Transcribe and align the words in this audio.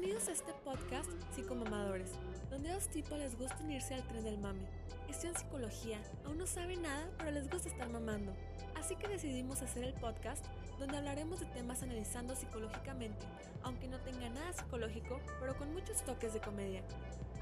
Bienvenidos 0.00 0.28
a 0.28 0.32
este 0.32 0.54
podcast 0.64 1.10
Psicomamadores, 1.34 2.12
donde 2.48 2.72
dos 2.72 2.88
tipos 2.88 3.18
les 3.18 3.36
gusta 3.36 3.62
unirse 3.62 3.94
al 3.94 4.02
tren 4.08 4.24
del 4.24 4.38
mame. 4.38 4.62
Estudian 5.10 5.36
psicología, 5.36 6.00
aún 6.24 6.38
no 6.38 6.46
saben 6.46 6.80
nada, 6.80 7.06
pero 7.18 7.32
les 7.32 7.50
gusta 7.50 7.68
estar 7.68 7.86
mamando. 7.90 8.32
Así 8.76 8.96
que 8.96 9.08
decidimos 9.08 9.60
hacer 9.60 9.84
el 9.84 9.92
podcast 9.92 10.46
donde 10.78 10.96
hablaremos 10.96 11.40
de 11.40 11.46
temas 11.48 11.82
analizando 11.82 12.34
psicológicamente, 12.34 13.26
aunque 13.62 13.88
no 13.88 14.00
tenga 14.00 14.30
nada 14.30 14.54
psicológico, 14.54 15.20
pero 15.38 15.54
con 15.58 15.70
muchos 15.74 16.02
toques 16.02 16.32
de 16.32 16.40
comedia. 16.40 16.82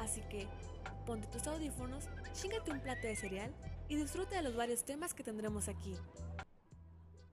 Así 0.00 0.22
que, 0.22 0.48
ponte 1.06 1.29
tus 1.29 1.46
audífonos, 1.46 2.09
chingate 2.32 2.72
un 2.72 2.80
plato 2.80 3.06
de 3.06 3.14
cereal 3.14 3.54
y 3.89 3.95
disfruta 3.95 4.34
de 4.34 4.43
los 4.43 4.56
varios 4.56 4.84
temas 4.84 5.14
que 5.14 5.22
tendremos 5.22 5.68
aquí. 5.68 5.95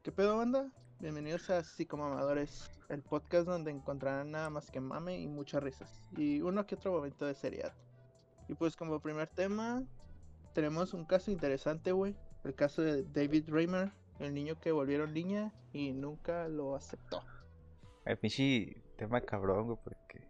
¿Qué 0.04 0.12
pedo, 0.12 0.38
banda? 0.38 0.72
Bienvenidos 1.00 1.50
a 1.50 1.62
Psicomamadores, 1.62 2.72
el 2.88 3.02
podcast 3.02 3.46
donde 3.46 3.70
encontrarán 3.70 4.32
nada 4.32 4.50
más 4.50 4.72
que 4.72 4.80
mame 4.80 5.20
y 5.20 5.28
muchas 5.28 5.62
risas, 5.62 6.02
y 6.16 6.42
uno 6.42 6.66
que 6.66 6.76
otro 6.76 6.94
momento 6.94 7.26
de 7.26 7.36
seriedad. 7.36 7.74
Y 8.48 8.56
pues 8.56 8.78
como 8.78 9.02
primer 9.02 9.28
tema, 9.28 9.84
tenemos 10.54 10.94
un 10.94 11.04
caso 11.04 11.32
interesante, 11.32 11.92
güey. 11.92 12.16
El 12.46 12.56
caso 12.56 12.82
de 12.82 13.04
David 13.04 13.50
Raymer, 13.50 13.92
el 14.20 14.34
niño 14.34 14.58
que 14.60 14.72
volvieron 14.72 15.14
niña 15.14 15.52
y 15.74 15.92
nunca 15.92 16.48
lo 16.48 16.76
aceptó. 16.76 17.22
El 18.06 18.18
pinche 18.18 18.82
tema 18.96 19.20
cabrón, 19.20 19.66
güey, 19.66 19.78
porque... 19.84 20.26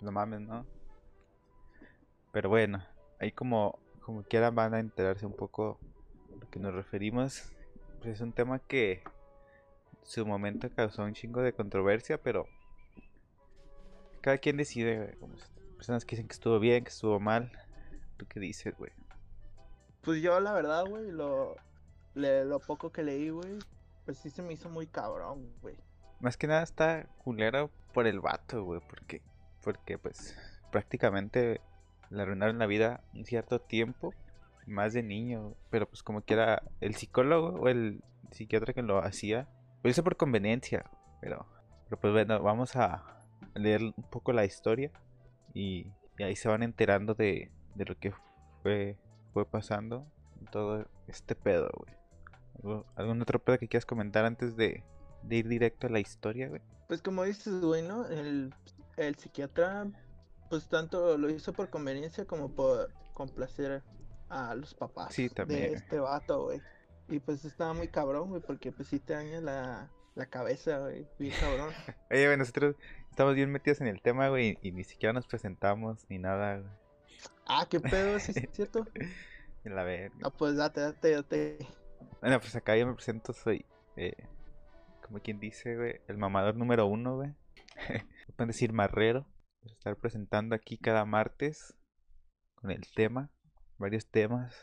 No 0.00 0.10
mames, 0.10 0.40
¿no? 0.40 0.66
Pero 2.32 2.48
bueno, 2.48 2.84
ahí 3.20 3.30
como, 3.30 3.78
como 4.00 4.24
quieran 4.24 4.56
van 4.56 4.74
a 4.74 4.80
enterarse 4.80 5.24
un 5.24 5.36
poco 5.36 5.78
a 6.32 6.36
lo 6.40 6.50
que 6.50 6.58
nos 6.58 6.74
referimos. 6.74 7.54
Pues 8.04 8.16
es 8.16 8.20
un 8.20 8.32
tema 8.34 8.58
que 8.58 8.92
en 9.02 9.02
su 10.02 10.26
momento 10.26 10.68
causó 10.76 11.04
un 11.04 11.14
chingo 11.14 11.40
de 11.40 11.54
controversia, 11.54 12.18
pero 12.20 12.46
cada 14.20 14.36
quien 14.36 14.58
decide. 14.58 15.16
Como 15.18 15.36
personas 15.76 16.04
que 16.04 16.14
dicen 16.14 16.28
que 16.28 16.34
estuvo 16.34 16.58
bien, 16.58 16.84
que 16.84 16.90
estuvo 16.90 17.18
mal. 17.18 17.50
¿Tú 18.18 18.26
qué 18.28 18.40
dices, 18.40 18.76
güey? 18.76 18.92
Pues 20.02 20.20
yo 20.20 20.38
la 20.38 20.52
verdad, 20.52 20.84
güey, 20.86 21.10
lo, 21.12 21.56
le- 22.14 22.44
lo 22.44 22.60
poco 22.60 22.92
que 22.92 23.02
leí, 23.02 23.30
güey, 23.30 23.58
pues 24.04 24.18
sí 24.18 24.28
se 24.28 24.42
me 24.42 24.52
hizo 24.52 24.68
muy 24.68 24.86
cabrón, 24.86 25.50
güey. 25.62 25.78
Más 26.20 26.36
que 26.36 26.46
nada 26.46 26.62
está 26.62 27.06
culero 27.24 27.70
por 27.94 28.06
el 28.06 28.20
vato, 28.20 28.64
güey, 28.64 28.82
porque, 28.86 29.22
porque 29.62 29.96
pues 29.96 30.36
prácticamente 30.70 31.62
le 32.10 32.20
arruinaron 32.20 32.58
la 32.58 32.66
vida 32.66 33.02
un 33.14 33.24
cierto 33.24 33.60
tiempo, 33.62 34.12
más 34.66 34.92
de 34.92 35.02
niño, 35.02 35.54
pero 35.70 35.86
pues 35.88 36.02
como 36.02 36.22
que 36.22 36.34
era 36.34 36.62
el 36.80 36.94
psicólogo 36.94 37.60
o 37.60 37.68
el 37.68 38.02
psiquiatra 38.30 38.72
que 38.72 38.82
lo 38.82 38.98
hacía, 39.02 39.48
lo 39.82 39.90
hizo 39.90 40.02
por 40.04 40.16
conveniencia, 40.16 40.90
pero, 41.20 41.46
pero 41.88 42.00
pues 42.00 42.12
bueno, 42.12 42.42
vamos 42.42 42.74
a 42.76 43.20
leer 43.54 43.82
un 43.82 43.92
poco 44.10 44.32
la 44.32 44.44
historia 44.44 44.90
y, 45.52 45.86
y 46.18 46.22
ahí 46.22 46.34
se 46.36 46.48
van 46.48 46.62
enterando 46.62 47.14
de, 47.14 47.50
de 47.74 47.84
lo 47.84 47.96
que 47.98 48.12
fue, 48.62 48.96
fue 49.32 49.44
pasando, 49.46 50.06
todo 50.50 50.86
este 51.06 51.34
pedo, 51.34 51.70
güey. 51.76 51.94
¿Algo- 52.62 52.86
¿Algún 52.96 53.20
otro 53.22 53.38
pedo 53.38 53.58
que 53.58 53.68
quieras 53.68 53.86
comentar 53.86 54.24
antes 54.24 54.56
de, 54.56 54.82
de 55.22 55.36
ir 55.36 55.48
directo 55.48 55.86
a 55.86 55.90
la 55.90 56.00
historia, 56.00 56.48
güey? 56.48 56.62
Pues 56.88 57.02
como 57.02 57.24
dices, 57.24 57.60
güey, 57.60 57.82
¿no? 57.86 58.06
El, 58.06 58.52
el 58.96 59.14
psiquiatra, 59.16 59.86
pues 60.50 60.68
tanto 60.68 61.16
lo 61.18 61.30
hizo 61.30 61.52
por 61.52 61.70
conveniencia 61.70 62.24
como 62.26 62.50
por 62.50 62.90
complacer 63.14 63.82
a 64.28 64.54
los 64.54 64.74
papás 64.74 65.14
Sí, 65.14 65.28
de 65.46 65.72
este 65.72 65.98
vato, 65.98 66.44
güey. 66.44 66.60
Y 67.08 67.20
pues 67.20 67.44
estaba 67.44 67.74
muy 67.74 67.88
cabrón, 67.88 68.30
güey, 68.30 68.42
porque 68.42 68.72
pues 68.72 68.88
sí 68.88 68.98
te 68.98 69.12
daña 69.12 69.40
la, 69.40 69.90
la 70.14 70.26
cabeza, 70.26 70.78
güey, 70.78 71.06
bien 71.18 71.34
cabrón. 71.38 71.70
Oye, 72.10 72.26
güey, 72.26 72.38
nosotros 72.38 72.76
estamos 73.10 73.34
bien 73.34 73.50
metidos 73.50 73.80
en 73.80 73.88
el 73.88 74.00
tema, 74.00 74.28
güey, 74.28 74.58
y 74.62 74.72
ni 74.72 74.84
siquiera 74.84 75.12
nos 75.12 75.26
presentamos 75.26 76.06
ni 76.08 76.18
nada, 76.18 76.58
güey. 76.58 76.72
Ah, 77.46 77.66
qué 77.68 77.80
pedo, 77.80 78.18
sí, 78.18 78.32
es 78.34 78.50
cierto. 78.52 78.86
La 79.64 79.82
verga. 79.82 80.14
Ah, 80.22 80.30
pues 80.30 80.56
date, 80.56 80.80
date, 80.80 81.10
date. 81.10 81.58
Bueno, 82.20 82.40
pues 82.40 82.54
acá 82.56 82.76
yo 82.76 82.86
me 82.86 82.94
presento, 82.94 83.32
soy, 83.32 83.64
eh, 83.96 84.14
como 85.02 85.20
quien 85.20 85.40
dice, 85.40 85.76
güey, 85.76 86.00
el 86.08 86.16
mamador 86.16 86.56
número 86.56 86.86
uno, 86.86 87.16
güey. 87.16 87.34
Pueden 88.36 88.48
decir 88.48 88.72
marrero. 88.72 89.26
Estar 89.64 89.96
presentando 89.96 90.54
aquí 90.54 90.76
cada 90.76 91.06
martes 91.06 91.74
con 92.54 92.70
el 92.70 92.82
tema, 92.94 93.30
varios 93.78 94.06
temas. 94.06 94.54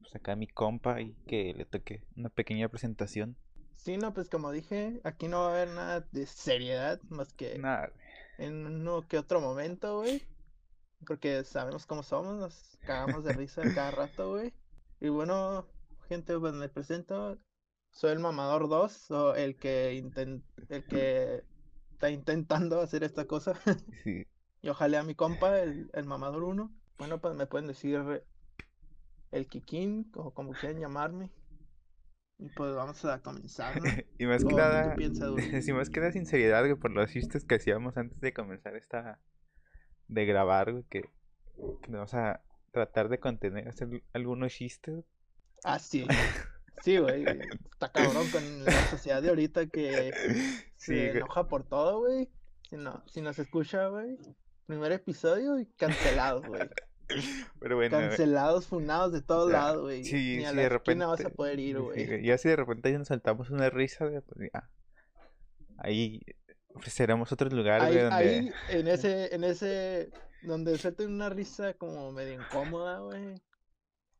Pues 0.00 0.14
acá 0.16 0.34
mi 0.36 0.46
compa 0.46 1.00
y 1.00 1.14
que 1.26 1.52
le 1.54 1.64
toque 1.64 2.02
una 2.16 2.28
pequeña 2.30 2.68
presentación. 2.68 3.36
Sí, 3.76 3.96
no, 3.96 4.12
pues 4.12 4.28
como 4.28 4.50
dije, 4.50 5.00
aquí 5.04 5.28
no 5.28 5.40
va 5.40 5.48
a 5.48 5.52
haber 5.52 5.68
nada 5.68 6.00
de 6.12 6.26
seriedad 6.26 7.00
más 7.08 7.32
que 7.32 7.58
Nada, 7.58 7.92
en 8.38 8.66
uno 8.66 9.06
que 9.08 9.18
otro 9.18 9.40
momento, 9.40 9.98
güey. 9.98 10.22
Porque 11.06 11.44
sabemos 11.44 11.86
cómo 11.86 12.02
somos, 12.02 12.38
nos 12.38 12.78
cagamos 12.82 13.24
de 13.24 13.32
risa 13.32 13.62
cada 13.74 13.90
rato, 13.90 14.30
güey. 14.32 14.52
Y 15.00 15.08
bueno, 15.08 15.66
gente, 16.08 16.38
pues 16.38 16.52
me 16.52 16.68
presento. 16.68 17.38
Soy 17.90 18.12
el 18.12 18.18
mamador 18.20 18.68
2, 18.68 19.10
o 19.10 19.34
el 19.34 19.56
que 19.56 19.94
inten- 19.94 20.42
el 20.68 20.84
que 20.84 21.42
está 21.92 22.10
intentando 22.10 22.80
hacer 22.80 23.02
esta 23.02 23.24
cosa. 23.26 23.54
Sí, 24.04 24.26
Y 24.62 24.68
ojalá 24.68 25.00
a 25.00 25.04
mi 25.04 25.14
compa, 25.14 25.58
el, 25.58 25.90
el 25.94 26.04
mamador 26.04 26.42
1. 26.44 26.70
Bueno, 27.00 27.18
pues 27.18 27.34
me 27.34 27.46
pueden 27.46 27.66
decir 27.66 28.22
el 29.30 29.46
Kikín, 29.46 30.12
o 30.14 30.34
como 30.34 30.52
quieran 30.52 30.78
llamarme. 30.78 31.30
Y 32.38 32.50
pues 32.50 32.74
vamos 32.74 33.02
a 33.06 33.22
comenzar, 33.22 33.80
¿no? 33.80 33.84
y 34.18 34.26
más 34.26 34.44
que 34.44 34.48
¿O 34.48 34.50
tú 34.50 34.56
qué 34.56 34.62
nada, 34.62 34.96
sí, 35.62 35.72
más 35.72 35.88
que 35.88 36.00
nada 36.00 36.12
sinceridad, 36.12 36.62
güey, 36.62 36.74
por 36.74 36.90
los 36.90 37.10
chistes 37.10 37.46
que 37.46 37.54
hacíamos 37.54 37.96
antes 37.96 38.20
de 38.20 38.34
comenzar 38.34 38.76
esta, 38.76 39.18
de 40.08 40.26
grabar, 40.26 40.72
güey, 40.72 40.84
que, 40.90 41.08
vamos 41.88 42.12
a 42.12 42.42
tratar 42.70 43.08
de 43.08 43.18
contener, 43.18 43.66
hacer 43.66 43.88
algunos 44.12 44.52
chistes. 44.52 45.02
Ah, 45.64 45.78
sí. 45.78 46.06
Sí, 46.82 46.96
güey. 46.96 47.26
Está 47.72 47.92
cabrón 47.92 48.26
con 48.30 48.64
la 48.64 48.72
sociedad 48.88 49.20
de 49.20 49.28
ahorita 49.28 49.66
que 49.66 50.14
Sí, 50.78 50.94
se 50.94 51.10
enoja 51.10 51.46
por 51.46 51.62
todo, 51.64 51.98
güey. 52.00 52.30
Si 52.70 52.78
no, 52.78 53.04
si 53.06 53.20
nos 53.20 53.38
escucha, 53.38 53.88
güey. 53.88 54.16
Primer 54.64 54.92
episodio 54.92 55.58
y 55.58 55.66
cancelados, 55.66 56.46
güey. 56.46 56.70
Pero 57.60 57.76
bueno, 57.76 57.96
güey, 57.96 58.08
Cancelados, 58.08 58.66
funados 58.66 59.12
de 59.12 59.22
todos 59.22 59.50
lados, 59.52 59.82
güey. 59.82 60.04
sí, 60.04 60.36
Ni 60.38 60.44
a 60.44 60.50
sí, 60.50 60.56
la 60.56 60.62
de 60.62 60.68
vas 60.68 60.72
a 60.72 60.78
repente- 60.78 61.30
poder 61.30 61.58
ir, 61.60 61.76
sí, 61.76 61.82
güey. 61.82 62.06
güey, 62.06 62.24
Ya 62.24 62.38
si 62.38 62.48
de 62.48 62.56
repente 62.56 62.90
ya 62.92 62.98
nos 62.98 63.08
saltamos 63.08 63.50
una 63.50 63.68
risa, 63.70 64.06
güey, 64.06 64.20
pues 64.20 64.50
ya. 64.52 64.70
Ahí 65.78 66.20
ofreceremos 66.74 67.32
otros 67.32 67.52
lugares, 67.52 67.84
Ahí, 67.88 67.92
güey, 67.94 68.04
donde... 68.04 68.16
ahí, 68.24 68.52
en 68.78 68.88
ese, 68.88 69.34
en 69.34 69.44
ese, 69.44 70.10
donde 70.42 70.76
suelten 70.78 71.12
una 71.12 71.28
risa 71.28 71.74
como 71.74 72.12
medio 72.12 72.34
incómoda, 72.34 72.98
güey. 73.00 73.34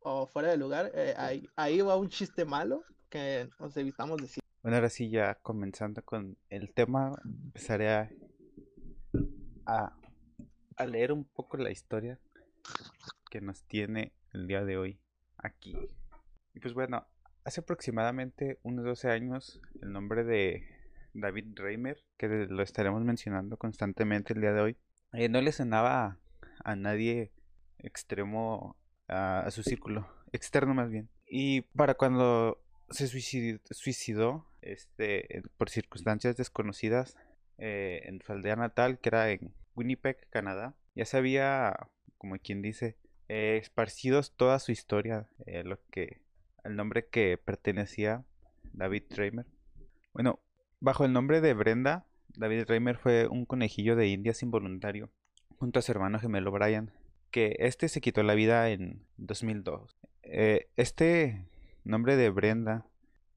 O 0.01 0.27
fuera 0.27 0.49
de 0.49 0.57
lugar, 0.57 0.91
eh, 0.95 1.15
ahí, 1.19 1.47
ahí 1.57 1.81
va 1.83 1.97
un 1.97 2.09
chiste 2.09 2.45
malo 2.47 2.83
que 3.11 3.49
nos 3.59 3.77
evitamos 3.77 4.21
decir. 4.21 4.43
Bueno, 4.62 4.77
ahora 4.77 4.89
sí, 4.91 5.11
ya 5.11 5.34
comenzando 5.37 6.03
con 6.03 6.37
el 6.49 6.72
tema, 6.72 7.12
empezaré 7.25 7.91
a, 7.91 8.11
a, 9.67 9.93
a 10.77 10.87
leer 10.87 11.12
un 11.12 11.25
poco 11.25 11.57
la 11.59 11.71
historia 11.71 12.19
que 13.31 13.41
nos 13.41 13.62
tiene 13.65 14.12
el 14.32 14.47
día 14.47 14.65
de 14.65 14.76
hoy 14.76 14.98
aquí. 15.38 15.76
Y 16.54 16.60
pues 16.60 16.75
bueno, 16.75 17.06
hace 17.44 17.60
aproximadamente 17.60 18.59
unos 18.62 18.84
12 18.84 19.10
años, 19.10 19.60
el 19.81 19.93
nombre 19.93 20.25
de 20.25 20.66
David 21.15 21.47
Reimer, 21.54 21.98
que 22.16 22.28
lo 22.28 22.62
estaremos 22.62 23.03
mencionando 23.03 23.56
constantemente 23.56 24.34
el 24.34 24.41
día 24.41 24.53
de 24.53 24.60
hoy, 24.60 24.76
eh, 25.12 25.28
no 25.28 25.41
le 25.41 25.53
sonaba 25.53 26.19
a, 26.65 26.76
nadie 26.76 27.32
extremo 27.78 28.77
a, 29.09 29.51
su 29.51 29.62
círculo, 29.62 30.09
externo 30.33 30.74
más 30.74 30.91
bien. 30.91 31.09
Y 31.27 31.62
para 31.62 31.95
cuando 31.95 32.62
se 32.91 33.07
suicidó, 33.09 34.47
este, 34.62 35.42
por 35.57 35.71
circunstancias 35.71 36.36
desconocidas 36.36 37.16
eh, 37.59 38.03
en 38.04 38.21
su 38.21 38.33
aldea 38.33 38.57
natal, 38.57 38.98
que 38.98 39.09
era 39.09 39.30
en 39.30 39.54
Winnipeg, 39.74 40.28
Canadá. 40.30 40.74
Ya 40.95 41.04
se 41.04 41.16
había, 41.16 41.89
como 42.21 42.39
quien 42.39 42.61
dice, 42.61 42.99
eh, 43.28 43.57
esparcido 43.57 44.21
toda 44.37 44.59
su 44.59 44.72
historia, 44.72 45.27
eh, 45.47 45.65
lo 45.65 45.78
que, 45.91 46.21
el 46.65 46.77
nombre 46.77 47.09
que 47.09 47.39
pertenecía 47.43 48.27
David 48.75 49.05
Reimer. 49.09 49.47
Bueno, 50.13 50.39
bajo 50.81 51.07
el 51.07 51.15
nombre 51.15 51.41
de 51.41 51.55
Brenda, 51.55 52.05
David 52.37 52.67
Reimer 52.69 52.99
fue 52.99 53.27
un 53.27 53.47
conejillo 53.47 53.97
de 53.97 54.09
indias 54.09 54.43
involuntario, 54.43 55.11
junto 55.57 55.78
a 55.78 55.83
su 55.83 55.93
hermano 55.93 56.21
gemelo 56.21 56.53
Brian, 56.53 56.93
que 57.31 57.57
este 57.61 57.89
se 57.89 58.03
quitó 58.03 58.22
la 58.22 58.34
vida 58.34 58.69
en 58.69 59.07
2002. 59.17 59.97
Eh, 60.22 60.69
este 60.77 61.49
nombre 61.84 62.17
de 62.17 62.28
Brenda, 62.28 62.87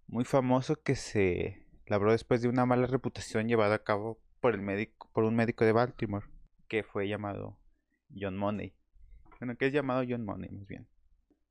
muy 0.08 0.26
famoso 0.26 0.76
que 0.76 0.96
se 0.96 1.66
labró 1.86 2.12
después 2.12 2.42
de 2.42 2.50
una 2.50 2.66
mala 2.66 2.88
reputación 2.88 3.48
llevada 3.48 3.76
a 3.76 3.84
cabo 3.84 4.20
por 4.42 4.56
el 4.56 4.62
médico, 4.62 5.10
por 5.14 5.24
un 5.24 5.38
médico 5.38 5.64
de 5.64 5.72
Baltimore, 5.72 6.26
que 6.68 6.84
fue 6.84 7.08
llamado 7.08 7.58
John 8.20 8.38
Money. 8.38 8.74
Bueno, 9.40 9.56
que 9.58 9.68
es 9.68 9.74
llamado 9.74 10.04
John 10.08 10.26
Money, 10.26 10.50
más 10.52 10.68
bien. 10.68 10.88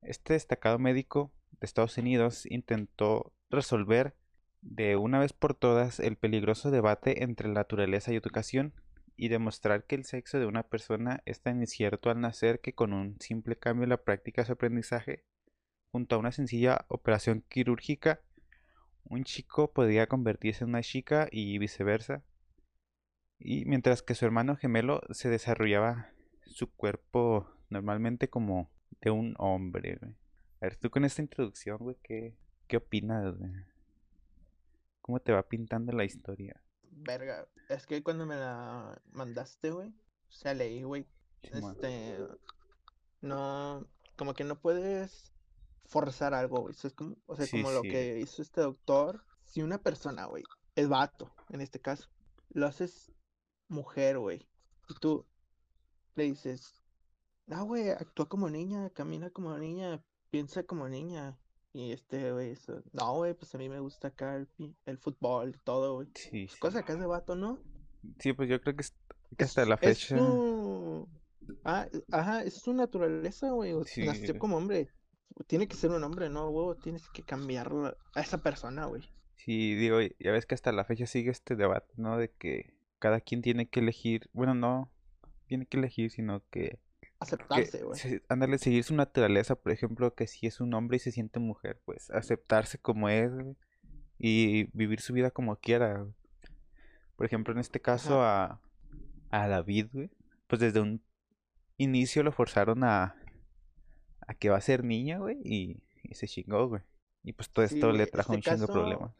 Este 0.02 0.32
destacado 0.34 0.78
médico 0.78 1.32
de 1.52 1.66
Estados 1.66 1.96
Unidos 1.98 2.46
intentó 2.46 3.32
resolver 3.50 4.14
de 4.62 4.96
una 4.96 5.18
vez 5.18 5.32
por 5.32 5.54
todas 5.54 6.00
el 6.00 6.16
peligroso 6.16 6.70
debate 6.70 7.22
entre 7.22 7.48
naturaleza 7.48 8.12
y 8.12 8.16
educación 8.16 8.72
y 9.16 9.28
demostrar 9.28 9.84
que 9.84 9.94
el 9.94 10.04
sexo 10.04 10.38
de 10.38 10.46
una 10.46 10.62
persona 10.62 11.22
es 11.26 11.42
tan 11.42 11.60
incierto 11.60 12.10
al 12.10 12.20
nacer 12.20 12.60
que 12.60 12.74
con 12.74 12.92
un 12.92 13.20
simple 13.20 13.56
cambio 13.56 13.84
en 13.84 13.90
la 13.90 14.02
práctica 14.02 14.42
de 14.42 14.46
su 14.46 14.52
aprendizaje, 14.52 15.24
junto 15.90 16.16
a 16.16 16.18
una 16.18 16.32
sencilla 16.32 16.86
operación 16.88 17.44
quirúrgica, 17.48 18.20
un 19.04 19.24
chico 19.24 19.72
podría 19.72 20.06
convertirse 20.06 20.64
en 20.64 20.70
una 20.70 20.82
chica 20.82 21.28
y 21.30 21.58
viceversa. 21.58 22.24
Y 23.38 23.64
mientras 23.66 24.02
que 24.02 24.14
su 24.14 24.24
hermano 24.24 24.56
gemelo 24.56 25.02
se 25.10 25.28
desarrollaba 25.28 26.12
su 26.46 26.70
cuerpo 26.72 27.48
normalmente 27.70 28.28
como 28.28 28.70
de 29.00 29.10
un 29.10 29.34
hombre, 29.38 29.98
A 30.60 30.66
ver, 30.66 30.76
tú 30.76 30.90
con 30.90 31.04
esta 31.04 31.22
introducción, 31.22 31.78
güey, 31.78 31.96
¿qué, 32.02 32.36
qué 32.68 32.76
opinas, 32.76 33.34
¿Cómo 35.00 35.18
te 35.18 35.32
va 35.32 35.42
pintando 35.42 35.92
la 35.92 36.04
historia? 36.04 36.62
Verga, 36.90 37.48
es 37.68 37.86
que 37.86 38.02
cuando 38.02 38.24
me 38.26 38.36
la 38.36 39.00
mandaste, 39.10 39.70
güey, 39.70 39.88
o 39.88 40.32
sea, 40.32 40.54
leí, 40.54 40.82
güey, 40.84 41.06
este, 41.42 42.18
no, 43.20 43.84
como 44.16 44.34
que 44.34 44.44
no 44.44 44.60
puedes 44.60 45.32
forzar 45.86 46.34
algo, 46.34 46.60
güey, 46.60 46.74
es 46.80 46.92
como, 46.92 47.16
o 47.26 47.34
sea, 47.34 47.46
como 47.50 47.72
lo 47.72 47.82
que 47.82 48.20
hizo 48.20 48.42
este 48.42 48.60
doctor, 48.60 49.24
si 49.44 49.62
una 49.62 49.78
persona, 49.78 50.26
güey, 50.26 50.44
es 50.76 50.88
vato, 50.88 51.34
en 51.50 51.60
este 51.60 51.80
caso, 51.80 52.08
lo 52.50 52.66
haces 52.66 53.10
mujer, 53.68 54.18
güey, 54.18 54.46
y 54.88 54.94
tú 55.00 55.26
le 56.14 56.24
dices, 56.24 56.82
no, 57.46 57.64
güey, 57.64 57.90
actúa 57.90 58.28
como 58.28 58.48
niña, 58.48 58.90
camina 58.90 59.30
como 59.30 59.56
niña, 59.58 60.02
piensa 60.30 60.62
como 60.62 60.88
niña, 60.88 61.38
y 61.72 61.92
este, 61.92 62.32
güey, 62.32 62.50
eso. 62.50 62.82
No, 62.92 63.14
güey, 63.14 63.34
pues 63.34 63.54
a 63.54 63.58
mí 63.58 63.68
me 63.68 63.80
gusta 63.80 64.08
acá 64.08 64.36
el, 64.36 64.48
el 64.84 64.98
fútbol, 64.98 65.58
todo, 65.64 65.96
güey. 65.96 66.08
Sí, 66.14 66.46
pues, 66.46 66.56
Cosa 66.56 66.80
es 66.86 66.98
de 66.98 67.06
vato, 67.06 67.34
¿no? 67.34 67.58
Sí, 68.18 68.32
pues 68.32 68.48
yo 68.48 68.60
creo 68.60 68.76
que, 68.76 68.84
hasta 69.42 69.64
la 69.64 69.76
fecha. 69.78 70.16
Es 70.16 70.20
su... 70.20 71.08
Ah, 71.64 71.88
ajá, 72.10 72.42
es 72.44 72.54
su 72.54 72.74
naturaleza, 72.74 73.50
güey. 73.50 73.74
Nació 74.04 74.38
como 74.38 74.56
hombre. 74.56 74.88
Tiene 75.46 75.66
que 75.66 75.76
ser 75.76 75.90
un 75.90 76.04
hombre, 76.04 76.28
¿no, 76.28 76.50
güey? 76.50 76.78
Tienes 76.80 77.08
que 77.08 77.22
cambiarlo 77.22 77.96
a 78.14 78.20
esa 78.20 78.38
persona, 78.38 78.84
güey. 78.84 79.02
Sí, 79.36 79.74
digo, 79.74 79.98
ya 80.00 80.30
ves 80.30 80.46
que 80.46 80.54
hasta 80.54 80.72
la 80.72 80.84
fecha 80.84 81.06
sigue 81.06 81.30
este 81.30 81.56
debate, 81.56 81.92
¿no? 81.96 82.18
De 82.18 82.30
que 82.30 82.74
cada 82.98 83.20
quien 83.20 83.40
tiene 83.40 83.66
que 83.66 83.80
elegir. 83.80 84.28
Bueno, 84.34 84.54
no 84.54 84.91
tiene 85.52 85.66
que 85.66 85.76
elegir, 85.76 86.10
sino 86.10 86.43
que 86.49 86.78
aceptarse, 87.20 87.84
güey. 87.84 88.00
Ándale, 88.31 88.56
seguir 88.56 88.84
su 88.84 88.94
naturaleza, 88.94 89.54
por 89.54 89.70
ejemplo, 89.70 90.14
que 90.14 90.26
si 90.26 90.46
es 90.46 90.62
un 90.62 90.72
hombre 90.72 90.96
y 90.96 91.00
se 91.00 91.12
siente 91.12 91.40
mujer, 91.40 91.78
pues 91.84 92.10
aceptarse 92.10 92.78
como 92.78 93.10
es, 93.10 93.31
y 94.19 94.64
vivir 94.72 95.02
su 95.02 95.12
vida 95.12 95.31
como 95.31 95.56
quiera. 95.56 96.06
Por 97.16 97.26
ejemplo, 97.26 97.52
en 97.52 97.60
este 97.60 97.82
caso 97.82 98.22
a, 98.22 98.62
a 99.31 99.46
David, 99.46 99.88
güey, 99.93 100.10
pues 100.46 100.58
desde 100.58 100.81
un 100.81 101.02
inicio 101.76 102.22
lo 102.22 102.32
forzaron 102.32 102.82
a, 102.82 103.14
a 104.26 104.32
que 104.32 104.48
va 104.48 104.56
a 104.56 104.62
ser 104.62 104.84
niña, 104.84 105.19
güey, 105.19 105.37
y, 105.44 105.82
se 106.14 106.26
chingó, 106.26 106.66
güey. 106.66 106.81
Y 107.25 107.34
pues 107.34 107.50
todo 107.50 107.66
esto 107.66 107.93
le 107.93 108.06
trajo 108.06 108.32
este 108.32 108.50
un 108.50 108.56
chingo 108.56 108.66
de 108.69 108.72
problemas. 108.72 109.12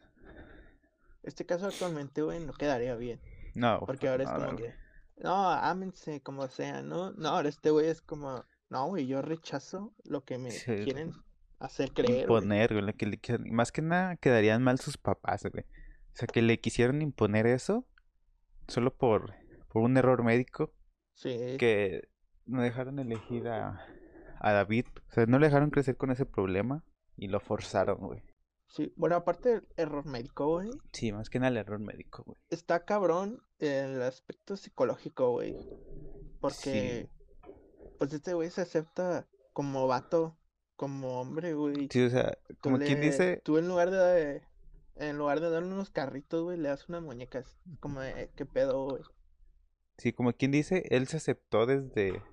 Este 1.21 1.45
caso 1.45 1.67
actualmente, 1.67 2.23
güey, 2.23 2.43
no 2.43 2.53
quedaría 2.53 2.95
bien. 2.95 3.21
No, 3.53 3.81
porque 3.85 4.09
ahora 4.09 4.23
es 4.23 4.29
como 4.31 4.57
que 4.57 4.82
no, 5.23 5.49
ámense 5.49 6.21
como 6.21 6.47
sea, 6.49 6.81
¿no? 6.81 7.11
No, 7.13 7.29
ahora 7.29 7.47
este 7.47 7.69
güey 7.71 7.87
es 7.87 8.01
como, 8.01 8.43
no, 8.69 8.87
güey, 8.87 9.07
yo 9.07 9.21
rechazo 9.21 9.93
lo 10.03 10.25
que 10.25 10.37
me 10.37 10.49
quieren 10.49 11.13
hacer 11.59 11.93
creer. 11.93 12.23
Imponer, 12.23 12.73
güey, 12.73 12.93
que 12.93 13.05
le, 13.05 13.19
más 13.49 13.71
que 13.71 13.81
nada 13.81 14.17
quedarían 14.17 14.61
mal 14.61 14.79
sus 14.79 14.97
papás, 14.97 15.43
güey. 15.49 15.63
O 15.63 16.15
sea, 16.15 16.27
que 16.27 16.41
le 16.41 16.59
quisieron 16.59 17.01
imponer 17.01 17.47
eso 17.47 17.87
solo 18.67 18.93
por, 18.93 19.33
por 19.69 19.81
un 19.81 19.95
error 19.95 20.23
médico. 20.23 20.73
Sí. 21.15 21.55
Que 21.57 22.09
no 22.45 22.61
dejaron 22.61 22.99
elegir 22.99 23.47
a, 23.47 23.81
a 24.39 24.51
David. 24.51 24.87
O 25.09 25.13
sea, 25.13 25.25
no 25.25 25.39
le 25.39 25.47
dejaron 25.47 25.69
crecer 25.69 25.95
con 25.95 26.11
ese 26.11 26.25
problema 26.25 26.83
y 27.15 27.29
lo 27.29 27.39
forzaron, 27.39 27.97
güey. 27.97 28.23
Sí, 28.73 28.91
bueno, 28.95 29.15
aparte 29.15 29.49
del 29.49 29.67
error 29.77 30.03
médico, 30.07 30.47
güey. 30.47 30.71
Sí, 30.93 31.11
más 31.11 31.29
que 31.29 31.37
nada 31.37 31.51
el 31.51 31.57
error 31.57 31.79
médico, 31.79 32.23
güey. 32.23 32.39
Está 32.49 32.85
cabrón 32.85 33.43
el 33.59 34.01
aspecto 34.01 34.57
psicológico, 34.57 35.29
güey. 35.29 35.55
Porque, 36.41 37.07
pues 37.99 38.11
este 38.11 38.33
güey 38.33 38.49
se 38.49 38.61
acepta 38.61 39.27
como 39.53 39.85
vato, 39.85 40.39
como 40.75 41.21
hombre, 41.21 41.53
güey. 41.53 41.87
Sí, 41.91 42.01
o 42.01 42.09
sea, 42.09 42.35
como 42.61 42.79
quien 42.79 42.99
dice. 42.99 43.41
Tú 43.43 43.59
en 43.59 43.67
lugar 43.67 43.91
de. 43.91 44.41
En 44.95 45.19
lugar 45.19 45.39
de 45.39 45.51
darle 45.51 45.71
unos 45.71 45.91
carritos, 45.91 46.43
güey, 46.43 46.57
le 46.57 46.69
das 46.69 46.89
unas 46.89 47.03
muñecas. 47.03 47.59
Como, 47.79 48.01
¿qué 48.35 48.45
pedo, 48.47 48.85
güey? 48.85 49.03
Sí, 49.99 50.13
como 50.13 50.33
quien 50.33 50.49
dice, 50.49 50.87
él 50.89 51.05
se 51.05 51.17
aceptó 51.17 51.67
desde 51.67 52.23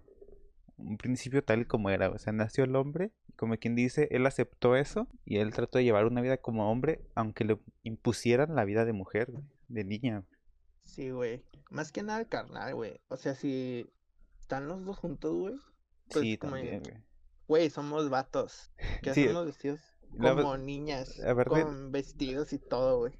un 0.78 0.96
principio 0.96 1.44
tal 1.44 1.60
y 1.60 1.64
como 1.66 1.90
era. 1.90 2.08
O 2.08 2.18
sea, 2.18 2.32
nació 2.32 2.64
el 2.64 2.76
hombre 2.76 3.12
como 3.36 3.56
quien 3.56 3.74
dice, 3.74 4.08
él 4.10 4.26
aceptó 4.26 4.76
eso 4.76 5.08
y 5.24 5.38
él 5.38 5.52
trató 5.52 5.78
de 5.78 5.84
llevar 5.84 6.06
una 6.06 6.20
vida 6.20 6.38
como 6.38 6.70
hombre, 6.70 7.00
aunque 7.14 7.44
le 7.44 7.58
impusieran 7.82 8.54
la 8.54 8.64
vida 8.64 8.84
de 8.84 8.92
mujer, 8.92 9.32
de 9.68 9.84
niña. 9.84 10.24
Sí, 10.84 11.10
güey. 11.10 11.44
Más 11.70 11.92
que 11.92 12.02
nada 12.02 12.24
carnal, 12.24 12.74
güey. 12.74 13.00
O 13.08 13.16
sea, 13.16 13.34
si 13.34 13.86
están 14.40 14.66
los 14.68 14.84
dos 14.84 14.98
juntos, 14.98 15.32
güey. 15.32 15.54
Pues 16.10 16.24
sí, 16.24 16.38
como 16.38 16.52
güey. 16.52 16.80
Güey, 17.46 17.70
somos 17.70 18.10
vatos. 18.10 18.72
Que 19.02 19.10
hacemos 19.10 19.46
vestidos 19.46 19.80
como 20.18 20.56
niñas. 20.56 21.20
con 21.46 21.92
vestidos 21.92 22.52
y 22.52 22.58
todo, 22.58 22.98
güey. 22.98 23.12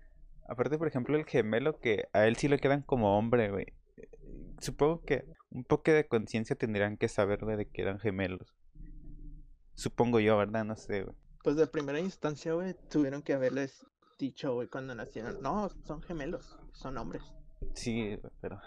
Aparte, 0.48 0.78
por 0.78 0.88
ejemplo, 0.88 1.16
el 1.16 1.24
gemelo 1.24 1.78
que 1.78 2.08
a 2.12 2.26
él 2.26 2.36
sí 2.36 2.48
le 2.48 2.58
quedan 2.58 2.82
como 2.82 3.16
hombre, 3.16 3.50
güey. 3.50 3.66
Supongo 4.58 5.02
que 5.02 5.24
un 5.50 5.64
poco 5.64 5.92
de 5.92 6.06
conciencia 6.06 6.56
tendrían 6.56 6.96
que 6.96 7.08
saber, 7.08 7.40
de 7.40 7.66
que 7.66 7.82
eran 7.82 7.98
gemelos. 7.98 8.52
Supongo 9.74 10.20
yo, 10.20 10.36
¿verdad? 10.36 10.64
No 10.64 10.76
sé, 10.76 11.02
güey. 11.02 11.16
Pues 11.42 11.56
de 11.56 11.66
primera 11.66 11.98
instancia, 11.98 12.52
güey, 12.52 12.74
tuvieron 12.90 13.22
que 13.22 13.32
haberles 13.32 13.86
dicho, 14.18 14.54
güey, 14.54 14.68
cuando 14.68 14.94
nacieron. 14.94 15.40
No, 15.40 15.70
son 15.84 16.02
gemelos, 16.02 16.58
son 16.72 16.98
hombres. 16.98 17.22
Sí, 17.74 18.18
pero. 18.40 18.60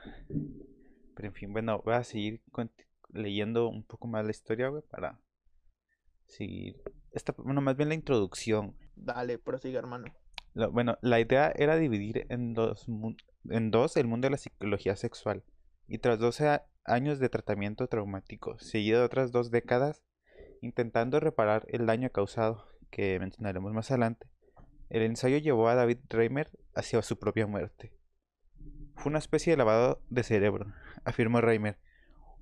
Pero 1.15 1.27
en 1.27 1.33
fin, 1.33 1.53
bueno, 1.53 1.81
voy 1.83 1.94
a 1.94 2.03
seguir 2.03 2.41
leyendo 3.09 3.67
un 3.69 3.83
poco 3.83 4.07
más 4.07 4.25
la 4.25 4.31
historia, 4.31 4.69
güey, 4.69 4.81
para 4.89 5.19
seguir. 6.25 6.81
Esta, 7.11 7.33
bueno, 7.37 7.61
más 7.61 7.78
bien 7.78 7.89
la 7.89 7.95
introducción. 7.95 8.75
Dale, 8.95 9.37
prosigue, 9.37 9.78
hermano. 9.78 10.06
bueno, 10.71 10.97
la 11.01 11.19
idea 11.19 11.54
era 11.56 11.78
dividir 11.78 12.25
en 12.30 12.54
dos, 12.54 12.87
en 13.49 13.71
dos 13.71 13.97
el 13.97 14.07
mundo 14.07 14.25
de 14.25 14.31
la 14.31 14.37
psicología 14.37 14.95
sexual. 14.95 15.44
Y 15.87 15.99
tras 15.99 16.18
12 16.18 16.61
años 16.85 17.19
de 17.19 17.30
tratamiento 17.30 17.87
traumático, 17.87 18.57
seguido 18.57 18.99
de 18.99 19.06
otras 19.06 19.31
dos 19.31 19.51
décadas 19.51 20.01
Intentando 20.63 21.19
reparar 21.19 21.65
el 21.67 21.85
daño 21.85 22.09
causado, 22.09 22.65
que 22.89 23.19
mencionaremos 23.19 23.73
más 23.73 23.91
adelante, 23.91 24.27
el 24.89 25.01
ensayo 25.01 25.37
llevó 25.37 25.67
a 25.67 25.75
David 25.75 25.97
Reimer 26.07 26.51
hacia 26.73 27.01
su 27.01 27.19
propia 27.19 27.45
muerte. 27.45 27.91
Fue 28.95 29.09
una 29.09 29.19
especie 29.19 29.51
de 29.51 29.57
lavado 29.57 30.01
de 30.09 30.23
cerebro, 30.23 30.73
afirmó 31.03 31.41
Reimer, 31.41 31.79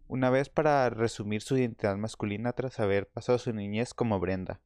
una 0.07 0.29
vez 0.29 0.49
para 0.49 0.87
resumir 0.91 1.41
su 1.41 1.57
identidad 1.57 1.97
masculina 1.97 2.53
tras 2.53 2.79
haber 2.79 3.07
pasado 3.07 3.39
su 3.39 3.53
niñez 3.53 3.95
como 3.95 4.19
Brenda. 4.19 4.61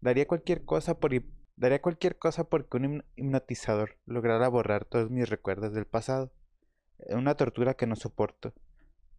Daría 0.00 0.28
cualquier 0.28 0.64
cosa 0.64 1.00
por 1.00 1.10
daría 1.56 1.82
cualquier 1.82 2.16
cosa 2.16 2.44
porque 2.44 2.76
un 2.76 3.04
hipnotizador 3.16 3.98
lograra 4.06 4.46
borrar 4.46 4.84
todos 4.84 5.10
mis 5.10 5.28
recuerdos 5.28 5.72
del 5.72 5.84
pasado. 5.84 6.30
Una 7.08 7.34
tortura 7.34 7.74
que 7.74 7.88
no 7.88 7.96
soporto. 7.96 8.54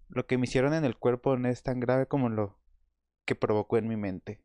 Lo 0.08 0.28
que 0.28 0.38
me 0.38 0.46
hicieron 0.46 0.74
en 0.74 0.86
el 0.86 0.96
cuerpo 0.96 1.36
no 1.36 1.50
es 1.50 1.62
tan 1.62 1.82
grave 1.82 2.06
como 2.06 2.30
lo 2.30 2.61
que 3.26 3.36
provocó 3.36 3.78
en 3.78 3.88
mi 3.88 3.98
mente. 3.98 4.42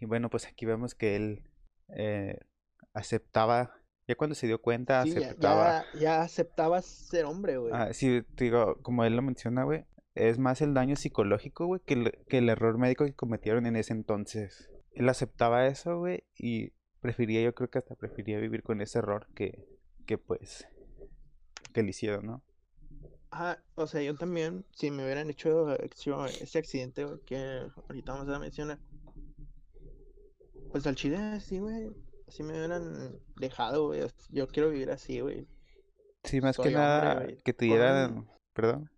Y 0.00 0.06
bueno, 0.06 0.30
pues 0.30 0.46
aquí 0.46 0.66
vemos 0.66 0.94
que 0.94 1.16
él 1.16 1.42
eh, 1.96 2.38
aceptaba, 2.92 3.74
ya 4.06 4.14
cuando 4.14 4.34
se 4.34 4.46
dio 4.46 4.60
cuenta, 4.60 5.00
aceptaba. 5.00 5.84
Ya, 5.98 6.22
aceptaba 6.22 6.80
ser 6.82 7.24
hombre, 7.24 7.58
güey. 7.58 7.72
Ah, 7.74 7.92
sí, 7.92 8.22
digo, 8.36 8.78
como 8.82 9.04
él 9.04 9.16
lo 9.16 9.22
menciona, 9.22 9.64
güey, 9.64 9.84
es 10.14 10.38
más 10.38 10.60
el 10.60 10.74
daño 10.74 10.96
psicológico, 10.96 11.66
güey, 11.66 11.80
que 11.84 11.94
el, 11.94 12.12
que 12.28 12.38
el 12.38 12.48
error 12.48 12.78
médico 12.78 13.04
que 13.04 13.14
cometieron 13.14 13.66
en 13.66 13.76
ese 13.76 13.92
entonces. 13.92 14.70
Él 14.92 15.08
aceptaba 15.08 15.66
eso, 15.66 15.98
güey, 15.98 16.24
y 16.36 16.72
prefería, 17.00 17.42
yo 17.42 17.54
creo 17.54 17.70
que 17.70 17.78
hasta 17.78 17.94
prefería 17.94 18.38
vivir 18.38 18.62
con 18.62 18.80
ese 18.80 18.98
error 18.98 19.28
que, 19.34 19.66
que 20.06 20.18
pues, 20.18 20.66
que 21.72 21.82
le 21.82 21.90
hicieron, 21.90 22.26
¿no? 22.26 22.42
Ah, 23.30 23.58
o 23.74 23.86
sea, 23.86 24.02
yo 24.02 24.16
también, 24.16 24.64
si 24.72 24.90
me 24.90 25.04
hubieran 25.04 25.28
hecho 25.30 25.74
ese 25.76 26.58
accidente, 26.58 27.06
que 27.26 27.66
ahorita 27.88 28.12
vamos 28.12 28.34
a 28.34 28.38
mencionar, 28.38 28.78
pues 30.70 30.86
al 30.86 30.94
chile, 30.94 31.40
sí, 31.40 31.58
güey, 31.58 31.90
así 32.26 32.42
me 32.42 32.54
hubieran 32.54 33.18
dejado, 33.36 33.88
güey, 33.88 34.06
yo 34.30 34.48
quiero 34.48 34.70
vivir 34.70 34.90
así, 34.90 35.20
güey. 35.20 35.46
Sí, 36.24 36.40
más 36.40 36.56
que 36.56 36.70
nada, 36.70 37.26
que 37.44 37.52
te 37.52 37.66
dieran, 37.66 38.28
perdón. 38.54 38.90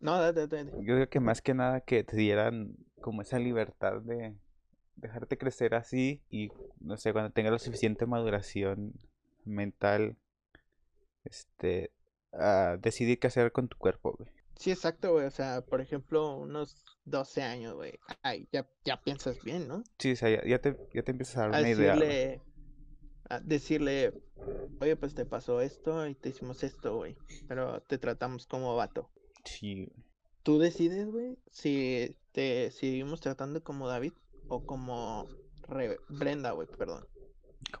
No, 0.00 0.20
date, 0.20 0.46
date, 0.46 0.70
Yo 0.78 0.94
creo 0.94 1.08
que 1.08 1.20
más 1.20 1.42
que 1.42 1.54
nada 1.54 1.80
que 1.80 2.04
te 2.04 2.16
dieran 2.16 2.76
como 3.00 3.22
esa 3.22 3.38
libertad 3.38 4.00
de, 4.00 4.34
dejarte 4.96 5.38
crecer 5.38 5.74
así 5.74 6.22
y, 6.30 6.50
no 6.80 6.96
sé, 6.96 7.12
cuando 7.12 7.30
tengas 7.30 7.52
la 7.52 7.58
suficiente 7.58 8.06
maduración 8.06 8.94
mental, 9.44 10.16
este, 11.24 11.90
a 12.38 12.76
decidir 12.80 13.18
qué 13.18 13.26
hacer 13.28 13.52
con 13.52 13.68
tu 13.68 13.76
cuerpo, 13.76 14.14
güey. 14.18 14.30
Sí, 14.56 14.70
exacto, 14.70 15.12
güey. 15.12 15.26
O 15.26 15.30
sea, 15.30 15.62
por 15.62 15.80
ejemplo, 15.80 16.36
unos 16.36 16.84
12 17.04 17.42
años, 17.42 17.74
güey. 17.74 17.98
Ay, 18.22 18.48
ya, 18.52 18.66
ya 18.84 19.00
piensas 19.02 19.42
bien, 19.42 19.66
¿no? 19.68 19.82
Sí, 19.98 20.12
o 20.12 20.16
sea, 20.16 20.30
ya, 20.30 20.44
ya 20.46 20.58
te, 20.60 20.76
ya 20.94 21.02
te 21.02 21.10
empiezas 21.10 21.36
a 21.36 21.40
dar 21.40 21.54
A 21.56 21.58
una 21.60 21.70
idea. 21.70 21.94
decirle, 21.94 22.40
a 23.28 23.40
decirle, 23.40 24.12
oye, 24.80 24.96
pues 24.96 25.14
te 25.14 25.24
pasó 25.26 25.60
esto 25.60 26.06
y 26.06 26.14
te 26.14 26.28
hicimos 26.30 26.62
esto, 26.62 26.96
güey. 26.96 27.16
Pero 27.48 27.80
te 27.82 27.98
tratamos 27.98 28.46
como 28.46 28.74
vato. 28.76 29.10
Sí. 29.44 29.88
Tú 30.42 30.58
decides, 30.58 31.06
güey, 31.10 31.38
si 31.50 32.16
te 32.32 32.70
seguimos 32.70 33.20
tratando 33.20 33.62
como 33.64 33.88
David 33.88 34.12
o 34.48 34.64
como 34.66 35.26
Re- 35.68 35.98
Brenda, 36.08 36.52
güey, 36.52 36.68
perdón. 36.68 37.06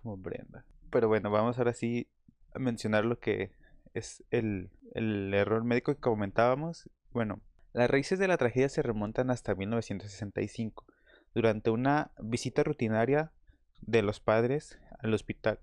como 0.02 0.16
Brenda. 0.16 0.64
Pero 0.90 1.08
bueno, 1.08 1.30
vamos 1.30 1.58
ahora 1.58 1.74
sí 1.74 2.08
a 2.54 2.58
mencionar 2.58 3.04
lo 3.04 3.18
que 3.18 3.52
es 3.94 4.22
el, 4.30 4.70
el 4.94 5.32
error 5.32 5.64
médico 5.64 5.94
que 5.94 6.00
comentábamos. 6.00 6.90
Bueno, 7.10 7.40
las 7.72 7.90
raíces 7.90 8.18
de 8.18 8.28
la 8.28 8.36
tragedia 8.36 8.68
se 8.68 8.82
remontan 8.82 9.30
hasta 9.30 9.54
1965, 9.54 10.84
durante 11.34 11.70
una 11.70 12.10
visita 12.20 12.62
rutinaria 12.62 13.32
de 13.80 14.02
los 14.02 14.20
padres 14.20 14.78
al 15.00 15.14
hospital 15.14 15.58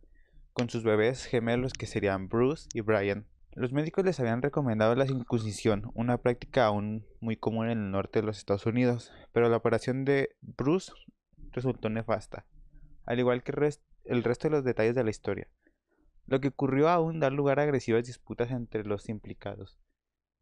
con 0.53 0.69
sus 0.69 0.83
bebés 0.83 1.25
gemelos 1.25 1.73
que 1.73 1.85
serían 1.85 2.27
Bruce 2.27 2.67
y 2.73 2.81
Brian. 2.81 3.25
Los 3.53 3.71
médicos 3.73 4.05
les 4.05 4.19
habían 4.19 4.41
recomendado 4.41 4.95
la 4.95 5.05
circuncisión, 5.05 5.91
una 5.93 6.17
práctica 6.17 6.65
aún 6.65 7.05
muy 7.19 7.35
común 7.37 7.69
en 7.69 7.79
el 7.79 7.91
norte 7.91 8.19
de 8.19 8.25
los 8.25 8.37
Estados 8.37 8.65
Unidos, 8.65 9.11
pero 9.33 9.49
la 9.49 9.57
operación 9.57 10.05
de 10.05 10.35
Bruce 10.41 10.91
resultó 11.51 11.89
nefasta, 11.89 12.45
al 13.05 13.19
igual 13.19 13.43
que 13.43 13.51
el 13.51 13.57
res- 13.57 13.81
el 14.05 14.23
resto 14.23 14.47
de 14.49 14.55
los 14.55 14.63
detalles 14.63 14.95
de 14.95 15.03
la 15.03 15.09
historia. 15.09 15.47
Lo 16.27 16.39
que 16.39 16.49
ocurrió 16.49 16.89
aún 16.89 17.19
da 17.19 17.29
lugar 17.29 17.59
a 17.59 17.63
agresivas 17.63 18.05
disputas 18.05 18.51
entre 18.51 18.83
los 18.83 19.09
implicados. 19.09 19.79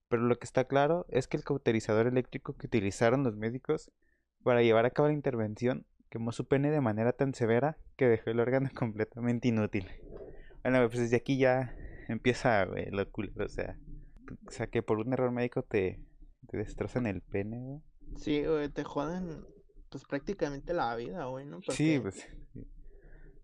Pero 0.07 0.23
lo 0.23 0.37
que 0.37 0.45
está 0.45 0.65
claro 0.65 1.05
es 1.09 1.27
que 1.27 1.37
el 1.37 1.43
cauterizador 1.43 2.07
eléctrico 2.07 2.55
que 2.55 2.67
utilizaron 2.67 3.23
los 3.23 3.35
médicos 3.35 3.91
para 4.43 4.61
llevar 4.61 4.85
a 4.85 4.91
cabo 4.91 5.07
la 5.07 5.13
intervención 5.13 5.85
quemó 6.09 6.31
su 6.31 6.47
pene 6.47 6.71
de 6.71 6.81
manera 6.81 7.13
tan 7.13 7.33
severa 7.33 7.77
que 7.95 8.07
dejó 8.07 8.31
el 8.31 8.39
órgano 8.39 8.69
completamente 8.75 9.47
inútil. 9.47 9.87
Bueno, 10.63 10.87
pues 10.87 10.99
desde 10.99 11.17
aquí 11.17 11.37
ya 11.37 11.75
empieza 12.07 12.65
güey, 12.65 12.89
lo 12.89 13.09
culero, 13.11 13.45
o 13.45 13.49
sea, 13.49 13.77
o 14.47 14.51
sea 14.51 14.67
que 14.67 14.81
por 14.81 14.97
un 14.97 15.13
error 15.13 15.31
médico 15.31 15.63
te, 15.63 15.99
te 16.47 16.57
destrozan 16.57 17.05
el 17.05 17.21
pene, 17.21 17.59
güey. 17.59 17.81
Sí, 18.17 18.43
güey, 18.43 18.69
te 18.69 18.83
joden, 18.83 19.45
pues 19.89 20.03
prácticamente 20.05 20.73
la 20.73 20.95
vida, 20.95 21.25
güey, 21.25 21.45
¿no? 21.45 21.61
Sí, 21.69 21.99
pues. 21.99 22.27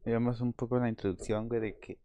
Digamos 0.04 0.42
un 0.42 0.54
poco 0.54 0.80
la 0.80 0.90
introducción, 0.90 1.48
güey, 1.48 1.62
de 1.62 1.80
que. 1.80 2.00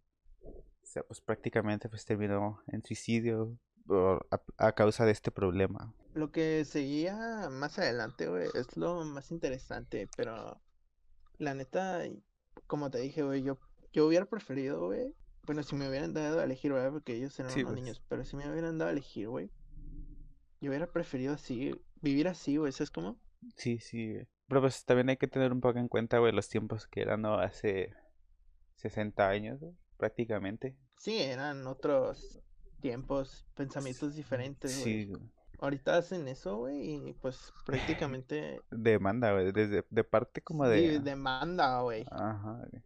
Sea, 0.91 1.05
pues 1.05 1.21
prácticamente 1.21 1.89
pues 1.89 2.05
terminó 2.05 2.63
en 2.67 2.83
suicidio 2.83 3.57
por- 3.87 4.27
a, 4.33 4.67
a 4.67 4.73
causa 4.73 5.05
de 5.05 5.13
este 5.13 5.31
problema. 5.31 5.95
Lo 6.15 6.33
que 6.33 6.65
seguía 6.65 7.49
más 7.49 7.79
adelante, 7.79 8.27
güey, 8.27 8.49
es 8.55 8.77
lo 8.77 9.05
más 9.05 9.31
interesante, 9.31 10.09
pero 10.17 10.61
la 11.39 11.55
neta, 11.55 12.03
como 12.67 12.91
te 12.91 12.99
dije, 12.99 13.23
güey, 13.23 13.45
yo, 13.45 13.57
yo 13.93 14.05
hubiera 14.09 14.27
preferido, 14.27 14.85
güey, 14.87 15.15
bueno, 15.47 15.63
si 15.63 15.77
me 15.77 15.89
hubieran 15.89 16.13
dado 16.13 16.41
a 16.41 16.45
elegir, 16.45 16.73
¿verdad? 16.73 16.91
Porque 16.91 17.15
ellos 17.15 17.39
eran 17.39 17.53
Sí, 17.53 17.61
unos 17.61 17.73
pues. 17.73 17.83
niños, 17.83 18.03
pero 18.09 18.25
si 18.25 18.35
me 18.37 18.51
hubieran 18.51 18.77
dado 18.77 18.89
a 18.89 18.93
elegir, 18.93 19.29
güey, 19.29 19.49
yo 20.61 20.71
hubiera 20.71 20.91
preferido 20.91 21.35
así, 21.35 21.73
vivir 22.03 22.27
así, 22.27 22.57
güey, 22.57 22.73
¿sabes 22.73 22.91
cómo? 22.91 23.17
Sí, 23.57 23.79
sí, 23.79 24.13
güey. 24.13 24.27
Pero 24.49 24.61
pues 24.63 24.85
también 24.85 25.09
hay 25.11 25.17
que 25.17 25.29
tener 25.29 25.53
un 25.53 25.61
poco 25.61 25.79
en 25.79 25.87
cuenta, 25.87 26.19
güey, 26.19 26.33
los 26.33 26.49
tiempos 26.49 26.89
que 26.89 27.03
eran, 27.03 27.23
¿no? 27.23 27.35
Hace 27.39 27.95
60 28.75 29.29
años, 29.29 29.61
güey, 29.61 29.73
prácticamente. 30.01 30.75
Sí, 30.99 31.21
eran 31.21 31.67
otros 31.67 32.41
tiempos, 32.81 33.47
pensamientos 33.55 34.17
diferentes. 34.17 34.73
Sí, 34.73 35.05
güey. 35.05 35.21
Ahorita 35.61 35.99
hacen 35.99 36.27
eso, 36.27 36.57
güey, 36.57 37.09
y 37.09 37.13
pues 37.13 37.53
prácticamente 37.67 38.63
demanda, 38.71 39.33
güey, 39.33 39.53
desde 39.53 39.85
de 39.89 40.05
parte 40.05 40.41
como 40.41 40.65
sí, 40.65 40.71
de... 40.71 41.01
demanda, 41.01 41.83
güey. 41.83 42.07
Ajá. 42.11 42.65
güey. 42.71 42.83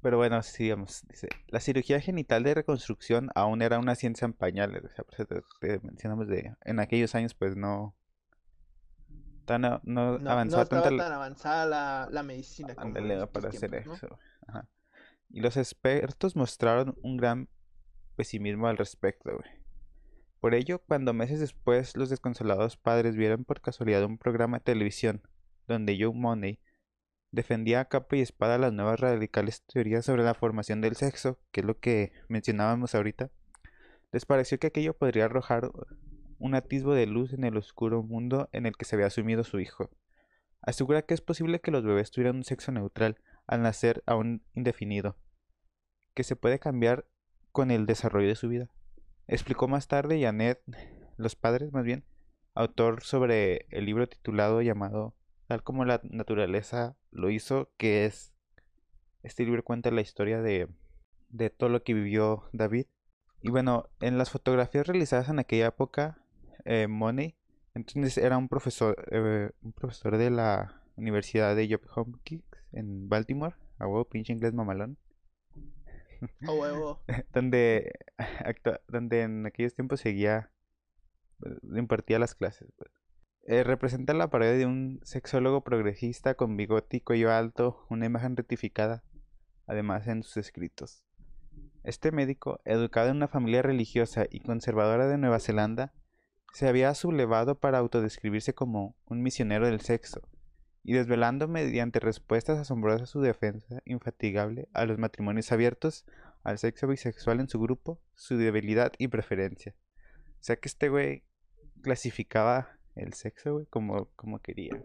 Pero 0.00 0.16
bueno, 0.16 0.42
sigamos. 0.42 1.04
Dice, 1.08 1.28
la 1.46 1.60
cirugía 1.60 2.00
genital 2.00 2.42
de 2.42 2.54
reconstrucción 2.54 3.30
aún 3.36 3.62
era 3.62 3.78
una 3.78 3.94
ciencia 3.94 4.24
en 4.24 4.32
pañales. 4.32 4.84
O 4.84 4.88
sea, 4.88 5.04
por 5.04 5.14
eso 5.14 5.26
te, 5.26 5.42
te 5.60 5.78
mencionamos 5.86 6.26
de... 6.26 6.52
En 6.62 6.80
aquellos 6.80 7.14
años, 7.14 7.34
pues 7.34 7.54
no... 7.56 7.94
Tan, 9.44 9.60
no, 9.60 9.80
No, 9.84 10.18
no 10.18 10.30
avanzaba 10.30 10.64
estaba 10.64 10.82
tan 10.82 11.00
avanzada 11.00 11.66
la, 11.66 12.08
la 12.10 12.24
medicina 12.24 12.74
Ándale, 12.76 13.28
para 13.28 13.50
hacer 13.50 13.70
tiempos, 13.70 14.02
¿no? 14.02 14.08
eso. 14.08 14.18
Ajá. 14.48 14.68
Y 15.32 15.40
los 15.40 15.56
expertos 15.56 16.36
mostraron 16.36 16.96
un 17.02 17.16
gran 17.16 17.48
pesimismo 18.16 18.66
al 18.68 18.76
respecto. 18.76 19.30
Por 20.40 20.54
ello, 20.54 20.80
cuando 20.86 21.14
meses 21.14 21.40
después 21.40 21.96
los 21.96 22.10
desconsolados 22.10 22.76
padres 22.76 23.16
vieron 23.16 23.44
por 23.44 23.60
casualidad 23.60 24.04
un 24.04 24.18
programa 24.18 24.58
de 24.58 24.64
televisión 24.64 25.22
donde 25.66 25.96
Joe 25.98 26.12
Money 26.12 26.60
defendía 27.30 27.80
a 27.80 27.84
capa 27.86 28.16
y 28.16 28.20
espada 28.20 28.58
las 28.58 28.72
nuevas 28.72 29.00
radicales 29.00 29.64
teorías 29.64 30.04
sobre 30.04 30.22
la 30.22 30.34
formación 30.34 30.80
del 30.80 30.96
sexo, 30.96 31.38
que 31.50 31.60
es 31.60 31.66
lo 31.66 31.78
que 31.78 32.12
mencionábamos 32.28 32.94
ahorita, 32.94 33.30
les 34.12 34.26
pareció 34.26 34.58
que 34.58 34.66
aquello 34.66 34.94
podría 34.94 35.24
arrojar 35.24 35.70
un 36.38 36.54
atisbo 36.54 36.92
de 36.92 37.06
luz 37.06 37.32
en 37.32 37.44
el 37.44 37.56
oscuro 37.56 38.02
mundo 38.02 38.48
en 38.52 38.66
el 38.66 38.76
que 38.76 38.84
se 38.84 38.96
había 38.96 39.08
sumido 39.08 39.44
su 39.44 39.60
hijo. 39.60 39.90
Asegura 40.60 41.02
que 41.02 41.14
es 41.14 41.22
posible 41.22 41.60
que 41.60 41.70
los 41.70 41.82
bebés 41.82 42.10
tuvieran 42.10 42.36
un 42.36 42.44
sexo 42.44 42.70
neutral 42.70 43.16
al 43.46 43.62
nacer 43.62 44.02
aún 44.06 44.42
indefinido, 44.52 45.16
que 46.14 46.24
se 46.24 46.36
puede 46.36 46.58
cambiar 46.58 47.06
con 47.52 47.70
el 47.70 47.86
desarrollo 47.86 48.28
de 48.28 48.34
su 48.34 48.48
vida. 48.48 48.68
Explicó 49.28 49.68
más 49.68 49.88
tarde 49.88 50.20
Janet, 50.20 50.62
los 51.16 51.36
padres 51.36 51.72
más 51.72 51.84
bien, 51.84 52.04
autor 52.54 53.02
sobre 53.02 53.66
el 53.70 53.86
libro 53.86 54.08
titulado 54.08 54.62
llamado 54.62 55.14
Tal 55.46 55.62
como 55.62 55.84
la 55.84 56.00
naturaleza 56.04 56.96
lo 57.10 57.30
hizo, 57.30 57.70
que 57.76 58.06
es 58.06 58.32
este 59.22 59.44
libro 59.44 59.62
cuenta 59.62 59.90
la 59.90 60.00
historia 60.00 60.40
de, 60.40 60.68
de 61.28 61.50
todo 61.50 61.68
lo 61.68 61.82
que 61.82 61.94
vivió 61.94 62.48
David. 62.52 62.86
Y 63.40 63.50
bueno, 63.50 63.88
en 64.00 64.18
las 64.18 64.30
fotografías 64.30 64.86
realizadas 64.86 65.28
en 65.28 65.38
aquella 65.38 65.66
época, 65.66 66.18
eh, 66.64 66.86
Money, 66.88 67.36
entonces 67.74 68.18
era 68.18 68.38
un 68.38 68.48
profesor, 68.48 68.96
eh, 69.10 69.50
un 69.62 69.72
profesor 69.72 70.16
de 70.16 70.30
la 70.30 70.82
Universidad 70.96 71.56
de 71.56 71.68
Johns 71.68 71.90
Hopkins 71.96 72.44
en 72.72 73.08
Baltimore, 73.08 73.56
a 73.78 73.86
huevo, 73.86 74.04
pinche 74.04 74.32
inglés 74.32 74.54
mamalón, 74.54 74.96
A 76.46 76.52
donde 78.88 79.22
en 79.22 79.46
aquellos 79.46 79.74
tiempos 79.74 80.00
seguía, 80.00 80.50
eh, 81.44 81.78
impartía 81.78 82.18
las 82.18 82.34
clases. 82.34 82.72
pues. 82.76 82.90
Eh, 83.44 83.64
representa 83.64 84.14
la 84.14 84.30
pared 84.30 84.56
de 84.56 84.66
un 84.66 85.00
sexólogo 85.02 85.64
progresista 85.64 86.34
con 86.34 86.56
bigote 86.56 86.98
y 86.98 87.00
cuello 87.00 87.32
alto, 87.32 87.84
una 87.90 88.06
imagen 88.06 88.36
rectificada, 88.36 89.02
además 89.66 90.06
en 90.06 90.22
sus 90.22 90.36
escritos. 90.36 91.04
Este 91.82 92.12
médico, 92.12 92.60
educado 92.64 93.10
en 93.10 93.16
una 93.16 93.26
familia 93.26 93.62
religiosa 93.62 94.26
y 94.30 94.40
conservadora 94.40 95.08
de 95.08 95.18
Nueva 95.18 95.40
Zelanda, 95.40 95.92
se 96.52 96.68
había 96.68 96.94
sublevado 96.94 97.58
para 97.58 97.78
autodescribirse 97.78 98.54
como 98.54 98.94
un 99.06 99.22
misionero 99.22 99.66
del 99.66 99.80
sexo, 99.80 100.20
y 100.84 100.94
desvelando 100.94 101.48
mediante 101.48 102.00
respuestas 102.00 102.58
asombrosas 102.58 103.08
su 103.08 103.20
defensa 103.20 103.82
infatigable 103.84 104.68
a 104.72 104.84
los 104.84 104.98
matrimonios 104.98 105.52
abiertos, 105.52 106.04
al 106.42 106.58
sexo 106.58 106.88
bisexual 106.88 107.40
en 107.40 107.48
su 107.48 107.60
grupo, 107.60 108.00
su 108.14 108.36
debilidad 108.36 108.92
y 108.98 109.08
preferencia. 109.08 109.74
O 110.40 110.44
sea 110.44 110.56
que 110.56 110.68
este 110.68 110.88
güey 110.88 111.24
clasificaba 111.82 112.78
el 112.96 113.12
sexo, 113.14 113.54
güey, 113.54 113.66
como, 113.66 114.06
como 114.16 114.40
quería. 114.40 114.82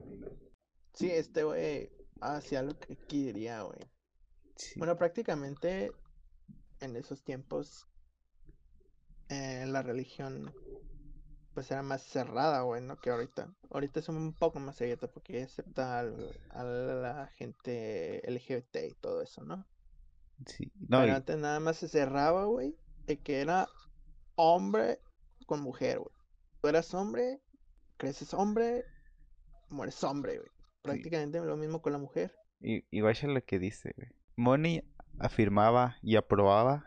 Sí, 0.94 1.10
este 1.12 1.44
güey 1.44 1.92
hacía 2.22 2.62
lo 2.62 2.78
que 2.80 2.96
quería, 2.96 3.64
güey. 3.64 3.80
Sí. 4.56 4.78
Bueno, 4.78 4.98
prácticamente 4.98 5.92
en 6.80 6.96
esos 6.96 7.24
tiempos 7.24 7.88
eh, 9.30 9.66
la 9.68 9.82
religión 9.82 10.54
pues 11.58 11.72
era 11.72 11.82
más 11.82 12.04
cerrada, 12.04 12.62
güey, 12.62 12.84
¿no? 12.84 12.98
Que 12.98 13.10
ahorita. 13.10 13.52
Ahorita 13.72 14.00
es 14.00 14.10
un 14.10 14.32
poco 14.36 14.60
más 14.60 14.80
abierta 14.80 15.08
porque 15.08 15.42
acepta 15.42 15.98
al- 15.98 16.40
a 16.52 16.64
la 16.64 17.28
gente 17.34 18.22
LGBT 18.32 18.76
y 18.92 18.94
todo 18.94 19.24
eso, 19.24 19.44
¿no? 19.44 19.66
sí. 20.46 20.72
No, 20.88 21.00
Pero 21.00 21.14
y- 21.14 21.16
antes 21.16 21.36
nada 21.40 21.60
más 21.60 21.78
se 21.78 21.88
cerraba, 21.88 22.46
güey, 22.46 22.76
de 23.08 23.18
que 23.18 23.42
era 23.42 23.68
hombre 24.36 25.00
con 25.48 25.62
mujer, 25.62 25.98
güey. 25.98 26.12
Tú 26.62 26.68
eras 26.68 26.94
hombre, 26.94 27.42
creces 27.98 28.36
hombre, 28.36 28.86
mueres 29.70 30.04
hombre, 30.04 30.38
güey. 30.38 30.52
Prácticamente 30.84 31.40
lo 31.40 31.58
mismo 31.58 31.82
con 31.82 31.94
la 31.94 31.98
mujer. 31.98 32.36
Y, 32.60 32.86
y 32.96 33.02
vaya 33.02 33.28
lo 33.30 33.44
que 33.44 33.58
dice, 33.58 33.96
güey. 33.98 34.10
Money 34.36 34.84
afirmaba 35.18 35.98
y 36.04 36.18
aprobaba, 36.18 36.86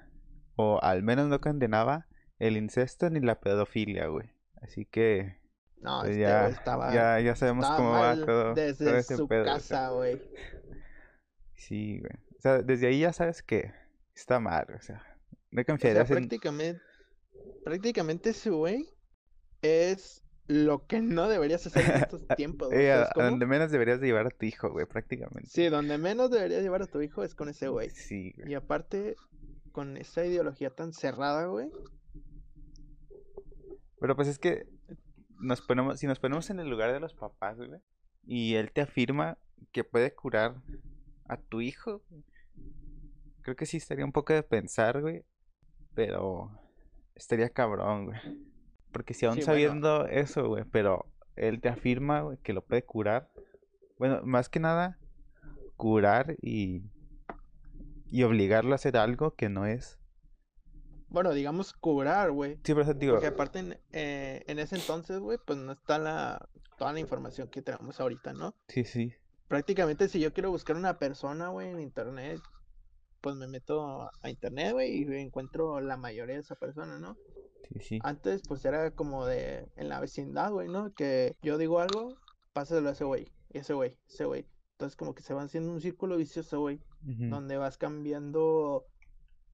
o 0.55 0.79
al 0.81 1.03
menos 1.03 1.27
no 1.27 1.41
condenaba, 1.41 2.07
el 2.39 2.57
incesto 2.57 3.11
ni 3.11 3.19
la 3.19 3.41
pedofilia, 3.41 4.07
güey. 4.07 4.31
Así 4.61 4.85
que, 4.85 5.39
No, 5.81 6.01
Pues 6.01 6.11
este 6.13 6.23
ya, 6.23 6.49
estaba, 6.49 6.93
ya, 6.93 7.21
ya 7.21 7.37
sabemos 7.37 7.67
cómo 7.77 7.93
va 7.93 8.15
todo, 8.15 8.25
todo 8.25 8.55
desde 8.55 8.99
ese 8.99 9.17
su 9.17 9.27
pedo, 9.27 9.43
o 9.43 9.45
sea. 9.45 9.55
casa, 9.55 9.91
güey. 9.91 10.21
Sí, 11.55 11.99
güey. 11.99 12.13
O 12.39 12.41
sea, 12.41 12.63
desde 12.63 12.87
ahí 12.87 13.01
ya 13.01 13.13
sabes 13.13 13.43
que 13.43 13.71
está 14.15 14.41
mal, 14.41 14.67
o 14.75 14.81
sea, 14.81 15.05
no 15.51 15.61
O 15.61 15.65
sea, 15.65 15.65
confiarías 15.65 16.11
en... 16.11 16.17
prácticamente, 16.17 16.83
prácticamente 17.63 18.31
ese 18.31 18.49
güey 18.49 18.89
es 19.61 20.23
lo 20.51 20.87
que 20.87 21.01
no 21.01 21.29
deberías 21.29 21.67
hacer 21.67 21.85
en 21.85 22.03
estos 22.03 22.27
tiempos, 22.37 22.69
güey. 22.69 22.87
Eh, 22.87 22.93
a, 22.93 23.11
donde 23.15 23.47
menos 23.47 23.71
deberías 23.71 24.01
de 24.01 24.07
llevar 24.07 24.27
a 24.27 24.31
tu 24.31 24.47
hijo, 24.47 24.71
güey, 24.71 24.87
prácticamente. 24.87 25.49
Sí, 25.49 25.69
donde 25.69 25.97
menos 25.97 26.31
deberías 26.31 26.63
llevar 26.63 26.83
a 26.83 26.87
tu 26.87 27.01
hijo 27.01 27.23
es 27.23 27.35
con 27.35 27.49
ese 27.49 27.69
güey. 27.69 27.91
Sí, 27.91 28.33
güey. 28.37 28.51
Y 28.51 28.55
aparte, 28.55 29.17
con 29.71 29.97
esa 29.97 30.25
ideología 30.25 30.71
tan 30.71 30.93
cerrada, 30.93 31.47
güey. 31.47 31.71
Pero 34.01 34.17
pues 34.17 34.29
es 34.29 34.39
que 34.39 34.67
nos 35.39 35.61
ponemos, 35.61 35.99
si 36.01 36.07
nos 36.07 36.19
ponemos 36.19 36.51
en 36.51 36.61
el 36.61 36.69
lugar 36.69 36.93
de 36.93 37.01
los 37.01 37.15
papás, 37.15 37.57
güey, 37.59 37.71
y 38.27 38.55
él 38.55 38.73
te 38.73 38.81
afirma 38.81 39.39
que 39.73 39.85
puede 39.85 40.15
curar 40.15 40.57
a 41.29 41.37
tu 41.37 41.61
hijo, 41.61 42.03
creo 43.43 43.57
que 43.57 43.67
sí 43.67 43.77
estaría 43.77 44.05
un 44.05 44.13
poco 44.13 44.33
de 44.33 44.43
pensar, 44.43 45.01
güey, 45.01 45.25
pero 45.95 46.51
estaría 47.15 47.51
cabrón, 47.51 48.07
güey. 48.07 48.19
Porque 48.93 49.15
si 49.15 49.27
aún 49.27 49.35
Sí, 49.37 49.41
bueno. 49.43 49.53
sabiendo 49.53 50.07
eso, 50.07 50.49
güey, 50.49 50.65
pero 50.65 51.07
él 51.37 51.61
te 51.61 51.69
afirma, 51.69 52.23
güey, 52.23 52.39
que 52.39 52.53
lo 52.53 52.63
puede 52.65 52.83
curar, 52.85 53.31
bueno, 53.99 54.21
más 54.25 54.49
que 54.49 54.61
nada, 54.61 54.99
curar 55.77 56.37
y, 56.43 56.83
y 58.07 58.23
obligarlo 58.25 58.73
a 58.73 58.75
hacer 58.77 58.97
algo 58.97 59.35
que 59.35 59.49
no 59.49 59.67
es. 59.67 60.00
Bueno, 61.11 61.33
digamos 61.33 61.73
curar, 61.73 62.31
güey. 62.31 62.57
Sí, 62.65 62.75
te 62.75 62.95
digo, 62.95 63.15
Porque 63.15 63.27
aparte 63.27 63.59
en, 63.59 63.79
eh, 63.93 64.45
en 64.47 64.59
ese 64.59 64.77
entonces, 64.77 65.19
güey, 65.19 65.39
pues 65.45 65.59
no 65.59 65.73
está 65.73 65.99
la, 65.99 66.49
toda 66.79 66.93
la 66.93 67.01
información 67.01 67.49
que 67.49 67.63
tenemos 67.63 68.01
ahorita, 68.01 68.33
¿no? 68.33 68.55
sí, 68.69 68.85
sí, 68.85 69.13
Prácticamente 69.49 70.09
si 70.09 70.21
yo 70.21 70.33
quiero 70.33 70.51
buscar 70.51 70.77
una 70.77 70.99
persona, 70.99 71.49
güey, 71.49 71.69
en 71.69 71.81
internet, 71.81 72.41
pues 73.21 73.35
me 73.35 73.49
meto 73.49 74.09
a 74.23 74.31
internet, 74.31 74.73
güey, 74.73 75.03
y 75.03 75.17
encuentro 75.17 75.81
la 75.81 75.97
mayoría 75.97 76.37
de 76.37 76.43
esa 76.43 76.55
persona, 76.55 76.99
¿no? 76.99 77.17
sí, 77.73 77.81
sí. 77.81 77.99
Antes, 78.03 78.43
pues 78.47 78.65
era 78.65 78.93
como 78.93 79.27
de 79.27 79.69
en 79.77 79.89
la 79.89 80.01
vecindad, 80.01 80.53
güey, 80.53 80.69
¿no? 80.69 80.95
Que 80.95 81.37
yo 81.43 81.59
digo 81.59 81.81
algo, 81.81 82.17
pásalo 82.53 82.89
a 82.89 82.93
ese 82.93 83.05
güey, 83.05 83.27
ese 83.51 83.75
güey, 83.75 83.99
ese 84.09 84.25
güey. 84.25 84.47
Entonces, 84.73 84.97
como 84.97 85.15
que 85.15 85.23
se 85.23 85.35
va 85.35 85.43
haciendo 85.43 85.73
un 85.73 85.81
círculo 85.81 86.17
vicioso, 86.17 86.61
güey, 86.61 86.81
donde 87.03 87.57
vas 87.57 87.77
cambiando 87.77 88.87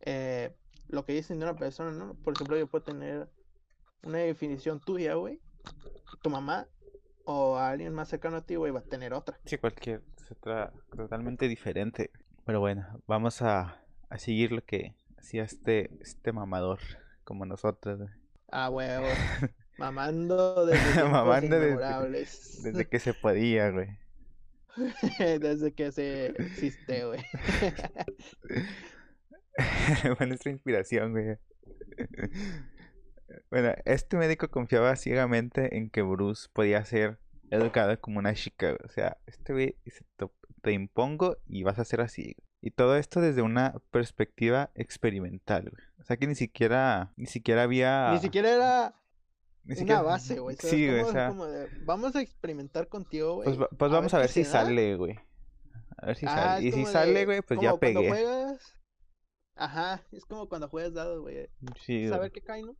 eh, 0.00 0.54
lo 0.88 1.04
que 1.04 1.12
dicen 1.14 1.38
de 1.38 1.44
una 1.46 1.56
persona, 1.56 1.90
¿no? 1.92 2.14
Por 2.14 2.34
ejemplo, 2.34 2.56
yo 2.56 2.66
puedo 2.66 2.84
tener 2.84 3.28
una 4.02 4.18
definición 4.18 4.80
tuya, 4.80 5.14
güey, 5.14 5.40
tu 6.22 6.30
mamá 6.30 6.68
o 7.24 7.56
alguien 7.58 7.92
más 7.92 8.08
cercano 8.08 8.36
a 8.36 8.42
ti, 8.42 8.54
güey, 8.54 8.72
va 8.72 8.80
a 8.80 8.84
tener 8.84 9.12
otra. 9.12 9.38
Sí, 9.44 9.58
cualquier, 9.58 10.02
es 10.16 10.30
otra 10.30 10.72
totalmente 10.94 11.48
diferente. 11.48 12.10
Pero 12.44 12.60
bueno, 12.60 13.02
vamos 13.08 13.42
a, 13.42 13.82
a 14.08 14.18
seguir 14.18 14.52
lo 14.52 14.62
que 14.64 14.94
hacía 15.18 15.42
este, 15.42 15.90
este 16.00 16.30
mamador, 16.32 16.78
como 17.24 17.44
nosotros. 17.46 18.08
Ah, 18.52 18.70
huevo. 18.70 19.06
Mamando 19.78 20.64
desde 20.66 20.80
tiempos 20.92 21.10
Mamando 21.12 21.56
desde- 21.56 21.66
inmemorables. 21.72 22.60
desde 22.62 22.88
que 22.88 23.00
se 23.00 23.12
podía, 23.12 23.70
güey. 23.70 23.98
Desde 25.18 25.72
que 25.72 25.90
se 25.90 26.26
existe, 26.26 27.06
güey. 27.06 27.20
Fue 30.16 30.26
nuestra 30.26 30.50
inspiración, 30.50 31.12
güey. 31.12 31.36
Bueno, 33.50 33.72
este 33.84 34.16
médico 34.16 34.48
confiaba 34.48 34.94
ciegamente 34.96 35.76
en 35.76 35.90
que 35.90 36.02
Bruce 36.02 36.48
podía 36.52 36.84
ser 36.84 37.18
educado 37.50 37.98
como 38.00 38.18
una 38.18 38.34
chica. 38.34 38.76
O 38.84 38.88
sea, 38.88 39.16
este 39.26 39.52
güey 39.52 39.76
"Te- 40.62 40.72
impongo 40.72 41.36
y 41.46 41.62
vas 41.62 41.78
a 41.78 41.84
ser 41.84 42.00
así. 42.00 42.22
güey". 42.22 42.46
Y 42.60 42.70
todo 42.72 42.96
esto 42.96 43.20
desde 43.20 43.42
una 43.42 43.74
perspectiva 43.90 44.70
experimental, 44.74 45.70
güey. 45.70 45.84
O 46.00 46.04
sea 46.04 46.16
que 46.16 46.26
ni 46.26 46.34
siquiera, 46.34 47.12
ni 47.16 47.26
siquiera 47.26 47.62
había... 47.62 48.10
Ni 48.12 48.18
siquiera 48.18 48.50
era 48.50 48.94
ni 49.64 49.80
una 49.82 50.02
base, 50.02 50.38
güey. 50.38 50.56
¿sabes 50.56 50.70
Sí, 50.70 50.86
güey, 50.88 51.00
o 51.00 51.12
sea, 51.12 51.30
de, 51.32 51.68
vamos 51.84 52.14
a 52.16 52.20
experimentar 52.20 52.88
contigo, 52.88 53.34
güey. 53.36 53.46
pues, 53.46 53.60
va- 53.60 53.68
pues 53.76 53.90
vamos 53.92 54.14
a 54.14 54.18
ver 54.18 54.28
si 54.28 54.44
se 54.44 54.50
da". 54.52 54.64
sale, 54.64 54.96
güey. 54.96 55.18
A 55.98 56.06
ver 56.06 56.16
si 56.16 56.26
Ah, 56.26 56.34
sale. 56.34 56.66
Y 56.66 56.72
si 56.72 56.84
sale, 56.86 57.24
güey, 57.24 57.42
pues 57.42 57.60
ya 57.60 57.76
pegué. 57.76 58.08
juegas... 58.08 58.75
Ajá, 59.56 60.02
es 60.12 60.24
como 60.24 60.48
cuando 60.48 60.68
juegas 60.68 60.94
dados, 60.94 61.20
güey. 61.20 61.48
Sí, 61.80 61.98
güey. 62.00 62.08
Saber 62.10 62.32
qué 62.32 62.40
cae, 62.42 62.62
¿no? 62.62 62.76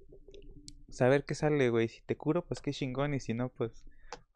saber 0.88 1.24
qué 1.24 1.34
sale, 1.34 1.70
güey. 1.70 1.88
Si 1.88 2.02
te 2.02 2.16
curo, 2.16 2.44
pues 2.44 2.60
qué 2.60 2.72
chingón. 2.72 3.14
Y 3.14 3.20
si 3.20 3.34
no, 3.34 3.48
pues 3.50 3.84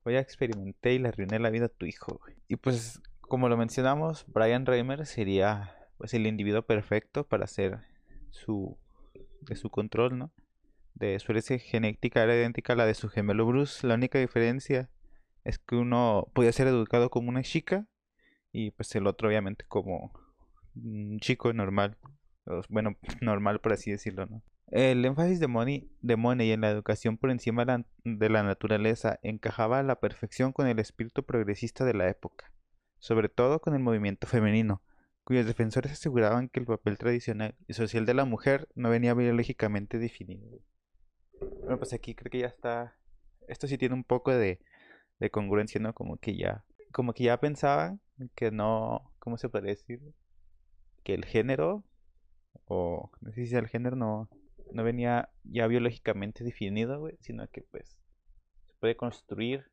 voy 0.05 0.17
a 0.17 0.21
experimentar 0.21 0.93
y 0.93 0.99
le 0.99 1.09
arruiné 1.09 1.39
la 1.39 1.51
vida 1.51 1.67
a 1.67 1.69
tu 1.69 1.87
hijo, 1.87 2.21
güey. 2.23 2.37
Y 2.49 2.57
pues, 2.57 3.01
como 3.21 3.49
lo 3.49 3.57
mencionamos, 3.57 4.25
Brian 4.29 4.67
Reimer 4.67 5.07
sería 5.07 5.77
pues 5.99 6.15
el 6.15 6.27
individuo 6.27 6.63
perfecto 6.63 7.27
para 7.27 7.45
hacer 7.45 7.81
su 8.31 8.79
de 9.43 9.57
su 9.57 9.71
control, 9.71 10.19
¿no? 10.19 10.33
De 10.95 11.19
su 11.19 11.33
herencia 11.33 11.59
genética 11.59 12.23
era 12.23 12.35
idéntica 12.35 12.75
a 12.75 12.77
la 12.77 12.87
de 12.87 12.95
su 12.95 13.09
gemelo 13.09 13.47
Bruce. 13.47 13.87
La 13.87 13.95
única 13.95 14.19
diferencia 14.19 14.91
es 15.45 15.59
que 15.59 15.77
uno 15.77 16.29
podía 16.35 16.53
ser 16.53 16.67
educado 16.67 17.11
como 17.11 17.29
una 17.29 17.43
chica 17.43 17.87
y 18.53 18.71
pues 18.73 18.95
el 18.95 19.07
otro 19.07 19.29
obviamente 19.29 19.65
como 19.67 20.13
un 20.75 21.19
chico 21.21 21.53
normal. 21.53 21.97
Bueno, 22.69 22.97
normal 23.21 23.61
por 23.61 23.73
así 23.73 23.91
decirlo, 23.91 24.27
¿no? 24.27 24.43
El 24.71 25.05
énfasis 25.05 25.41
de 25.41 25.49
Money, 25.49 25.91
de 26.01 26.17
Money 26.17 26.53
en 26.53 26.61
la 26.61 26.71
educación 26.71 27.17
por 27.17 27.31
encima 27.31 27.65
de 28.05 28.29
la 28.29 28.43
naturaleza 28.45 29.19
encajaba 29.23 29.81
a 29.81 29.83
la 29.83 29.99
perfección 29.99 30.53
con 30.53 30.69
el 30.69 30.79
espíritu 30.79 31.25
progresista 31.25 31.85
de 31.85 31.95
la 31.95 32.09
época, 32.09 32.53
sobre 33.01 33.29
todo 33.29 33.61
con 33.61 33.75
el 33.75 33.81
movimiento 33.81 34.29
femenino, 34.29 34.81
cuyos 35.25 35.47
defensores 35.47 35.93
aseguraban 35.93 36.49
que 36.49 36.61
el 36.61 36.67
papel 36.67 36.99
tradicional 36.99 37.57
y 37.67 37.75
social 37.75 38.07
de 38.07 38.15
la 38.15 38.25
mujer 38.25 38.69
no 38.77 38.91
venía 38.91 39.15
biológicamente 39.15 39.99
definido. 39.99 40.61
Bueno, 41.41 41.79
pues 41.79 41.93
aquí 41.93 42.15
creo 42.15 42.31
que 42.31 42.41
ya 42.41 42.47
está. 42.47 42.97
Esto 43.49 43.67
sí 43.67 43.79
tiene 43.79 43.95
un 43.95 44.05
poco 44.05 44.33
de, 44.33 44.61
de 45.19 45.31
congruencia, 45.31 45.81
¿no? 45.81 45.95
Como 45.95 46.17
que 46.17 46.37
ya. 46.37 46.65
Como 46.93 47.13
que 47.13 47.25
ya 47.25 47.39
pensaban 47.39 48.01
que 48.35 48.51
no. 48.51 49.13
¿Cómo 49.19 49.37
se 49.39 49.49
puede 49.49 49.69
decir? 49.69 50.01
Que 51.03 51.15
el 51.15 51.25
género. 51.25 51.85
O. 52.67 53.11
No 53.21 53.33
sé 53.33 53.47
si 53.47 53.55
el 53.57 53.69
género, 53.69 53.97
no. 53.97 54.29
No 54.73 54.85
venía 54.85 55.31
ya 55.45 55.67
biológicamente 55.67 56.45
definido, 56.45 57.01
güey. 57.01 57.17
Sino 57.21 57.49
que 57.49 57.63
pues. 57.63 57.99
Se 58.67 58.75
puede 58.81 58.97
construir. 58.97 59.71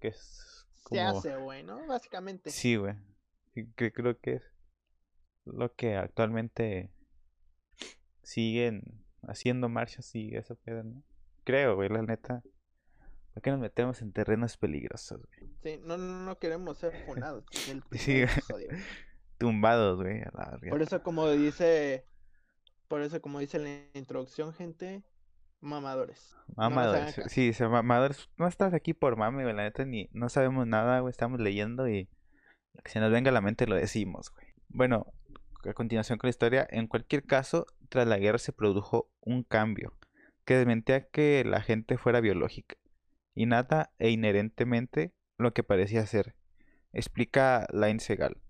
Que 0.00 0.08
es. 0.08 0.66
Se 0.72 0.96
Como... 0.96 1.18
hace, 1.18 1.36
güey, 1.36 1.62
¿no? 1.64 1.86
Básicamente. 1.86 2.50
Sí, 2.50 2.76
güey. 2.76 2.94
Que 3.76 3.92
creo 3.92 4.18
que 4.20 4.34
es 4.34 4.52
lo 5.46 5.74
que 5.74 5.96
actualmente 5.96 6.90
siguen 8.22 9.04
haciendo 9.22 9.68
marchas 9.68 10.14
y 10.14 10.34
eso 10.36 10.56
pedo, 10.56 10.82
¿no? 10.82 11.02
Creo, 11.44 11.76
güey, 11.76 11.88
la 11.88 12.02
neta. 12.02 12.42
¿Por 13.32 13.42
qué 13.42 13.50
nos 13.50 13.60
metemos 13.60 14.02
en 14.02 14.12
terrenos 14.12 14.56
peligrosos, 14.56 15.20
güey? 15.26 15.50
Sí, 15.62 15.80
no, 15.84 15.96
no, 15.96 16.24
no 16.24 16.38
queremos 16.38 16.78
ser 16.78 16.92
funados. 17.06 17.44
Sí, 17.92 18.24
güey. 18.50 18.66
Tumbados, 19.38 20.02
güey, 20.02 20.22
a 20.22 20.30
la. 20.32 20.58
Por 20.68 20.82
eso, 20.82 21.02
como 21.02 21.28
dice. 21.30 22.04
Por 22.88 23.02
eso, 23.02 23.20
como 23.20 23.40
dice 23.40 23.56
en 23.56 23.64
la 23.64 23.98
introducción, 23.98 24.52
gente, 24.52 25.02
mamadores. 25.60 26.36
Mamadores. 26.56 27.20
Sí, 27.28 27.52
se 27.52 27.66
mamadores. 27.68 28.28
No 28.36 28.46
estás 28.46 28.74
aquí 28.74 28.94
por 28.94 29.16
mame, 29.16 29.42
güey, 29.42 29.54
la 29.54 29.64
neta, 29.64 29.84
ni 29.84 30.08
no 30.12 30.28
sabemos 30.28 30.66
nada, 30.66 31.00
güey, 31.00 31.10
estamos 31.10 31.40
leyendo 31.40 31.88
y 31.88 32.08
lo 32.72 32.82
que 32.82 32.90
se 32.90 33.00
nos 33.00 33.10
venga 33.10 33.30
a 33.30 33.34
la 33.34 33.40
mente 33.40 33.66
lo 33.66 33.74
decimos, 33.74 34.30
güey. 34.30 34.46
Bueno, 34.68 35.12
a 35.64 35.74
continuación 35.74 36.18
con 36.18 36.28
la 36.28 36.30
historia, 36.30 36.66
en 36.70 36.86
cualquier 36.86 37.24
caso, 37.24 37.66
tras 37.88 38.06
la 38.06 38.18
guerra 38.18 38.38
se 38.38 38.52
produjo 38.52 39.10
un 39.20 39.42
cambio 39.42 39.96
que 40.44 40.56
desmentía 40.56 41.08
que 41.08 41.44
la 41.44 41.60
gente 41.60 41.98
fuera 41.98 42.20
biológica, 42.20 42.76
innata 43.34 43.92
e 43.98 44.10
inherentemente 44.10 45.12
lo 45.38 45.52
que 45.52 45.64
parecía 45.64 46.06
ser. 46.06 46.36
Explica 46.92 47.66
Lain 47.72 47.98
Segal, 48.00 48.40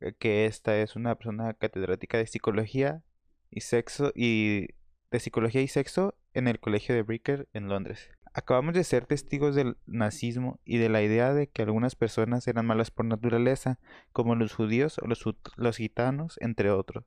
eh, 0.00 0.14
que 0.18 0.46
esta 0.46 0.78
es 0.78 0.94
una 0.96 1.16
persona 1.16 1.54
catedrática 1.54 2.18
de 2.18 2.26
psicología 2.26 3.02
y 3.50 3.60
sexo 3.60 4.12
y 4.14 4.68
de 5.10 5.20
psicología 5.20 5.62
y 5.62 5.68
sexo 5.68 6.14
en 6.34 6.48
el 6.48 6.60
colegio 6.60 6.94
de 6.94 7.02
Bricker 7.02 7.48
en 7.52 7.68
Londres. 7.68 8.10
Acabamos 8.34 8.74
de 8.74 8.84
ser 8.84 9.06
testigos 9.06 9.54
del 9.54 9.78
nazismo 9.86 10.60
y 10.64 10.78
de 10.78 10.88
la 10.88 11.02
idea 11.02 11.32
de 11.32 11.48
que 11.48 11.62
algunas 11.62 11.96
personas 11.96 12.46
eran 12.46 12.66
malas 12.66 12.90
por 12.90 13.06
naturaleza, 13.06 13.80
como 14.12 14.34
los 14.34 14.54
judíos 14.54 14.98
o 14.98 15.06
los, 15.06 15.24
los 15.56 15.76
gitanos, 15.76 16.38
entre 16.40 16.70
otros. 16.70 17.04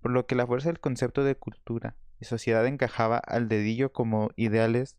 Por 0.00 0.12
lo 0.12 0.26
que 0.26 0.34
la 0.34 0.46
fuerza 0.46 0.68
del 0.68 0.80
concepto 0.80 1.24
de 1.24 1.34
cultura 1.34 1.96
y 2.20 2.26
sociedad 2.26 2.66
encajaba 2.66 3.18
al 3.18 3.48
dedillo 3.48 3.92
como 3.92 4.30
ideales 4.36 4.96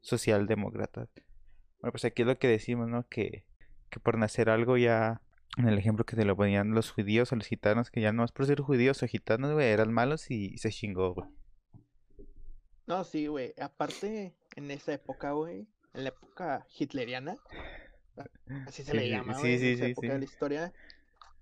socialdemócratas. 0.00 1.08
Bueno, 1.80 1.92
pues 1.92 2.04
aquí 2.04 2.22
es 2.22 2.28
lo 2.28 2.38
que 2.38 2.48
decimos, 2.48 2.88
¿no? 2.88 3.06
Que, 3.08 3.44
que 3.90 4.00
por 4.00 4.16
nacer 4.16 4.48
algo 4.48 4.76
ya, 4.76 5.20
en 5.56 5.68
el 5.68 5.78
ejemplo 5.78 6.04
que 6.04 6.16
te 6.16 6.24
lo 6.24 6.36
ponían 6.36 6.72
los 6.72 6.90
judíos 6.90 7.32
o 7.32 7.36
los 7.36 7.46
gitanos, 7.46 7.90
que 7.90 8.00
ya 8.00 8.12
no 8.12 8.24
es 8.24 8.32
por 8.32 8.46
ser 8.46 8.60
judíos 8.60 9.02
o 9.02 9.06
gitanos, 9.06 9.52
güey, 9.52 9.68
eran 9.68 9.92
malos 9.92 10.30
y 10.30 10.58
se 10.58 10.70
chingó, 10.70 11.14
güey. 11.14 11.28
No, 12.86 13.04
sí, 13.04 13.26
güey. 13.28 13.54
Aparte, 13.60 14.36
en 14.56 14.70
esa 14.70 14.92
época, 14.92 15.32
güey, 15.32 15.68
en 15.94 16.04
la 16.04 16.08
época 16.08 16.66
hitleriana, 16.76 17.36
así 18.66 18.82
se 18.82 18.94
le 18.94 19.08
llama, 19.10 19.34
sí, 19.34 19.40
güey, 19.40 19.54
en 19.54 19.74
esa 19.74 19.86
época 19.86 20.12
de 20.12 20.18
la 20.18 20.24
historia, 20.24 20.72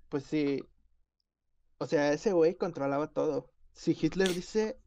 pues 0.09 0.25
sí, 0.25 0.63
o 1.79 1.87
sea, 1.87 2.13
ese 2.13 2.33
güey 2.33 2.55
controlaba 2.55 3.09
todo. 3.09 3.51
Si 3.73 3.97
Hitler 3.99 4.29
dice 4.29 4.79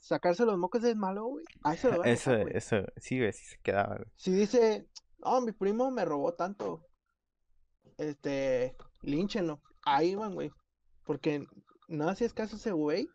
sacarse 0.00 0.44
los 0.44 0.58
mocos 0.58 0.82
es 0.84 0.96
malo, 0.96 1.26
güey, 1.26 1.44
ahí 1.62 1.76
se 1.76 1.90
lo 1.90 1.98
van 1.98 2.08
a 2.08 2.12
Eso, 2.12 2.32
güey. 2.32 2.56
eso, 2.56 2.76
sí, 2.96 3.18
güey, 3.18 3.32
sí 3.32 3.44
se 3.44 3.58
quedaba, 3.58 3.96
güey. 3.96 4.08
Si 4.16 4.32
dice, 4.32 4.88
oh, 5.20 5.40
mi 5.40 5.52
primo 5.52 5.90
me 5.90 6.04
robó 6.04 6.34
tanto, 6.34 6.86
este, 7.98 8.76
línchenlo, 9.02 9.60
ahí 9.84 10.14
van, 10.14 10.34
güey, 10.34 10.50
porque 11.04 11.46
no 11.88 12.08
hacías 12.08 12.32
caso 12.32 12.56
a 12.56 12.58
ese 12.58 12.72
güey 12.72 13.08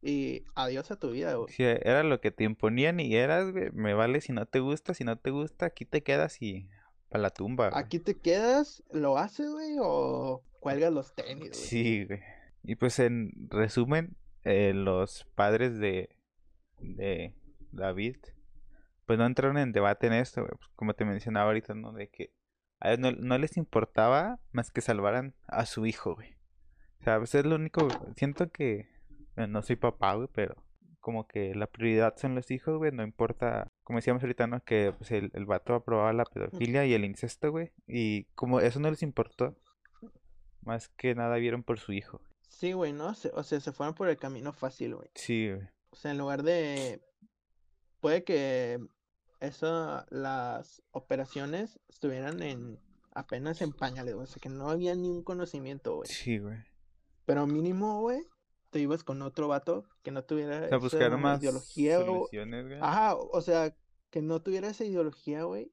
y 0.00 0.44
adiós 0.54 0.90
a 0.90 0.96
tu 0.96 1.10
vida, 1.10 1.34
güey. 1.34 1.52
Sí, 1.52 1.62
era 1.62 2.02
lo 2.02 2.20
que 2.20 2.30
te 2.30 2.44
imponían 2.44 3.00
y 3.00 3.14
eras, 3.14 3.52
güey, 3.52 3.70
me 3.72 3.94
vale 3.94 4.20
si 4.20 4.32
no 4.32 4.46
te 4.46 4.60
gusta, 4.60 4.94
si 4.94 5.04
no 5.04 5.16
te 5.16 5.30
gusta, 5.30 5.66
aquí 5.66 5.84
te 5.84 6.02
quedas 6.02 6.40
y 6.40 6.68
para 7.08 7.22
la 7.22 7.30
tumba, 7.30 7.70
güey. 7.70 7.82
Aquí 7.82 7.98
te 7.98 8.18
quedas, 8.18 8.82
lo 8.90 9.18
haces, 9.18 9.50
güey, 9.50 9.76
o 9.80 10.42
cuelgas 10.60 10.92
los 10.92 11.14
tenis, 11.14 11.50
güey. 11.50 11.54
Sí, 11.54 12.04
güey. 12.04 12.20
Y 12.64 12.76
pues 12.76 12.98
en 12.98 13.32
resumen, 13.48 14.16
eh, 14.44 14.72
los 14.74 15.24
padres 15.34 15.78
de, 15.78 16.16
de 16.78 17.34
David, 17.70 18.16
pues 19.06 19.18
no 19.18 19.26
entraron 19.26 19.58
en 19.58 19.72
debate 19.72 20.06
en 20.06 20.14
esto, 20.14 20.42
güey. 20.42 20.52
pues, 20.56 20.70
como 20.74 20.94
te 20.94 21.04
mencionaba 21.04 21.46
ahorita, 21.46 21.74
¿no? 21.74 21.92
De 21.92 22.08
que 22.08 22.32
a 22.82 22.92
ellos 22.92 23.00
no, 23.00 23.12
no 23.12 23.38
les 23.38 23.56
importaba 23.56 24.40
más 24.50 24.72
que 24.72 24.80
salvaran 24.80 25.34
a 25.46 25.66
su 25.66 25.86
hijo, 25.86 26.16
güey. 26.16 26.34
O 27.00 27.04
sea, 27.04 27.18
pues 27.18 27.34
es 27.34 27.46
lo 27.46 27.54
único, 27.54 27.88
siento 28.16 28.50
que, 28.50 28.88
eh, 29.36 29.46
no 29.46 29.62
soy 29.62 29.76
papá, 29.76 30.14
güey, 30.14 30.28
pero 30.32 30.56
como 31.00 31.26
que 31.26 31.54
la 31.54 31.66
prioridad 31.66 32.16
son 32.16 32.34
los 32.34 32.50
hijos, 32.50 32.78
güey, 32.78 32.92
no 32.92 33.02
importa, 33.02 33.70
como 33.84 33.98
decíamos 33.98 34.22
ahorita, 34.22 34.46
¿no? 34.46 34.64
Que 34.64 34.92
pues 34.96 35.10
el, 35.12 35.30
el 35.34 35.46
vato 35.46 35.74
aprobaba 35.74 36.12
la 36.12 36.24
pedofilia 36.24 36.84
y 36.84 36.94
el 36.94 37.04
incesto, 37.04 37.50
güey. 37.50 37.72
Y 37.86 38.24
como 38.34 38.60
eso 38.60 38.80
no 38.80 38.90
les 38.90 39.02
importó, 39.02 39.56
más 40.62 40.88
que 40.90 41.14
nada 41.14 41.36
vieron 41.36 41.62
por 41.62 41.78
su 41.78 41.92
hijo. 41.92 42.20
Sí, 42.48 42.72
güey, 42.72 42.92
¿no? 42.92 43.14
O 43.34 43.42
sea, 43.42 43.60
se 43.60 43.72
fueron 43.72 43.94
por 43.94 44.08
el 44.08 44.16
camino 44.16 44.52
fácil, 44.52 44.96
güey. 44.96 45.08
Sí, 45.14 45.50
güey. 45.50 45.68
O 45.90 45.96
sea, 45.96 46.10
en 46.10 46.18
lugar 46.18 46.42
de... 46.42 47.00
Puede 48.00 48.24
que 48.24 48.80
eso, 49.42 50.04
las 50.10 50.82
operaciones 50.92 51.80
estuvieran 51.88 52.42
en 52.42 52.78
apenas 53.12 53.60
en 53.60 53.72
pañales. 53.72 54.14
O 54.14 54.26
sea, 54.26 54.40
que 54.40 54.48
no 54.48 54.70
había 54.70 54.94
ni 54.94 55.08
un 55.08 55.22
conocimiento, 55.22 55.96
güey. 55.96 56.08
Sí, 56.08 56.38
güey. 56.38 56.58
Pero 57.24 57.46
mínimo, 57.46 58.00
güey, 58.00 58.20
te 58.70 58.78
ibas 58.78 59.04
con 59.04 59.20
otro 59.22 59.48
vato 59.48 59.84
que 60.02 60.12
no 60.12 60.24
tuviera 60.24 60.64
O 60.64 60.68
sea, 60.68 60.78
buscaron 60.78 61.20
más 61.20 61.40
ideología 61.40 62.00
soluciones, 62.00 62.66
güey. 62.66 62.78
Ajá, 62.80 63.16
o 63.16 63.40
sea, 63.40 63.76
que 64.10 64.22
no 64.22 64.40
tuviera 64.42 64.68
esa 64.68 64.84
ideología, 64.84 65.42
güey. 65.42 65.72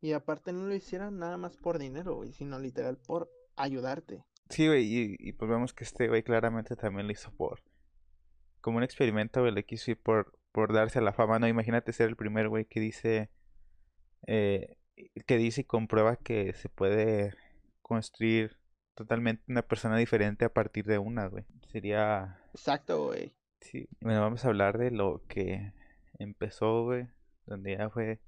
Y 0.00 0.12
aparte 0.12 0.52
no 0.52 0.66
lo 0.66 0.74
hicieran 0.74 1.18
nada 1.18 1.36
más 1.36 1.56
por 1.56 1.78
dinero, 1.78 2.14
güey, 2.14 2.32
sino 2.32 2.60
literal 2.60 2.98
por 2.98 3.28
ayudarte. 3.56 4.24
Sí, 4.48 4.68
güey, 4.68 4.84
y, 4.84 5.16
y 5.18 5.32
pues 5.32 5.50
vemos 5.50 5.74
que 5.74 5.82
este 5.82 6.06
güey 6.06 6.22
claramente 6.22 6.76
también 6.76 7.06
lo 7.06 7.12
hizo 7.12 7.32
por... 7.32 7.62
Como 8.60 8.78
un 8.78 8.84
experimento, 8.84 9.40
güey, 9.40 9.52
le 9.52 9.64
quiso 9.64 9.90
ir 9.90 10.00
por, 10.00 10.37
por 10.58 10.72
darse 10.72 10.98
a 10.98 11.02
la 11.02 11.12
fama, 11.12 11.38
¿no? 11.38 11.46
Imagínate 11.46 11.92
ser 11.92 12.08
el 12.08 12.16
primer 12.16 12.48
güey 12.48 12.64
que 12.64 12.80
dice... 12.80 13.30
eh, 14.26 14.76
que 15.24 15.36
dice 15.36 15.60
y 15.60 15.64
comprueba 15.64 16.16
que 16.16 16.52
se 16.54 16.68
puede 16.68 17.32
construir 17.80 18.58
totalmente 18.96 19.44
una 19.46 19.62
persona 19.62 19.96
diferente 19.96 20.44
a 20.44 20.52
partir 20.52 20.84
de 20.84 20.98
una, 20.98 21.28
güey. 21.28 21.44
Sería... 21.70 22.40
Exacto, 22.52 23.06
güey. 23.06 23.32
Sí, 23.60 23.88
bueno, 24.00 24.20
vamos 24.20 24.44
a 24.44 24.48
hablar 24.48 24.78
de 24.78 24.90
lo 24.90 25.22
que 25.28 25.72
empezó, 26.18 26.82
güey, 26.82 27.06
donde 27.46 27.76
ya 27.76 27.88
fue 27.88 28.18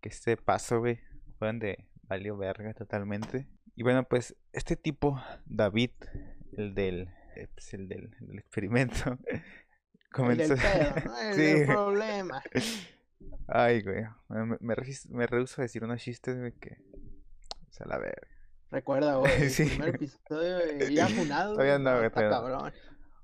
que 0.00 0.08
este 0.08 0.36
paso, 0.36 0.80
güey, 0.80 0.98
fue 1.38 1.46
donde 1.46 1.88
valió 2.02 2.36
verga 2.36 2.74
totalmente. 2.74 3.46
Y 3.76 3.84
bueno, 3.84 4.02
pues 4.02 4.34
este 4.52 4.74
tipo, 4.74 5.22
David, 5.46 5.92
el 6.56 6.74
del, 6.74 7.08
eh, 7.36 7.46
pues, 7.54 7.72
el 7.74 7.86
del, 7.86 8.10
el 8.28 8.40
experimento, 8.40 9.16
El 10.16 10.22
comenzó... 10.22 10.54
del 10.54 10.62
pedo, 10.62 10.94
¿no? 11.06 11.18
El 11.20 11.34
Sí. 11.34 11.64
problema. 11.66 12.42
Ay, 13.46 13.82
güey, 13.82 14.04
me, 14.28 14.44
me, 14.60 14.74
me 15.10 15.26
rehuso 15.26 15.60
a 15.60 15.64
decir 15.64 15.84
unos 15.84 16.00
chistes, 16.00 16.38
güey, 16.38 16.52
que... 16.52 16.78
O 17.68 17.72
sea, 17.72 17.86
la 17.86 17.98
verga. 17.98 18.26
Recuerda, 18.70 19.16
güey, 19.18 19.32
el 19.42 19.50
Sí. 19.50 19.66
primer 19.66 19.94
episodio 19.94 20.56
de 20.58 20.94
ya 20.94 21.08
funado, 21.08 21.52
Todavía 21.54 21.74
güey, 21.74 21.84
no, 21.84 21.94
güey, 21.96 22.06
está 22.06 22.30
cabrón. 22.30 22.72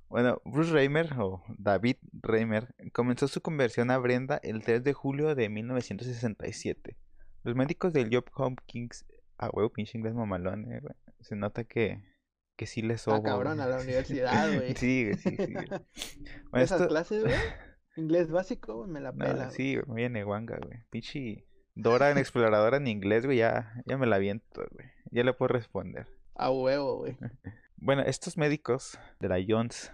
Bueno, 0.08 0.42
Bruce 0.44 0.72
Reimer 0.72 1.08
o 1.18 1.42
David 1.56 1.96
Reimer 2.12 2.74
comenzó 2.92 3.28
su 3.28 3.40
conversión 3.42 3.92
a 3.92 3.98
Brenda 3.98 4.40
el 4.42 4.62
3 4.64 4.82
de 4.82 4.92
julio 4.92 5.34
de 5.36 5.48
1967. 5.48 6.96
Los 7.44 7.54
médicos 7.54 7.92
del 7.92 8.12
Job 8.12 8.24
Hopkins, 8.34 9.06
ah, 9.38 9.50
huevo, 9.52 9.70
pinche 9.72 9.96
inglés 9.96 10.14
mamalón, 10.14 10.70
eh, 10.72 10.80
güey. 10.80 10.94
Se 11.20 11.36
nota 11.36 11.62
que, 11.64 12.02
que 12.60 12.66
sí 12.66 12.82
le 12.82 12.98
sobo. 12.98 13.16
Ah, 13.16 13.22
cabrón, 13.22 13.58
a 13.60 13.66
la 13.66 13.80
universidad, 13.80 14.52
güey. 14.54 14.74
sí, 14.76 15.14
sí, 15.14 15.34
sí. 15.34 15.54
Bueno, 16.50 16.62
Esas 16.64 16.78
esto- 16.82 16.88
clases, 16.88 17.22
güey, 17.24 17.34
inglés 17.96 18.30
básico, 18.30 18.76
güey, 18.76 18.90
me 18.90 19.00
la 19.00 19.14
pela. 19.14 19.50
sí, 19.50 19.78
güey, 19.78 20.04
en 20.04 20.22
guanga, 20.26 20.58
güey. 20.62 20.80
Pinche 20.90 21.46
Dora 21.74 22.10
en 22.10 22.18
exploradora 22.18 22.76
en 22.76 22.86
inglés, 22.86 23.24
güey, 23.24 23.38
ya, 23.38 23.72
ya 23.86 23.96
me 23.96 24.06
la 24.06 24.18
viento, 24.18 24.62
güey. 24.72 24.88
Ya 25.10 25.24
le 25.24 25.32
puedo 25.32 25.54
responder. 25.54 26.06
A 26.34 26.50
huevo, 26.50 26.98
güey. 26.98 27.16
Bueno, 27.78 28.02
estos 28.02 28.36
médicos 28.36 28.98
de 29.20 29.28
la 29.30 29.38
Jones 29.48 29.90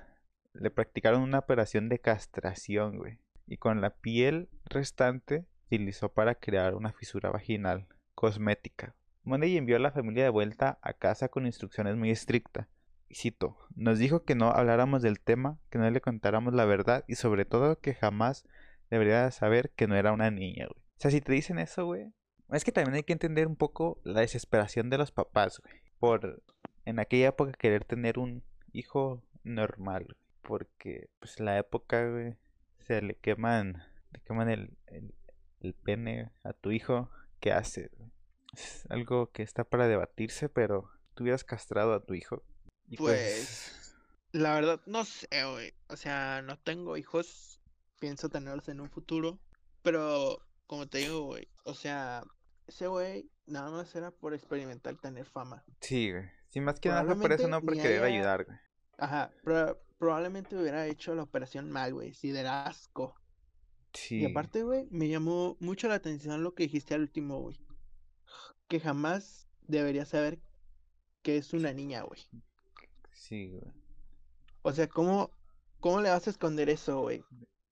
le 0.55 0.73
practicaron 0.73 1.23
una 1.23 1.39
operación 1.39 1.89
de 1.89 2.01
castración, 2.01 2.99
güey. 2.99 3.21
Y 3.47 3.59
con 3.59 3.81
la 3.81 3.91
piel 3.91 4.49
restante 4.65 5.47
utilizó 5.67 6.09
para 6.13 6.35
crear 6.35 6.75
una 6.75 6.93
fisura 6.93 7.31
vaginal 7.31 7.87
cosmética. 8.17 8.97
Money 9.27 9.57
envió 9.57 9.75
a 9.75 9.81
la 9.81 9.91
familia 9.91 10.23
de 10.23 10.31
vuelta 10.31 10.79
a 10.83 10.93
casa 10.93 11.29
con 11.29 11.47
instrucciones 11.47 11.97
muy 11.97 12.13
estrictas. 12.13 12.69
Cito, 13.13 13.59
nos 13.75 13.99
dijo 13.99 14.23
que 14.23 14.37
no 14.37 14.51
habláramos 14.51 15.03
del 15.03 15.19
tema, 15.19 15.59
que 15.69 15.79
no 15.79 15.91
le 15.91 16.01
contáramos 16.01 16.55
la 16.55 16.65
verdad 16.65 17.05
y 17.09 17.17
sobre 17.17 17.45
todo 17.45 17.81
que 17.81 17.95
jamás 17.95 18.47
debería 18.89 19.29
saber 19.33 19.71
que 19.71 19.89
no 19.89 19.97
era 19.97 20.13
una 20.13 20.31
niña, 20.31 20.67
güey. 20.69 20.81
O 20.81 21.01
sea, 21.01 21.11
si 21.11 21.21
te 21.21 21.33
dicen 21.33 21.59
eso, 21.59 21.87
güey, 21.87 22.13
es 22.53 22.63
que 22.63 22.71
también 22.71 22.95
hay 22.95 23.03
que 23.03 23.15
entender 23.15 23.49
un 23.49 23.57
poco 23.57 24.01
la 24.05 24.21
desesperación 24.21 24.91
de 24.91 24.99
los 24.99 25.11
papás, 25.11 25.61
güey. 25.61 25.75
Por 25.99 26.45
en 26.85 27.01
aquella 27.01 27.29
época 27.29 27.51
querer 27.51 27.85
tener 27.85 28.21
un 28.21 28.45
hijo 28.73 29.25
normal, 29.43 30.05
güey, 30.05 30.19
porque 30.43 31.09
pues 31.19 31.41
en 31.41 31.47
la 31.47 31.59
época, 31.59 32.09
güey, 32.09 32.37
se 32.79 33.03
le 33.03 33.17
queman, 33.17 33.83
le 34.13 34.21
queman 34.21 34.51
el, 34.51 34.71
el, 34.87 35.13
el 35.59 35.75
pene 35.75 36.31
a 36.45 36.53
tu 36.53 36.71
hijo, 36.71 37.11
¿qué 37.41 37.51
haces? 37.51 37.91
güey? 37.99 38.13
Es 38.57 38.85
algo 38.91 39.31
que 39.33 39.43
está 39.43 39.65
para 39.65 39.87
debatirse, 39.89 40.49
pero 40.49 40.91
tú 41.15 41.23
hubieras 41.25 41.45
castrado 41.45 41.93
a 41.95 42.05
tu 42.05 42.15
hijo. 42.15 42.43
Y 42.89 42.97
Pues, 42.97 43.95
la 44.33 44.55
verdad, 44.55 44.81
no 44.87 45.05
sé, 45.05 45.27
güey. 45.51 45.75
O 45.89 45.97
sea, 45.97 46.43
no 46.43 46.59
tengo 46.59 46.97
hijos. 46.97 47.61
Pienso 48.01 48.29
tenerlos 48.29 48.69
en 48.69 48.81
un 48.81 48.91
futuro. 48.91 49.39
Pero, 49.83 50.39
como 50.67 50.89
te 50.89 50.99
digo, 50.99 51.23
güey. 51.23 51.49
O 51.65 51.75
sea, 51.75 52.23
ese 52.67 52.87
güey 52.87 53.31
nada 53.47 53.71
más 53.71 53.95
era 53.95 54.11
por 54.11 54.35
experimentar 54.35 54.97
tener 54.97 55.27
fama. 55.27 55.65
Sí, 55.81 56.11
güey. 56.13 56.25
Sí, 56.49 56.61
más 56.61 56.81
que 56.81 56.89
nada 56.89 57.15
por 57.15 57.33
eso, 57.33 57.49
no 57.49 57.61
por 57.61 57.75
querer 57.75 58.03
haya- 58.05 58.17
ayudar, 58.17 58.45
güey. 58.45 58.59
Ajá, 58.99 59.31
pero 59.45 59.79
probablemente 59.99 60.57
hubiera 60.57 60.87
hecho 60.87 61.15
la 61.15 61.23
operación 61.23 61.71
mal, 61.71 61.93
güey. 61.93 62.15
Sí, 62.15 62.31
del 62.31 62.47
asco. 62.47 63.15
Sí. 63.93 64.21
Y 64.21 64.25
aparte, 64.27 64.63
güey, 64.63 64.87
me 64.91 65.09
llamó 65.09 65.57
mucho 65.61 65.89
la 65.89 65.95
atención 65.97 66.43
lo 66.43 66.55
que 66.55 66.65
dijiste 66.65 66.95
al 66.95 67.03
último, 67.03 67.41
güey. 67.41 67.59
Que 68.69 68.81
jamás 68.81 69.49
debería 69.67 70.05
saber 70.05 70.39
que 71.23 71.37
es 71.37 71.53
una 71.53 71.73
niña, 71.73 72.03
güey. 72.03 72.21
Sí, 73.13 73.49
güey. 73.49 73.73
O 74.63 74.73
sea, 74.73 74.89
¿cómo, 74.89 75.31
cómo 75.81 76.01
le 76.01 76.11
vas 76.11 76.27
a 76.27 76.31
esconder 76.31 76.69
eso, 76.69 77.01
güey? 77.01 77.25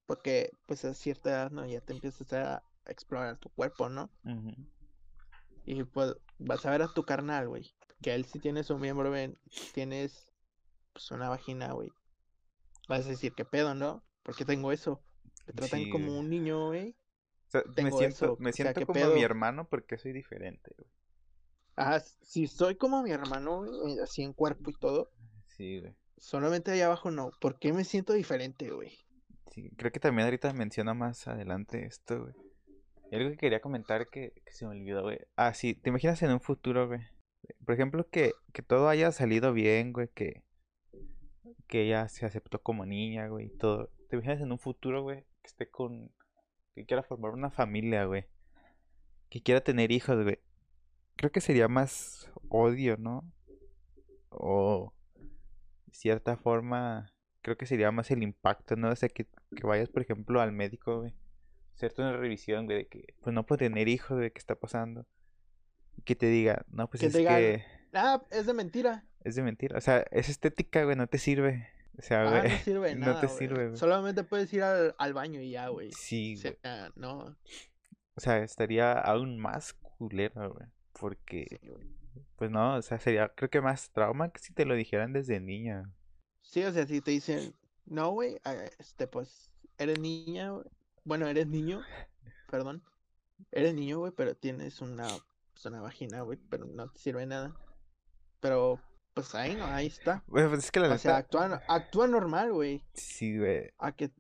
Porque, 0.07 0.50
pues 0.66 0.85
a 0.85 0.94
cierta 0.94 1.30
edad, 1.30 1.50
¿no? 1.50 1.66
Ya 1.66 1.80
te 1.80 1.92
empiezas 1.92 2.33
a 2.33 2.62
explorar 2.87 3.38
tu 3.38 3.48
cuerpo, 3.50 3.88
¿no? 3.88 4.11
Ujú. 4.24 4.54
Y 5.66 5.83
pues 5.85 6.14
vas 6.38 6.64
a 6.66 6.70
ver 6.70 6.83
a 6.83 6.88
tu 6.92 7.04
carnal, 7.04 7.48
güey. 7.48 7.74
Que 8.02 8.14
él 8.14 8.24
sí 8.24 8.38
tiene 8.38 8.62
su 8.64 8.78
miembro, 8.78 9.11
ven, 9.11 9.38
tienes 9.72 10.26
pues 10.92 11.11
una 11.11 11.28
vagina, 11.28 11.72
güey. 11.72 11.90
Vas 12.88 13.07
a 13.07 13.11
decir, 13.11 13.33
¿qué 13.35 13.44
pedo, 13.44 13.74
no? 13.74 14.02
¿Por 14.22 14.37
qué 14.37 14.44
tengo 14.44 14.72
eso? 14.72 15.02
Me 15.46 15.52
tratan 15.54 15.85
Sí, 15.85 15.90
como 15.90 16.18
un 16.18 16.28
niño, 16.30 16.66
güey. 16.68 16.94
Sea, 17.62 17.84
me 17.84 17.90
siento, 17.92 18.24
eso, 18.26 18.36
me 18.38 18.50
o 18.50 18.52
sea, 18.52 18.52
siento 18.52 18.80
¿qué 18.80 18.86
como 18.86 19.00
pedo? 19.00 19.14
mi 19.14 19.22
hermano 19.22 19.68
porque 19.68 19.98
soy 19.98 20.12
diferente, 20.12 20.70
güey. 20.76 20.88
Ajá, 21.76 22.00
si 22.00 22.46
soy 22.46 22.76
como 22.76 23.02
mi 23.02 23.10
hermano, 23.10 23.64
güey, 23.64 23.98
así 23.98 24.22
en 24.22 24.32
cuerpo 24.32 24.70
y 24.70 24.74
todo, 24.74 25.10
Sí, 25.46 25.80
güey. 25.80 25.94
solamente 26.16 26.70
allá 26.72 26.86
abajo 26.86 27.10
no. 27.10 27.30
¿Por 27.40 27.58
qué 27.58 27.72
me 27.72 27.84
siento 27.84 28.12
diferente, 28.12 28.70
güey? 28.70 28.92
Sí, 29.50 29.70
creo 29.76 29.92
que 29.92 30.00
también 30.00 30.26
ahorita 30.26 30.52
menciona 30.52 30.94
más 30.94 31.26
adelante 31.28 31.84
esto, 31.86 32.22
güey. 32.22 32.34
Y 33.10 33.16
algo 33.16 33.30
que 33.30 33.36
quería 33.36 33.60
comentar 33.60 34.08
que, 34.08 34.32
que 34.44 34.52
se 34.52 34.66
me 34.66 34.72
olvidó, 34.72 35.02
güey. 35.02 35.18
Ah, 35.36 35.54
sí, 35.54 35.74
¿te 35.74 35.90
imaginas 35.90 36.22
en 36.22 36.32
un 36.32 36.40
futuro, 36.40 36.86
güey? 36.88 37.00
Por 37.64 37.74
ejemplo, 37.74 38.08
que, 38.08 38.32
que 38.52 38.62
todo 38.62 38.88
haya 38.88 39.12
salido 39.12 39.52
bien, 39.52 39.92
güey, 39.92 40.08
que, 40.14 40.42
que 41.68 41.82
ella 41.82 42.08
se 42.08 42.24
aceptó 42.26 42.60
como 42.62 42.86
niña, 42.86 43.28
güey, 43.28 43.46
y 43.46 43.50
todo. 43.58 43.90
¿Te 44.08 44.16
imaginas 44.16 44.40
en 44.40 44.50
un 44.52 44.58
futuro, 44.58 45.02
güey, 45.02 45.22
que 45.42 45.46
esté 45.48 45.68
con... 45.68 46.10
que 46.74 46.84
quiera 46.87 47.02
formar 47.02 47.32
una 47.32 47.50
familia, 47.50 48.04
güey? 48.04 48.26
que 49.30 49.42
quiera 49.42 49.60
tener 49.62 49.90
hijos, 49.90 50.22
güey. 50.22 50.38
Creo 51.16 51.32
que 51.32 51.40
sería 51.40 51.66
más 51.66 52.30
odio, 52.50 52.96
¿no? 52.98 53.24
O 54.30 54.92
de 55.87 55.92
cierta 55.92 56.37
forma, 56.37 57.12
creo 57.42 57.56
que 57.56 57.66
sería 57.66 57.90
más 57.90 58.12
el 58.12 58.22
impacto, 58.22 58.76
¿no? 58.76 58.90
O 58.90 58.96
sea, 58.96 59.08
que, 59.08 59.26
que 59.56 59.66
vayas, 59.66 59.88
por 59.88 60.02
ejemplo, 60.02 60.40
al 60.40 60.52
médico, 60.52 61.00
güey. 61.00 61.14
Hacerte 61.74 62.02
una 62.02 62.16
revisión, 62.16 62.66
güey, 62.66 62.78
de 62.78 62.87
que 62.87 63.14
pues 63.22 63.34
no 63.34 63.44
puedo 63.44 63.58
tener 63.58 63.88
hijos, 63.88 64.18
güey, 64.18 64.30
¿qué 64.30 64.38
está 64.38 64.54
pasando? 64.54 65.04
Y 65.96 66.02
que 66.02 66.14
te 66.14 66.26
diga, 66.26 66.64
no, 66.68 66.88
pues 66.88 67.00
Que 67.00 67.06
es 67.08 67.16
que 67.16 67.64
Ah, 67.92 68.22
es 68.30 68.46
de 68.46 68.54
mentira. 68.54 69.04
es 69.24 69.34
de 69.34 69.42
mentira. 69.42 69.76
O 69.76 69.80
sea, 69.80 70.04
es 70.12 70.28
estética, 70.28 70.84
güey, 70.84 70.94
no 70.96 71.08
te 71.08 71.18
sirve. 71.18 71.68
O 71.98 72.02
sea, 72.02 72.24
Ah, 72.26 72.42
no 72.42 72.59
sirve 72.59 72.88
de 72.90 72.94
no 72.96 73.07
nada, 73.07 73.20
te 73.20 73.28
sirve, 73.28 73.68
güey. 73.68 73.76
Solamente 73.78 74.24
puedes 74.24 74.52
ir 74.52 74.62
al, 74.62 74.94
al 74.98 75.14
baño 75.14 75.40
y 75.40 75.50
ya, 75.50 75.68
güey. 75.68 75.92
Sí, 75.92 76.35
O 76.35 76.38
sea, 76.38 76.92
no. 76.96 77.37
O 78.16 78.20
sea, 78.20 78.38
estaría 78.42 78.92
aún 78.92 79.38
más 79.38 79.74
culero, 79.74 80.52
güey. 80.54 80.66
Porque, 80.92 81.61
Sí, 81.61 81.68
güey. 81.68 81.87
pues 82.37 82.50
no, 82.50 82.76
o 82.76 82.83
sea, 82.83 82.98
sería 83.00 83.28
creo 83.35 83.50
que 83.50 83.61
más 83.61 83.90
trauma 83.92 84.30
que 84.30 84.40
si 84.40 84.52
te 84.52 84.64
lo 84.64 84.74
dijeran 84.74 85.12
desde 85.12 85.40
niña. 85.40 85.90
Sí, 86.42 86.62
o 86.64 86.72
sea, 86.72 86.87
si 86.87 87.00
te 87.00 87.11
dicen, 87.11 87.54
no, 87.87 88.11
güey, 88.11 88.40
este, 88.78 89.07
pues, 89.09 89.50
eres 89.78 89.98
niña, 89.98 90.50
güey. 90.50 90.64
Bueno, 91.04 91.26
eres 91.26 91.46
niño, 91.48 91.83
perdón. 92.50 92.83
Eres 93.52 93.74
niño, 93.74 93.98
güey, 93.98 94.12
pero 94.12 94.35
tienes 94.37 94.80
una, 94.80 95.07
pues, 95.52 95.66
una 95.66 95.80
vagina, 95.80 96.22
güey, 96.22 96.38
pero 96.50 96.66
no 96.66 96.88
te 96.90 96.98
sirve 97.00 97.26
nada. 97.26 97.54
Pero, 98.40 98.80
pues 99.14 99.35
ahí 99.35 99.55
no, 99.55 99.64
ahí 99.66 99.87
está. 99.87 100.22
Pues 100.27 100.53
es 100.53 100.70
que 100.70 100.81
la 100.81 100.92
O 100.94 100.98
sea, 100.98 101.16
actúa, 101.18 101.62
actúa 101.68 102.07
normal, 102.07 102.53
güey. 102.53 102.85
sí, 102.94 103.38
güey. 103.38 103.70
A 103.79 103.92
que 103.92 104.11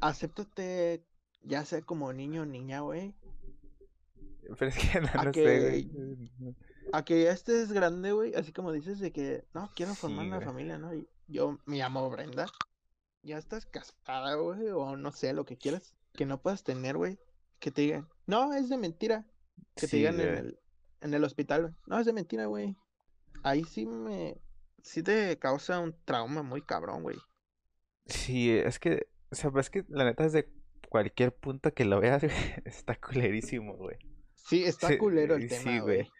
acéptate, 0.00 1.04
ya 1.42 1.64
sea 1.64 1.82
como 1.82 2.12
niño 2.12 2.42
o 2.42 2.46
niña, 2.46 2.80
güey. 2.80 3.14
Pero 4.58 4.68
es 4.70 4.76
que 4.76 5.00
no, 5.00 5.24
no 5.24 5.32
que- 5.32 5.44
sé, 5.44 5.60
güey. 5.60 6.24
A 6.92 7.04
que 7.04 7.22
ya 7.24 7.32
estés 7.32 7.72
grande, 7.72 8.12
güey, 8.12 8.34
así 8.34 8.52
como 8.52 8.70
dices 8.70 9.00
de 9.00 9.10
que, 9.10 9.44
no, 9.54 9.70
quiero 9.74 9.94
formar 9.94 10.24
Sí, 10.24 10.28
una 10.28 10.36
güey. 10.36 10.46
familia, 10.46 10.78
¿no? 10.78 10.94
Y 10.94 11.08
yo 11.28 11.58
me 11.64 11.78
llamo 11.78 12.08
Brenda. 12.10 12.46
Ya 13.22 13.38
estás 13.38 13.64
casada, 13.64 14.34
güey, 14.34 14.68
o 14.68 14.96
no 14.96 15.10
sé, 15.12 15.32
lo 15.32 15.46
que 15.46 15.56
quieras. 15.56 15.94
Que 16.12 16.26
no 16.26 16.42
puedas 16.42 16.62
tener, 16.62 16.96
güey. 16.98 17.18
Que 17.58 17.70
te 17.70 17.82
digan, 17.82 18.08
no, 18.26 18.52
es 18.52 18.68
de 18.68 18.76
mentira. 18.76 19.26
Que 19.74 19.88
te 19.88 19.96
digan 19.96 20.20
en 20.20 20.28
el, 20.28 20.58
en 21.00 21.14
el 21.14 21.24
hospital, 21.24 21.62
güey, 21.62 21.74
no, 21.86 21.98
es 21.98 22.04
de 22.06 22.12
mentira, 22.12 22.46
güey. 22.46 22.76
Ahí 23.44 23.62
sí 23.64 23.86
me, 23.86 24.40
sí 24.82 25.02
te 25.02 25.38
causa 25.38 25.78
un 25.78 25.94
trauma 26.04 26.42
muy 26.42 26.62
cabrón, 26.62 27.02
güey. 27.02 27.18
Sí, 28.06 28.50
es 28.50 28.78
que, 28.78 29.06
o 29.30 29.34
sea, 29.34 29.50
es 29.58 29.70
que 29.70 29.84
la 29.88 30.04
neta 30.04 30.24
desde 30.24 30.48
cualquier 30.88 31.34
punto 31.34 31.72
que 31.74 31.84
lo 31.84 32.00
veas, 32.00 32.22
güey, 32.24 32.34
está 32.64 32.96
culerísimo, 32.96 33.76
güey. 33.76 33.98
Sí, 34.34 34.64
está 34.64 34.88
Sí, 34.88 34.98
culero 34.98 35.36
el 35.36 35.42
sí, 35.42 35.48
tema, 35.48 35.80
güey. 35.80 35.96
güey. 35.98 36.10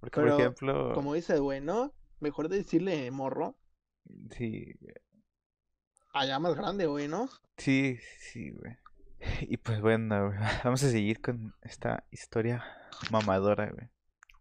Porque, 0.00 0.20
Pero, 0.20 0.32
por 0.32 0.40
ejemplo, 0.40 0.94
Como 0.94 1.14
dices, 1.14 1.40
güey, 1.40 1.60
¿no? 1.60 1.94
Mejor 2.20 2.48
decirle 2.48 3.10
morro, 3.10 3.56
sí, 4.30 4.74
allá 6.12 6.38
más 6.38 6.54
grande, 6.56 6.86
güey, 6.86 7.08
¿no? 7.08 7.28
sí, 7.58 7.98
sí, 8.18 8.50
güey. 8.50 8.76
Y 9.48 9.56
pues 9.56 9.80
bueno, 9.80 10.28
güey, 10.28 10.38
vamos 10.64 10.82
a 10.82 10.90
seguir 10.90 11.20
con 11.20 11.54
esta 11.62 12.04
historia 12.10 12.64
mamadora, 13.10 13.70
güey. 13.70 13.88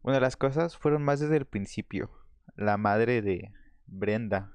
Bueno, 0.05 0.19
las 0.19 0.37
cosas 0.37 0.77
fueron 0.77 1.01
más 1.01 1.19
desde 1.19 1.35
el 1.35 1.45
principio. 1.47 2.11
La 2.55 2.77
madre 2.77 3.23
de 3.23 3.51
Brenda, 3.87 4.51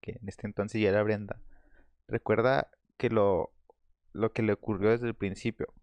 que 0.00 0.12
en 0.12 0.26
este 0.26 0.46
entonces 0.46 0.80
ya 0.80 0.88
era 0.88 1.02
Brenda, 1.02 1.42
recuerda 2.08 2.70
que 2.96 3.10
lo, 3.10 3.52
lo 4.14 4.32
que 4.32 4.40
le 4.40 4.54
ocurrió 4.54 4.92
desde 4.92 5.08
el 5.08 5.14
principio. 5.14 5.74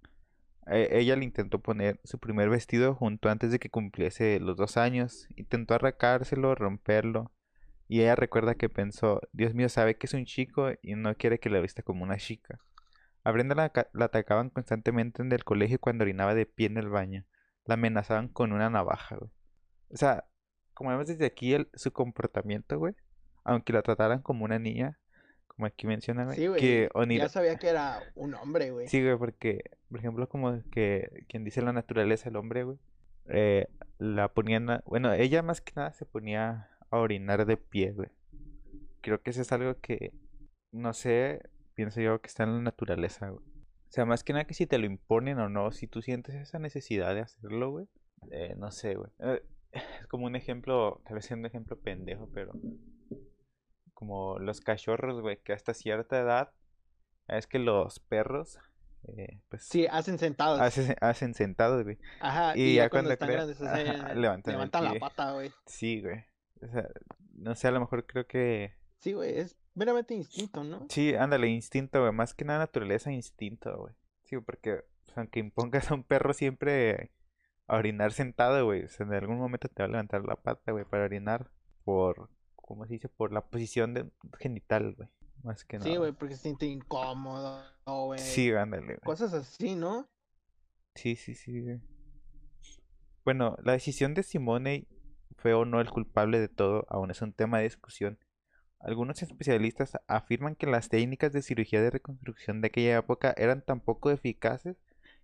E- 0.66 0.90
Ella 1.00 1.16
le 1.16 1.26
intentó 1.26 1.60
poner 1.60 2.00
su 2.04 2.18
primer 2.18 2.50
vestido 2.50 2.96
junto 2.96 3.30
antes 3.30 3.52
de 3.52 3.60
que 3.60 3.70
cumpliese 3.70 4.40
los 4.40 4.58
dos 4.58 4.76
años. 4.76 5.28
Intentó 5.36 5.76
arrancárselo, 5.76 6.56
romperlo. 6.56 7.32
Y 7.88 8.02
ella 8.02 8.16
recuerda 8.16 8.56
que 8.56 8.70
pensó, 8.70 9.22
Dios 9.34 9.54
mío, 9.54 9.70
sabe 9.70 9.98
que 9.98 10.08
es 10.08 10.16
un 10.16 10.26
chico 10.26 10.72
y 10.82 10.96
no 10.96 11.14
quiere 11.14 11.40
que 11.40 11.52
la 11.52 11.60
vista 11.60 11.84
como 11.84 12.04
una 12.04 12.18
chica. 12.18 12.58
A 13.24 13.30
Brenda 13.30 13.54
la, 13.54 13.72
la 13.94 14.06
atacaban 14.06 14.50
constantemente 14.50 15.22
en 15.22 15.32
el 15.32 15.44
colegio 15.44 15.78
cuando 15.80 16.06
orinaba 16.06 16.34
de 16.34 16.48
pie 16.48 16.66
en 16.66 16.78
el 16.78 16.90
baño. 16.90 17.24
La 17.66 17.76
amenazaban 17.76 18.28
con 18.28 18.52
una 18.54 18.70
navaja, 18.70 19.16
güey. 19.18 19.32
O 19.90 19.98
sea, 19.98 20.26
como 20.74 20.90
vemos 20.90 21.08
desde 21.08 21.26
aquí 21.26 21.54
el, 21.54 21.70
su 21.74 21.92
comportamiento, 21.92 22.78
güey. 22.80 22.96
Aunque 23.44 23.74
la 23.74 23.82
trataran 23.82 24.22
como 24.22 24.46
una 24.46 24.60
niña, 24.60 25.00
como 25.48 25.66
aquí 25.66 25.86
menciona, 25.88 26.26
güey. 26.26 26.38
Sí, 26.38 26.48
güey. 26.48 26.60
que 26.60 26.90
onira- 26.94 27.24
Ya 27.26 27.30
sabía 27.30 27.56
que 27.58 27.68
era 27.70 28.00
un 28.16 28.34
hombre, 28.36 28.72
güey. 28.72 28.88
Sí, 28.88 29.02
güey, 29.04 29.18
porque, 29.18 29.60
por 29.90 30.00
ejemplo, 30.00 30.28
como 30.30 30.62
que 30.72 31.26
quien 31.28 31.44
dice 31.44 31.62
la 31.62 31.74
naturaleza 31.74 32.26
del 32.30 32.38
hombre, 32.38 32.64
güey, 32.64 32.78
eh, 33.30 33.68
la 34.00 34.30
ponían, 34.34 34.70
a- 34.70 34.84
bueno, 34.86 35.14
ella 35.14 35.42
más 35.44 35.62
que 35.62 35.74
nada 35.76 35.92
se 35.94 36.06
ponía 36.06 36.70
a 36.90 36.98
orinar 36.98 37.46
de 37.46 37.58
pie, 37.58 37.92
güey. 37.92 38.10
Creo 39.02 39.22
que 39.22 39.32
eso 39.32 39.42
es 39.42 39.52
algo 39.52 39.76
que, 39.82 40.14
no 40.72 40.94
sé, 40.94 41.42
pienso 41.76 42.02
yo 42.02 42.22
que 42.22 42.28
está 42.28 42.44
en 42.44 42.54
la 42.56 42.62
naturaleza, 42.62 43.30
güey. 43.30 43.44
O 43.92 43.94
sea, 43.94 44.06
más 44.06 44.24
que 44.24 44.32
nada 44.32 44.46
que 44.46 44.54
si 44.54 44.66
te 44.68 44.78
lo 44.78 44.86
imponen 44.86 45.38
o 45.40 45.50
no, 45.50 45.74
si 45.74 45.86
tú 45.86 46.02
sientes 46.02 46.34
esa 46.36 46.60
necesidad 46.60 47.14
de 47.14 47.20
hacerlo, 47.22 47.72
güey, 47.72 47.88
eh, 48.32 48.56
no 48.58 48.72
sé, 48.72 48.96
güey. 48.96 49.12
Eh, 49.20 49.44
es 50.02 50.08
como 50.08 50.28
un 50.28 50.38
ejemplo, 50.38 51.02
tal 51.06 51.16
vez 51.16 51.26
sea 51.26 51.36
un 51.36 51.46
ejemplo 51.46 51.78
pendejo, 51.78 52.30
pero 52.34 52.54
como 53.94 54.40
los 54.40 54.62
cachorros, 54.62 55.22
güey, 55.22 55.38
que 55.44 55.54
hasta 55.54 55.74
cierta 55.74 56.20
edad, 56.20 56.52
es 57.28 57.48
que 57.48 57.60
los 57.60 58.00
perros, 58.00 58.58
eh, 59.08 59.42
pues, 59.50 59.66
Sí, 59.68 59.86
hacen 59.90 60.18
sentados. 60.18 60.60
hacen, 60.60 60.96
hacen 61.02 61.34
sentados, 61.34 61.84
güey. 61.84 61.98
Ajá, 62.22 62.56
y 62.58 62.62
y, 62.62 62.76
ya 62.76 62.84
ya 62.84 62.90
cuando 62.90 63.16
cuando 63.18 63.44
están 63.44 63.58
crea- 63.58 63.66
grandes 63.76 63.92
ajá, 63.98 64.08
hacen- 64.08 64.22
levantan 64.22 64.54
levantan 64.54 64.84
la 64.86 64.94
pata, 65.00 65.34
güey. 65.34 65.52
Sí, 65.66 66.02
güey. 66.02 66.24
O 66.62 66.68
sea, 66.68 66.88
no 67.36 67.56
sé, 67.56 67.68
a 67.68 67.72
lo 67.72 67.80
mejor 67.82 68.06
creo 68.06 68.26
que... 68.26 68.74
Sí, 69.00 69.14
güey, 69.14 69.38
es 69.38 69.58
meramente 69.74 70.14
instinto, 70.14 70.64
¿no? 70.64 70.86
Sí, 70.90 71.16
ándale, 71.16 71.48
instinto, 71.48 72.02
güey. 72.02 72.12
Más 72.12 72.34
que 72.34 72.46
nada 72.46 72.60
naturaleza, 72.60 73.12
instinto, 73.12 73.76
güey. 73.78 73.94
Sí, 74.24 74.38
porque 74.40 74.84
aunque 75.16 75.40
impongas 75.40 75.92
a 75.92 75.96
un 75.96 76.04
perro 76.04 76.34
siempre 76.34 77.12
a 77.68 77.78
orinar 77.78 78.12
sentado, 78.12 78.66
güey, 78.66 78.84
o 78.84 78.90
sea, 78.90 79.06
en 79.06 79.14
algún 79.14 79.38
momento 79.38 79.70
te 79.70 79.84
va 79.84 79.88
a 79.88 79.92
levantar 79.92 80.24
la 80.26 80.36
pata, 80.36 80.72
güey, 80.72 80.86
para 80.86 81.06
orinar 81.06 81.52
por, 81.84 82.30
¿cómo 82.56 82.86
se 82.86 82.94
dice? 82.94 83.10
Por 83.10 83.32
la 83.34 83.42
posición 83.42 83.94
de 83.94 84.10
genital, 84.40 84.94
güey. 84.96 85.10
Más 85.44 85.66
que 85.66 85.80
nada. 85.80 85.90
Sí, 85.90 85.98
güey, 85.98 86.12
porque 86.12 86.36
se 86.36 86.44
siente 86.44 86.66
incómodo, 86.68 87.64
güey. 87.86 88.20
Sí, 88.20 88.52
ándale, 88.52 88.86
güey. 88.86 89.00
Cosas 89.00 89.34
así, 89.34 89.76
¿no? 89.76 90.08
Sí, 90.96 91.16
sí, 91.16 91.34
sí, 91.34 91.62
güey. 91.62 91.82
Bueno, 93.24 93.58
la 93.64 93.74
decisión 93.74 94.14
de 94.14 94.24
Simone 94.24 94.88
fue 95.38 95.54
o 95.54 95.66
no 95.66 95.82
el 95.82 95.90
culpable 95.90 96.40
de 96.40 96.48
todo, 96.48 96.86
aún 96.90 97.12
es 97.12 97.22
un 97.22 97.34
tema 97.34 97.58
de 97.58 97.64
discusión. 97.66 98.20
Algunos 98.84 99.22
especialistas 99.22 99.98
afirman 100.08 100.56
que 100.56 100.66
las 100.66 100.90
técnicas 100.90 101.32
de 101.34 101.42
cirugía 101.42 101.82
de 101.82 101.92
reconstrucción 101.92 102.62
de 102.62 102.68
aquella 102.68 102.98
época 102.98 103.34
eran 103.38 103.62
tan 103.62 103.80
poco 103.80 104.10
eficaces 104.10 104.78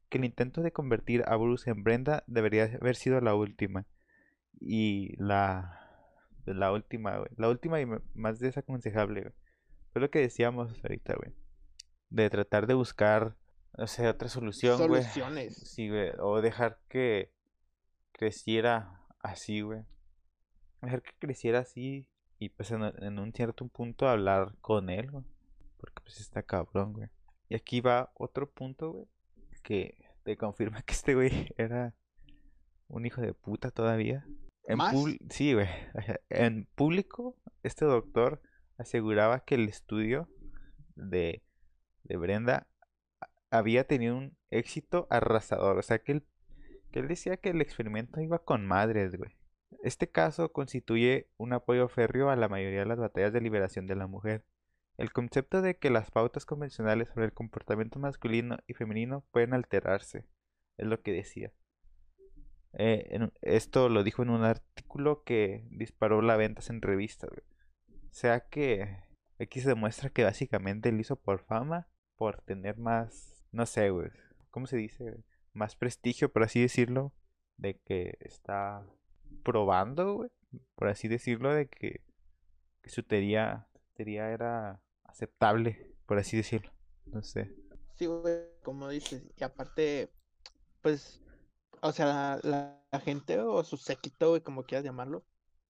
que 0.09 0.19
el 0.19 0.25
intento 0.25 0.61
de 0.61 0.71
convertir 0.71 1.23
a 1.27 1.35
Bruce 1.35 1.69
en 1.69 1.83
Brenda 1.83 2.23
debería 2.27 2.65
haber 2.79 2.95
sido 2.95 3.19
la 3.19 3.33
última. 3.35 3.85
Y 4.59 5.15
la 5.17 5.87
la 6.53 6.71
última, 6.71 7.17
güey. 7.17 7.29
La 7.37 7.49
última 7.49 7.81
y 7.81 7.85
más 8.13 8.39
desaconsejable, 8.39 9.21
güey. 9.21 9.33
Fue 9.91 10.01
lo 10.01 10.09
que 10.09 10.19
decíamos 10.19 10.71
ahorita, 10.83 11.15
güey. 11.15 11.33
De 12.09 12.29
tratar 12.29 12.67
de 12.67 12.73
buscar, 12.73 13.35
no 13.77 13.87
sé, 13.87 14.07
otra 14.07 14.29
solución, 14.29 14.77
güey. 14.87 15.03
Soluciones. 15.03 15.55
Sí, 15.55 15.89
güey. 15.89 16.11
O 16.19 16.41
dejar 16.41 16.79
que 16.87 17.31
creciera 18.13 19.01
así, 19.19 19.61
güey. 19.61 19.81
Dejar 20.81 21.01
que 21.01 21.11
creciera 21.19 21.59
así 21.59 22.07
y 22.39 22.49
pues 22.49 22.71
en, 22.71 22.83
en 22.83 23.19
un 23.19 23.33
cierto 23.33 23.67
punto 23.67 24.07
hablar 24.07 24.55
con 24.61 24.89
él, 24.89 25.11
güey. 25.11 25.25
Porque 25.77 26.01
pues 26.01 26.19
está 26.19 26.43
cabrón, 26.43 26.93
güey. 26.93 27.09
Y 27.49 27.55
aquí 27.55 27.81
va 27.81 28.11
otro 28.15 28.49
punto, 28.49 28.91
güey. 28.91 29.07
Que 29.63 29.97
te 30.23 30.37
confirma 30.37 30.81
que 30.81 30.93
este 30.93 31.15
güey 31.15 31.31
era 31.57 31.95
un 32.87 33.05
hijo 33.05 33.21
de 33.21 33.33
puta 33.33 33.71
todavía. 33.71 34.25
En 34.63 34.77
¿Más? 34.77 34.95
sí, 35.29 35.53
güey. 35.53 35.67
En 36.29 36.65
público, 36.75 37.35
este 37.63 37.85
doctor 37.85 38.41
aseguraba 38.77 39.39
que 39.39 39.55
el 39.55 39.67
estudio 39.67 40.29
de, 40.95 41.43
de 42.03 42.17
Brenda 42.17 42.67
había 43.49 43.85
tenido 43.85 44.17
un 44.17 44.37
éxito 44.51 45.07
arrasador. 45.09 45.77
O 45.77 45.81
sea, 45.81 45.99
que 45.99 46.11
él, 46.11 46.23
que 46.91 46.99
él 46.99 47.07
decía 47.07 47.37
que 47.37 47.49
el 47.49 47.61
experimento 47.61 48.19
iba 48.21 48.39
con 48.39 48.65
madres, 48.65 49.15
güey. 49.15 49.37
Este 49.83 50.09
caso 50.09 50.51
constituye 50.51 51.29
un 51.37 51.53
apoyo 51.53 51.87
férreo 51.87 52.29
a 52.29 52.35
la 52.35 52.49
mayoría 52.49 52.79
de 52.79 52.85
las 52.85 52.99
batallas 52.99 53.33
de 53.33 53.41
liberación 53.41 53.87
de 53.87 53.95
la 53.95 54.07
mujer. 54.07 54.43
El 54.97 55.11
concepto 55.11 55.61
de 55.61 55.77
que 55.77 55.89
las 55.89 56.11
pautas 56.11 56.45
convencionales 56.45 57.09
sobre 57.09 57.25
el 57.25 57.33
comportamiento 57.33 57.99
masculino 57.99 58.57
y 58.67 58.73
femenino 58.73 59.23
pueden 59.31 59.53
alterarse, 59.53 60.25
es 60.77 60.87
lo 60.87 61.01
que 61.01 61.11
decía. 61.11 61.51
Eh, 62.73 63.29
esto 63.41 63.89
lo 63.89 64.03
dijo 64.03 64.23
en 64.23 64.29
un 64.29 64.43
artículo 64.43 65.23
que 65.23 65.67
disparó 65.71 66.21
las 66.21 66.37
ventas 66.37 66.69
en 66.69 66.81
revistas. 66.81 67.29
O 67.31 68.13
sea 68.13 68.41
que 68.41 68.97
aquí 69.39 69.61
se 69.61 69.69
demuestra 69.69 70.09
que 70.09 70.23
básicamente 70.23 70.89
él 70.89 70.99
hizo 70.99 71.15
por 71.15 71.39
fama, 71.39 71.87
por 72.15 72.41
tener 72.41 72.77
más, 72.77 73.45
no 73.51 73.65
sé, 73.65 73.91
güey, 73.91 74.09
¿cómo 74.49 74.65
se 74.65 74.77
dice? 74.77 75.23
más 75.57 75.75
prestigio, 75.75 76.31
por 76.31 76.43
así 76.43 76.61
decirlo, 76.61 77.13
de 77.57 77.79
que 77.79 78.17
está 78.21 78.85
probando, 79.47 80.15
güey, 80.15 80.31
por 80.75 80.89
así 80.89 81.09
decirlo, 81.09 81.53
de 81.53 81.69
que, 81.69 82.01
que 82.83 82.89
su 82.91 83.03
teoría, 83.03 83.67
teoría 83.95 84.29
era 84.31 84.81
aceptable, 85.05 85.95
por 86.07 86.19
así 86.19 86.37
decirlo. 86.37 86.73
No 87.07 87.23
sé. 87.23 87.55
Sí, 87.97 88.05
güey, 88.05 88.37
como 88.63 88.89
dices, 88.89 89.23
y 89.35 89.43
aparte, 89.43 90.11
pues, 90.81 91.21
o 91.81 91.91
sea, 91.93 92.39
la, 92.43 92.81
la 92.91 92.99
gente 93.01 93.39
o 93.41 93.63
su 93.63 93.77
séquito, 93.77 94.29
güey, 94.31 94.41
como 94.41 94.65
quieras 94.65 94.85
llamarlo, 94.85 95.25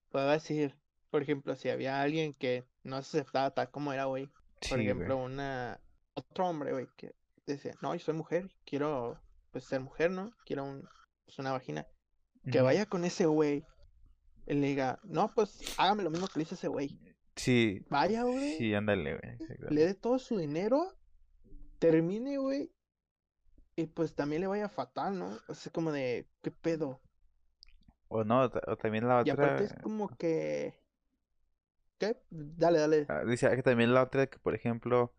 puede 0.09 0.31
decir, 0.33 0.77
por 1.11 1.21
ejemplo, 1.23 1.55
si 1.55 1.69
había 1.69 2.01
alguien 2.01 2.33
que 2.35 2.67
no 2.83 3.01
se 3.03 3.19
aceptaba 3.19 3.51
tal 3.53 3.71
como 3.71 3.93
era, 3.93 4.05
güey, 4.05 4.31
por 4.67 4.79
Sí, 4.79 4.81
ejemplo, 4.81 5.17
una, 5.17 5.81
otro 6.15 6.47
hombre, 6.47 6.73
güey, 6.73 6.87
que 6.97 7.15
decía, 7.47 7.75
no, 7.81 7.95
yo 7.95 8.01
soy 8.01 8.15
mujer, 8.15 8.51
quiero, 8.65 9.21
pues, 9.51 9.65
ser 9.65 9.81
mujer, 9.81 10.11
¿no? 10.11 10.33
Quiero 10.45 10.65
un, 10.65 10.89
pues, 11.25 11.39
una 11.39 11.53
vagina. 11.53 11.87
Que 12.51 12.61
vaya 12.61 12.85
con 12.85 13.03
ese 13.03 13.25
güey 13.25 13.65
y 14.47 14.53
le 14.53 14.67
diga, 14.67 14.99
no, 15.03 15.33
pues, 15.33 15.59
hágame 15.77 16.03
lo 16.03 16.09
mismo 16.09 16.27
que 16.27 16.39
le 16.39 16.43
hizo 16.43 16.55
ese 16.55 16.69
güey. 16.69 16.99
Sí, 17.35 17.85
Vaya, 17.89 18.23
güey, 18.23 18.57
sí, 18.57 18.73
ándale, 18.73 19.19
güey. 19.19 19.37
le 19.69 19.85
dé 19.85 19.93
todo 19.93 20.17
su 20.17 20.37
dinero, 20.37 20.97
termine, 21.77 22.37
güey, 22.39 22.71
y 23.75 23.85
pues 23.85 24.15
también 24.15 24.41
le 24.41 24.47
vaya 24.47 24.69
fatal, 24.69 25.19
¿no? 25.19 25.37
O 25.47 25.53
sea, 25.53 25.71
como 25.71 25.91
de, 25.91 26.27
¿qué 26.41 26.49
pedo? 26.49 26.99
O 28.07 28.23
no, 28.23 28.43
o 28.43 28.77
también 28.77 29.07
la 29.07 29.21
Y 29.23 29.29
aparte 29.29 29.65
es 29.65 29.71
otra, 29.71 29.83
como 29.83 30.07
que, 30.17 30.81
¿qué? 31.99 32.17
Dale, 32.31 32.79
dale. 32.79 33.05
ah, 33.09 33.23
dice 33.23 33.55
que 33.55 33.61
también 33.61 33.93
la 33.93 34.01
otra 34.01 34.25
que, 34.27 34.39
por 34.39 34.55
ejemplo, 34.55 35.13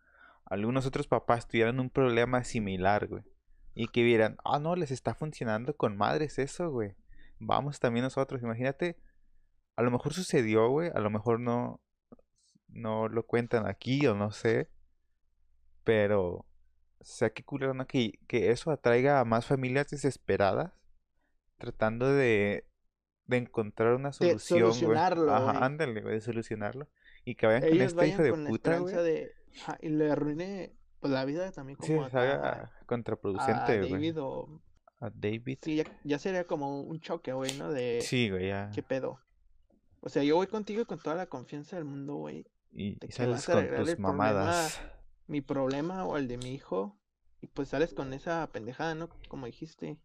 algunos 0.44 0.86
otros 0.86 1.06
papás 1.06 1.46
tuvieran 1.46 1.78
un 1.78 1.90
problema 1.90 2.42
similar, 2.42 3.06
güey. 3.06 3.22
Y 3.74 3.86
que 3.88 4.02
vieran, 4.02 4.38
ah, 4.44 4.58
no, 4.58 4.74
les 4.74 4.90
está 4.90 5.14
funcionando 5.14 5.76
con 5.76 5.96
madres 5.96 6.40
eso, 6.40 6.70
güey. 6.70 6.96
Vamos 7.40 7.78
también 7.80 8.04
nosotros, 8.04 8.42
imagínate, 8.42 8.96
a 9.76 9.82
lo 9.82 9.90
mejor 9.90 10.12
sucedió, 10.14 10.68
güey, 10.68 10.90
a 10.94 11.00
lo 11.00 11.10
mejor 11.10 11.40
no, 11.40 11.80
no 12.68 13.08
lo 13.08 13.24
cuentan 13.24 13.66
aquí 13.66 14.06
o 14.06 14.14
no 14.14 14.30
sé, 14.32 14.70
pero, 15.84 16.24
o 16.98 17.04
sea, 17.04 17.30
qué 17.30 17.44
culero, 17.44 17.74
¿no? 17.74 17.86
Que, 17.86 18.18
que 18.26 18.50
eso 18.50 18.70
atraiga 18.70 19.20
a 19.20 19.24
más 19.24 19.46
familias 19.46 19.88
desesperadas 19.88 20.72
tratando 21.58 22.12
de, 22.12 22.66
de 23.26 23.36
encontrar 23.36 23.94
una 23.94 24.08
De 24.20 24.36
solución, 24.38 24.60
güey. 24.60 24.72
solucionarlo, 24.72 25.34
Ajá, 25.34 25.64
ándale, 25.64 26.02
güey, 26.02 26.14
de 26.14 26.20
solucionarlo. 26.20 26.88
Y 27.24 27.34
que 27.34 27.46
vayan 27.46 27.62
con 27.68 27.80
este 27.80 28.06
hijo 28.08 28.22
de 28.22 28.30
con 28.30 28.46
puta, 28.46 28.78
güey. 28.78 28.94
de, 28.94 29.32
y 29.80 29.88
le 29.90 30.10
arruine, 30.10 30.76
pues, 31.00 31.12
la 31.12 31.24
vida 31.24 31.52
también 31.52 31.78
Sí, 31.80 31.94
como 31.94 32.04
haga 32.04 32.62
a 32.80 32.86
contraproducente, 32.86 33.78
güey. 33.78 33.90
David 33.92 34.20
o, 34.22 34.60
A 35.00 35.10
David. 35.14 35.58
sí, 35.62 35.76
ya, 35.76 35.84
ya 36.04 36.18
sería 36.18 36.44
como 36.46 36.80
un 36.82 37.00
choque, 37.00 37.32
güey, 37.32 37.56
¿no? 37.56 37.70
De, 37.72 38.00
Sí, 38.02 38.30
güey, 38.30 38.48
ya. 38.48 38.70
¿qué 38.74 38.82
pedo? 38.82 39.20
O 40.00 40.08
sea, 40.08 40.22
yo 40.24 40.36
voy 40.36 40.46
contigo 40.46 40.84
con 40.86 40.98
toda 40.98 41.16
la 41.16 41.26
confianza 41.26 41.76
del 41.76 41.84
mundo, 41.84 42.16
güey, 42.16 42.46
Y, 42.72 42.96
de 42.98 43.06
y 43.08 43.12
sales 43.12 43.46
con 43.46 43.60
tus 43.60 43.68
problema, 43.74 44.08
mamadas. 44.08 44.80
mi 45.26 45.40
problema 45.40 46.04
o 46.04 46.16
el 46.16 46.26
de 46.28 46.38
mi 46.38 46.52
hijo, 46.52 46.98
y 47.40 47.46
pues 47.46 47.68
sales 47.68 47.94
con 47.94 48.12
esa 48.12 48.46
pendejada, 48.52 48.94
¿no? 48.94 49.08
Como 49.28 49.46
dijiste. 49.46 49.98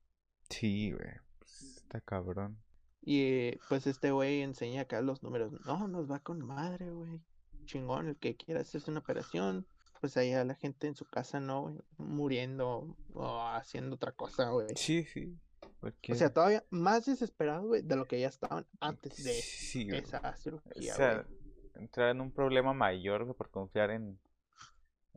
Sí, 0.50 0.92
güey. 0.92 1.10
pues, 1.40 1.78
está 1.78 2.00
cabrón. 2.02 2.60
Y 3.02 3.58
pues 3.68 3.86
este 3.88 4.12
güey 4.12 4.42
enseña 4.42 4.82
acá 4.82 5.02
los 5.02 5.24
números. 5.24 5.52
No, 5.66 5.88
nos 5.88 6.10
va 6.10 6.20
con 6.20 6.46
madre, 6.46 6.90
güey. 6.92 7.22
Chingón, 7.66 8.08
el 8.10 8.18
que 8.18 8.36
quiera 8.36 8.62
hacerse 8.62 8.92
una 8.92 9.00
operación. 9.02 9.68
Pues 10.04 10.18
ahí 10.18 10.34
a 10.34 10.44
la 10.44 10.54
gente 10.56 10.88
en 10.88 10.96
su 10.96 11.06
casa, 11.06 11.40
¿no? 11.40 11.78
Muriendo 11.98 12.94
o 13.14 13.42
haciendo 13.48 13.96
otra 13.96 14.12
cosa, 14.12 14.50
güey. 14.50 14.68
Sí, 14.76 15.06
sí. 15.06 15.34
O 15.82 16.16
sea, 16.16 16.34
todavía 16.34 16.66
más 16.72 17.06
desesperados, 17.06 17.66
güey, 17.66 17.84
de 17.84 17.96
lo 17.96 18.06
que 18.06 18.20
ya 18.20 18.28
estaban 18.28 18.68
antes 18.82 19.24
de 19.24 19.32
Sí, 19.32 19.88
esa 19.94 20.20
O 20.20 20.36
cirugía, 20.36 20.94
sea, 20.94 21.14
güey. 21.22 21.38
entrar 21.76 22.10
en 22.10 22.20
un 22.20 22.34
problema 22.34 22.74
mayor 22.74 23.24
güey, 23.24 23.34
por 23.38 23.50
confiar 23.50 23.92
en, 23.92 24.20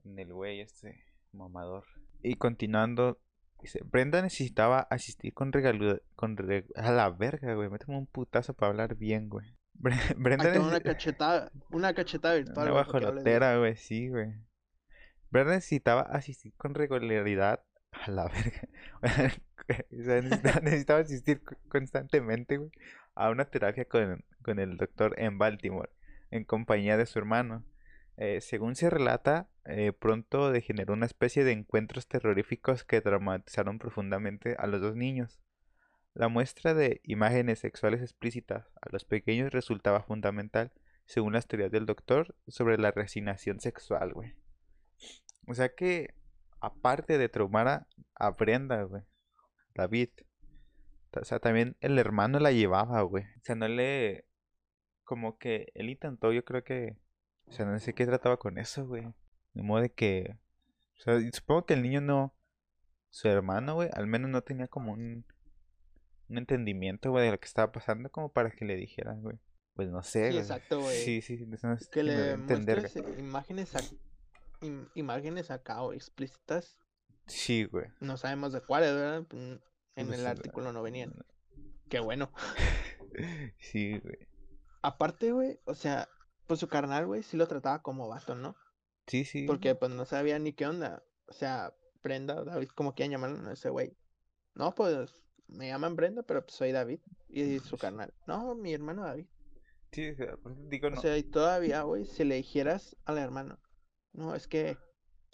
en 0.04 0.18
el 0.20 0.32
güey 0.32 0.60
este 0.60 1.02
mamador. 1.32 1.84
Y 2.22 2.36
continuando, 2.36 3.18
dice, 3.60 3.80
Brenda 3.84 4.22
necesitaba 4.22 4.82
asistir 4.82 5.34
con 5.34 5.52
regalo, 5.52 6.00
con 6.14 6.36
a 6.76 6.92
la 6.92 7.10
verga, 7.10 7.54
güey, 7.54 7.68
méteme 7.70 7.98
un 7.98 8.06
putazo 8.06 8.54
para 8.54 8.70
hablar 8.70 8.94
bien, 8.94 9.28
güey. 9.28 9.52
Bre- 9.74 10.14
Brenda 10.16 10.48
va 10.60 10.64
una 10.64 10.80
cachetada, 10.80 11.50
una 11.72 11.92
cachetada 11.92 12.34
virtual, 12.36 12.66
una 12.70 12.70
guajolotera, 12.70 13.58
güey, 13.58 13.74
sí, 13.74 14.08
güey. 14.10 14.32
Necesitaba 15.44 16.02
asistir 16.02 16.52
con 16.56 16.74
regularidad 16.74 17.62
a 17.92 18.10
la 18.10 18.24
verga. 18.28 18.68
O 19.02 20.02
sea, 20.02 20.20
necesitaba, 20.22 20.60
necesitaba 20.62 21.00
asistir 21.00 21.42
co- 21.42 21.56
constantemente, 21.68 22.56
güey, 22.58 22.70
a 23.14 23.30
una 23.30 23.44
terapia 23.46 23.84
con, 23.86 24.24
con 24.42 24.58
el 24.58 24.76
doctor 24.76 25.14
en 25.18 25.38
Baltimore, 25.38 25.90
en 26.30 26.44
compañía 26.44 26.96
de 26.96 27.06
su 27.06 27.18
hermano. 27.18 27.64
Eh, 28.18 28.40
según 28.40 28.76
se 28.76 28.88
relata, 28.88 29.48
eh, 29.66 29.92
pronto 29.92 30.50
degeneró 30.50 30.94
una 30.94 31.06
especie 31.06 31.44
de 31.44 31.52
encuentros 31.52 32.06
terroríficos 32.08 32.84
que 32.84 33.00
traumatizaron 33.02 33.78
profundamente 33.78 34.56
a 34.58 34.66
los 34.66 34.80
dos 34.80 34.96
niños. 34.96 35.40
La 36.14 36.28
muestra 36.28 36.72
de 36.72 37.02
imágenes 37.04 37.58
sexuales 37.58 38.00
explícitas 38.00 38.66
a 38.80 38.88
los 38.90 39.04
pequeños 39.04 39.52
resultaba 39.52 40.02
fundamental, 40.02 40.72
según 41.04 41.34
las 41.34 41.46
teorías 41.46 41.70
del 41.70 41.84
doctor, 41.84 42.34
sobre 42.48 42.78
la 42.78 42.90
resignación 42.90 43.60
sexual, 43.60 44.14
güey. 44.14 44.34
O 45.46 45.54
sea 45.54 45.74
que, 45.74 46.14
aparte 46.60 47.18
de 47.18 47.28
traumar 47.28 47.68
a, 47.68 47.88
a 48.14 48.30
Brenda, 48.30 48.82
güey, 48.82 49.02
David, 49.74 50.10
o 51.20 51.24
sea, 51.24 51.38
también 51.38 51.76
el 51.80 51.98
hermano 51.98 52.38
la 52.38 52.52
llevaba, 52.52 53.00
güey. 53.02 53.24
O 53.24 53.40
sea, 53.42 53.54
no 53.54 53.68
le... 53.68 54.26
Como 55.04 55.38
que 55.38 55.70
él 55.74 55.88
intentó, 55.88 56.32
yo 56.32 56.44
creo 56.44 56.64
que... 56.64 56.96
O 57.46 57.52
sea, 57.52 57.64
no 57.64 57.78
sé 57.78 57.94
qué 57.94 58.06
trataba 58.06 58.38
con 58.38 58.58
eso, 58.58 58.86
güey. 58.86 59.06
De 59.54 59.62
modo 59.62 59.82
de 59.82 59.92
que... 59.92 60.36
O 60.98 61.02
sea, 61.02 61.20
supongo 61.32 61.66
que 61.66 61.74
el 61.74 61.82
niño 61.82 62.00
no... 62.00 62.34
Su 63.10 63.28
hermano, 63.28 63.74
güey, 63.74 63.88
al 63.92 64.06
menos 64.06 64.30
no 64.30 64.42
tenía 64.42 64.68
como 64.68 64.92
un... 64.92 65.24
Un 66.28 66.38
entendimiento, 66.38 67.12
güey, 67.12 67.24
de 67.24 67.30
lo 67.30 67.38
que 67.38 67.46
estaba 67.46 67.70
pasando 67.70 68.10
como 68.10 68.32
para 68.32 68.50
que 68.50 68.64
le 68.64 68.74
dijeran, 68.74 69.22
güey. 69.22 69.38
Pues 69.74 69.88
no 69.88 70.02
sé, 70.02 70.26
Sí, 70.26 70.32
güey. 70.32 70.38
exacto, 70.38 70.80
güey. 70.80 71.00
Sí, 71.02 71.22
sí, 71.22 71.46
no 71.46 71.76
Que 71.92 72.02
le 72.02 72.32
entender, 72.32 72.80
muestres 72.80 73.18
imágenes, 73.18 73.70
im- 74.66 74.88
imágenes 74.94 75.50
acá 75.50 75.82
o 75.82 75.92
explícitas. 75.92 76.78
Sí, 77.26 77.64
güey. 77.64 77.86
No 78.00 78.16
sabemos 78.16 78.52
de 78.52 78.60
cuáles, 78.60 78.94
¿verdad? 78.94 79.26
En 79.32 80.08
No 80.08 80.14
el 80.14 80.26
artículo 80.26 80.72
no 80.72 80.82
venían. 80.82 81.14
Qué 81.88 82.00
bueno. 82.00 82.30
Sí, 83.58 83.98
güey. 83.98 84.18
Aparte, 84.82 85.32
güey, 85.32 85.58
o 85.64 85.74
sea, 85.74 86.08
pues 86.46 86.60
su 86.60 86.68
carnal, 86.68 87.06
güey, 87.06 87.22
sí 87.22 87.36
lo 87.36 87.46
trataba 87.48 87.82
como 87.82 88.08
vato, 88.08 88.34
¿no? 88.34 88.56
Sí, 89.06 89.24
sí. 89.24 89.46
Porque 89.46 89.74
pues 89.74 89.90
no 89.90 90.04
sabía 90.04 90.38
ni 90.38 90.52
qué 90.52 90.66
onda. 90.66 91.02
O 91.26 91.32
sea, 91.32 91.74
Brenda, 92.02 92.44
David, 92.44 92.68
como 92.74 92.94
quieran 92.94 93.12
llamarlo 93.12 93.50
ese 93.50 93.70
güey. 93.70 93.96
No, 94.54 94.74
pues 94.74 95.22
me 95.48 95.68
llaman 95.68 95.96
Brenda, 95.96 96.22
pero 96.22 96.42
pues 96.44 96.56
soy 96.56 96.72
David. 96.72 97.00
Y 97.28 97.58
su 97.60 97.78
carnal. 97.78 98.12
No, 98.26 98.54
mi 98.54 98.72
hermano 98.74 99.02
David. 99.04 99.26
Sí, 99.92 100.10
o 100.10 100.50
digo, 100.68 100.88
O 100.88 100.90
no. 100.90 101.00
sea, 101.00 101.16
y 101.16 101.22
todavía, 101.22 101.82
güey, 101.82 102.04
si 102.04 102.24
le 102.24 102.34
dijeras 102.36 102.96
al 103.06 103.18
hermano, 103.18 103.58
no, 104.16 104.34
es 104.34 104.46
que 104.48 104.76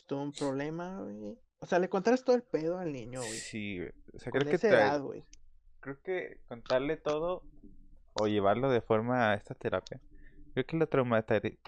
tuvo 0.07 0.23
un 0.23 0.33
problema, 0.33 1.01
güey. 1.01 1.39
O 1.61 1.67
sea, 1.67 1.79
le 1.79 1.89
contaras 1.89 2.25
todo 2.25 2.37
el 2.37 2.43
pedo 2.43 2.79
al 2.79 2.93
niño, 2.93 3.21
güey. 3.21 3.33
Sí, 3.39 3.79
güey. 3.79 3.93
O 4.15 4.19
sea, 4.19 4.33
creo 4.33 4.45
que 4.45 4.57
esa 4.57 4.69
trae- 4.69 4.73
edad, 4.89 5.01
güey. 5.01 5.25
creo 5.81 6.01
que 6.03 6.41
contarle 6.49 6.97
todo 6.97 7.43
o 8.15 8.27
llevarlo 8.27 8.69
de 8.71 8.81
forma 8.83 9.31
a 9.31 9.35
esta 9.35 9.55
terapia, 9.55 10.01
creo 10.53 10.67
que 10.67 10.77
lo, 10.77 10.87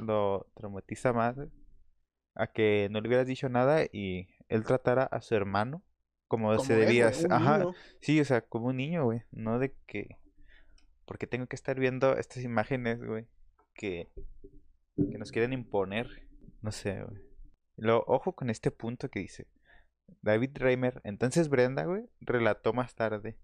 lo 0.04 0.46
traumatiza 0.54 1.12
más 1.12 1.36
güey, 1.36 1.48
a 2.34 2.46
que 2.48 2.88
no 2.90 3.00
le 3.00 3.08
hubieras 3.08 3.26
dicho 3.26 3.48
nada 3.48 3.84
y 3.90 4.28
él 4.48 4.64
tratara 4.64 5.04
a 5.04 5.20
su 5.22 5.34
hermano 5.34 5.82
como, 6.28 6.48
Como 6.54 6.64
se 6.64 6.74
debía. 6.76 7.10
Ajá, 7.30 7.58
niño. 7.58 7.72
sí, 8.00 8.20
o 8.20 8.24
sea, 8.24 8.40
como 8.42 8.66
un 8.66 8.76
niño, 8.76 9.04
güey, 9.04 9.22
no 9.30 9.58
de 9.58 9.74
que 9.86 10.18
porque 11.06 11.26
tengo 11.26 11.46
que 11.46 11.56
estar 11.56 11.78
viendo 11.78 12.16
estas 12.16 12.42
imágenes, 12.44 13.02
güey, 13.04 13.26
que 13.74 14.10
que 14.96 15.18
nos 15.18 15.32
quieren 15.32 15.52
imponer, 15.52 16.23
no 16.64 16.72
sé, 16.72 17.02
güey. 17.02 17.20
Lo 17.76 18.04
ojo 18.06 18.34
con 18.34 18.48
este 18.48 18.70
punto 18.70 19.10
que 19.10 19.20
dice 19.20 19.46
David 20.22 20.52
Reimer, 20.54 21.00
entonces 21.04 21.48
Brenda, 21.50 21.84
güey, 21.84 22.08
relató 22.20 22.72
más 22.72 22.94
tarde. 22.94 23.36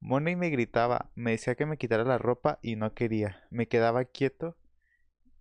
Money 0.00 0.36
me 0.36 0.48
gritaba, 0.48 1.10
me 1.14 1.32
decía 1.32 1.54
que 1.54 1.66
me 1.66 1.76
quitara 1.76 2.04
la 2.04 2.16
ropa 2.16 2.58
y 2.62 2.76
no 2.76 2.94
quería. 2.94 3.44
Me 3.50 3.68
quedaba 3.68 4.06
quieto 4.06 4.56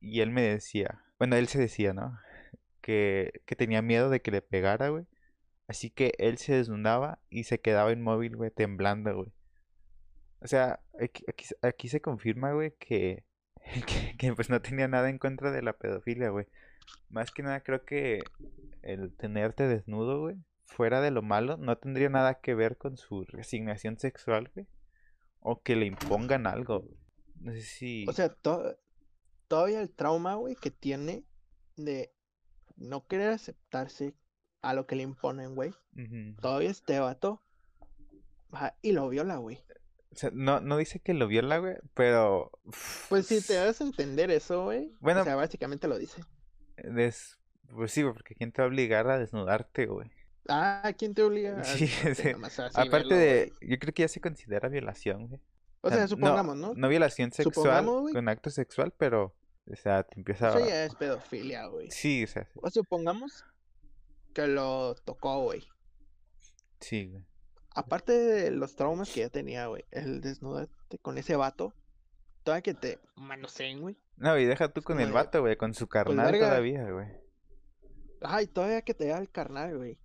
y 0.01 0.19
él 0.19 0.31
me 0.31 0.41
decía, 0.41 1.03
bueno, 1.17 1.37
él 1.37 1.47
se 1.47 1.59
decía, 1.59 1.93
¿no? 1.93 2.19
Que, 2.81 3.41
que 3.45 3.55
tenía 3.55 3.81
miedo 3.81 4.09
de 4.09 4.21
que 4.21 4.31
le 4.31 4.41
pegara, 4.41 4.89
güey. 4.89 5.05
Así 5.67 5.89
que 5.89 6.13
él 6.17 6.37
se 6.37 6.53
desnudaba 6.53 7.19
y 7.29 7.45
se 7.45 7.61
quedaba 7.61 7.93
inmóvil, 7.93 8.35
güey, 8.35 8.51
temblando, 8.51 9.15
güey. 9.15 9.31
O 10.41 10.47
sea, 10.47 10.81
aquí, 11.01 11.23
aquí, 11.61 11.87
se 11.87 12.01
confirma, 12.01 12.51
güey, 12.51 12.73
que, 12.77 13.23
que, 13.87 14.17
que, 14.17 14.33
pues 14.33 14.49
no 14.49 14.61
tenía 14.61 14.87
nada 14.89 15.09
en 15.09 15.17
contra 15.17 15.51
de 15.51 15.61
la 15.61 15.73
pedofilia, 15.73 16.29
güey. 16.29 16.47
Más 17.09 17.31
que 17.31 17.43
nada 17.43 17.61
creo 17.61 17.85
que 17.85 18.21
el 18.81 19.15
tenerte 19.15 19.67
desnudo, 19.67 20.19
güey, 20.21 20.37
fuera 20.65 21.01
de 21.01 21.11
lo 21.11 21.21
malo, 21.21 21.57
no 21.57 21.77
tendría 21.77 22.09
nada 22.09 22.35
que 22.41 22.55
ver 22.55 22.77
con 22.77 22.97
su 22.97 23.23
resignación 23.25 23.97
sexual, 23.99 24.51
güey. 24.53 24.67
O 25.39 25.61
que 25.61 25.75
le 25.75 25.85
impongan 25.85 26.47
algo. 26.47 26.81
güey. 26.81 26.97
No 27.39 27.51
sé 27.53 27.61
si. 27.61 28.05
O 28.09 28.13
sea, 28.13 28.29
to- 28.33 28.75
todavía 29.47 29.81
el 29.81 29.93
trauma, 29.93 30.35
güey, 30.35 30.55
que 30.55 30.71
tiene 30.71 31.23
de 31.77 32.11
no 32.77 33.05
querer 33.07 33.29
aceptarse 33.29 34.15
a 34.61 34.73
lo 34.73 34.87
que 34.87 34.95
le 34.95 35.03
imponen, 35.03 35.53
güey. 35.55 35.71
Todavía 36.41 36.71
este 36.71 36.99
vato 36.99 37.41
va 38.53 38.75
y 38.81 38.91
lo 38.93 39.07
viola, 39.09 39.37
güey. 39.37 39.59
O 40.11 40.15
sea, 40.17 40.29
no, 40.33 40.61
no 40.61 40.77
dice 40.77 40.99
que 40.99 41.13
lo 41.13 41.27
viola, 41.27 41.57
güey, 41.59 41.75
pero. 41.93 42.51
Pues 43.09 43.27
si 43.27 43.45
te 43.45 43.53
das 43.55 43.81
a 43.81 43.83
entender 43.83 44.31
eso, 44.31 44.63
güey. 44.63 44.91
Bueno- 45.01 45.21
o 45.21 45.23
sea, 45.25 45.35
básicamente 45.35 45.87
lo 45.87 45.97
dice. 45.97 46.23
Des... 46.83 47.37
Pues 47.73 47.91
sí, 47.91 48.03
porque 48.03 48.35
¿quién 48.35 48.51
te 48.51 48.61
va 48.61 48.65
a 48.65 48.69
obligar 48.69 49.09
a 49.09 49.17
desnudarte, 49.17 49.87
güey? 49.87 50.11
Ah, 50.47 50.93
¿quién 50.97 51.13
te 51.15 51.23
obliga? 51.23 51.59
a 51.59 51.63
Sí, 51.63 51.89
Aparte 52.75 53.15
de. 53.15 53.53
Yo 53.61 53.79
creo 53.79 53.93
que 53.93 54.03
ya 54.03 54.07
se 54.07 54.21
considera 54.21 54.69
violación, 54.69 55.27
güey. 55.27 55.41
O 55.81 55.89
sea, 55.89 56.01
no- 56.01 56.07
supongamos, 56.07 56.55
¿no? 56.57 56.73
No 56.75 56.87
violación 56.87 57.31
sexual 57.31 57.85
con 58.11 58.29
acto 58.29 58.49
sexual, 58.49 58.93
pero. 58.97 59.33
O 59.71 59.75
sea, 59.75 60.03
te 60.03 60.19
empieza 60.19 60.49
Eso 60.49 60.63
a. 60.63 60.67
ya 60.67 60.85
es 60.85 60.93
pedofilia, 60.93 61.65
güey. 61.65 61.89
Sí, 61.89 62.23
o 62.23 62.27
sea, 62.27 62.47
O 62.61 62.69
supongamos 62.69 63.43
que 64.33 64.45
lo 64.47 64.93
tocó, 64.93 65.41
güey. 65.41 65.67
sí, 66.79 67.07
güey. 67.07 67.23
Aparte 67.73 68.13
de 68.13 68.51
los 68.51 68.75
traumas 68.75 69.11
que 69.11 69.21
ya 69.21 69.29
tenía, 69.29 69.65
güey. 69.67 69.83
El 69.91 70.21
desnudarte 70.21 70.97
con 70.99 71.17
ese 71.17 71.35
vato. 71.35 71.73
Todavía 72.45 72.61
que 72.61 72.73
te 72.75 72.99
manoseen, 73.15 73.81
güey. 73.81 73.97
No, 74.17 74.37
y 74.37 74.45
deja 74.45 74.69
tú 74.69 74.81
con 74.83 74.95
como 74.97 75.05
el 75.07 75.11
vato, 75.11 75.41
güey, 75.41 75.57
con 75.57 75.73
su 75.73 75.87
carnal 75.87 76.31
verga. 76.31 76.47
todavía, 76.47 76.89
güey. 76.91 77.07
Ay, 78.21 78.45
todavía 78.45 78.83
que 78.83 78.93
te 78.93 79.07
da 79.07 79.17
el 79.17 79.31
carnal, 79.31 79.75
güey. 79.75 79.99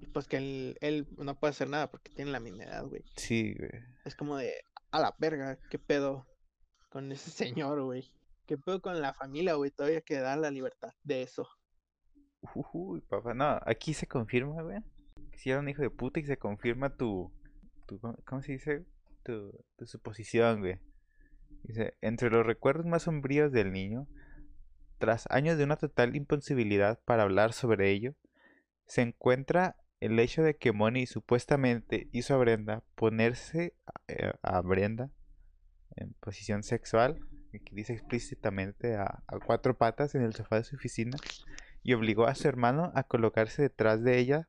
Y 0.00 0.06
pues 0.08 0.28
que 0.28 0.36
él, 0.36 0.76
él 0.82 1.08
no 1.16 1.40
puede 1.40 1.52
hacer 1.52 1.70
nada 1.70 1.90
porque 1.90 2.10
tiene 2.12 2.30
la 2.30 2.38
misma 2.38 2.64
edad, 2.64 2.84
güey. 2.84 3.02
Sí, 3.16 3.54
güey. 3.58 3.70
Es 4.04 4.14
como 4.14 4.36
de, 4.36 4.52
a 4.90 5.00
la 5.00 5.16
verga, 5.18 5.58
qué 5.70 5.78
pedo 5.78 6.26
con 6.90 7.10
ese 7.12 7.30
señor, 7.30 7.82
güey. 7.82 8.12
Qué 8.46 8.58
pedo 8.58 8.82
con 8.82 9.00
la 9.00 9.14
familia, 9.14 9.54
güey. 9.54 9.70
Todavía 9.70 10.02
que 10.02 10.18
da 10.20 10.36
la 10.36 10.50
libertad 10.50 10.92
de 11.02 11.22
eso. 11.22 11.48
Uy, 12.74 13.00
papá, 13.00 13.32
no, 13.32 13.58
aquí 13.64 13.94
se 13.94 14.06
confirma, 14.06 14.62
güey. 14.62 14.80
Que 15.32 15.38
si 15.38 15.50
era 15.50 15.60
un 15.60 15.68
hijo 15.70 15.80
de 15.80 15.90
puta 15.90 16.20
y 16.20 16.24
se 16.26 16.36
confirma 16.36 16.94
tu. 16.94 17.32
tu 17.86 17.98
¿cómo- 17.98 18.18
¿Cómo 18.26 18.42
se 18.42 18.52
dice? 18.52 18.84
Tu, 19.24 19.50
tu 19.76 19.86
suposición, 19.86 20.60
güey. 20.60 20.78
Dice: 21.62 21.94
Entre 22.00 22.30
los 22.30 22.46
recuerdos 22.46 22.86
más 22.86 23.04
sombríos 23.04 23.52
del 23.52 23.72
niño, 23.72 24.06
tras 24.98 25.26
años 25.30 25.58
de 25.58 25.64
una 25.64 25.76
total 25.76 26.16
imposibilidad 26.16 27.00
para 27.04 27.24
hablar 27.24 27.52
sobre 27.52 27.90
ello, 27.90 28.14
se 28.86 29.02
encuentra 29.02 29.76
el 30.00 30.18
hecho 30.18 30.42
de 30.42 30.56
que 30.56 30.72
Moni 30.72 31.06
supuestamente 31.06 32.08
hizo 32.12 32.34
a 32.34 32.38
Brenda 32.38 32.82
ponerse 32.94 33.74
a, 33.86 33.92
eh, 34.08 34.32
a 34.42 34.60
Brenda 34.60 35.10
en 35.96 36.12
posición 36.20 36.62
sexual, 36.62 37.20
que 37.52 37.74
dice 37.74 37.94
explícitamente 37.94 38.96
a, 38.96 39.22
a 39.26 39.38
cuatro 39.38 39.76
patas 39.78 40.14
en 40.14 40.22
el 40.22 40.34
sofá 40.34 40.56
de 40.56 40.64
su 40.64 40.76
oficina, 40.76 41.16
y 41.82 41.94
obligó 41.94 42.26
a 42.26 42.34
su 42.34 42.48
hermano 42.48 42.92
a 42.94 43.04
colocarse 43.04 43.62
detrás 43.62 44.02
de 44.02 44.18
ella 44.18 44.48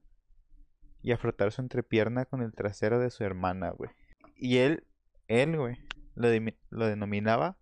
y 1.01 1.11
a 1.11 1.17
frotar 1.17 1.51
su 1.51 1.61
entrepierna 1.61 2.25
con 2.25 2.41
el 2.41 2.53
trasero 2.53 2.99
de 2.99 3.11
su 3.11 3.23
hermana, 3.23 3.69
güey. 3.69 3.91
Y 4.35 4.57
él, 4.57 4.85
él, 5.27 5.55
güey, 5.55 5.77
lo, 6.17 6.29
lo 6.69 6.87
denominaba 6.87 7.57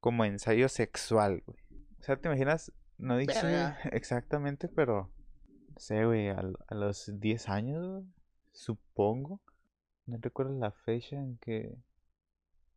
como 0.00 0.24
ensayo 0.24 0.68
sexual, 0.68 1.42
güey. 1.46 1.58
O 1.98 2.02
sea, 2.02 2.16
¿te 2.16 2.28
imaginas? 2.28 2.72
No 2.98 3.16
dice 3.16 3.42
Verga. 3.42 3.78
exactamente, 3.92 4.68
pero 4.68 5.10
no 5.68 5.78
sé, 5.78 6.04
güey, 6.04 6.28
a, 6.28 6.42
a 6.68 6.74
los 6.74 7.10
10 7.12 7.48
años, 7.48 7.86
güey, 7.86 8.04
supongo. 8.52 9.40
No 10.06 10.18
recuerdo 10.20 10.56
la 10.58 10.70
fecha 10.70 11.16
en 11.16 11.38
que... 11.38 11.76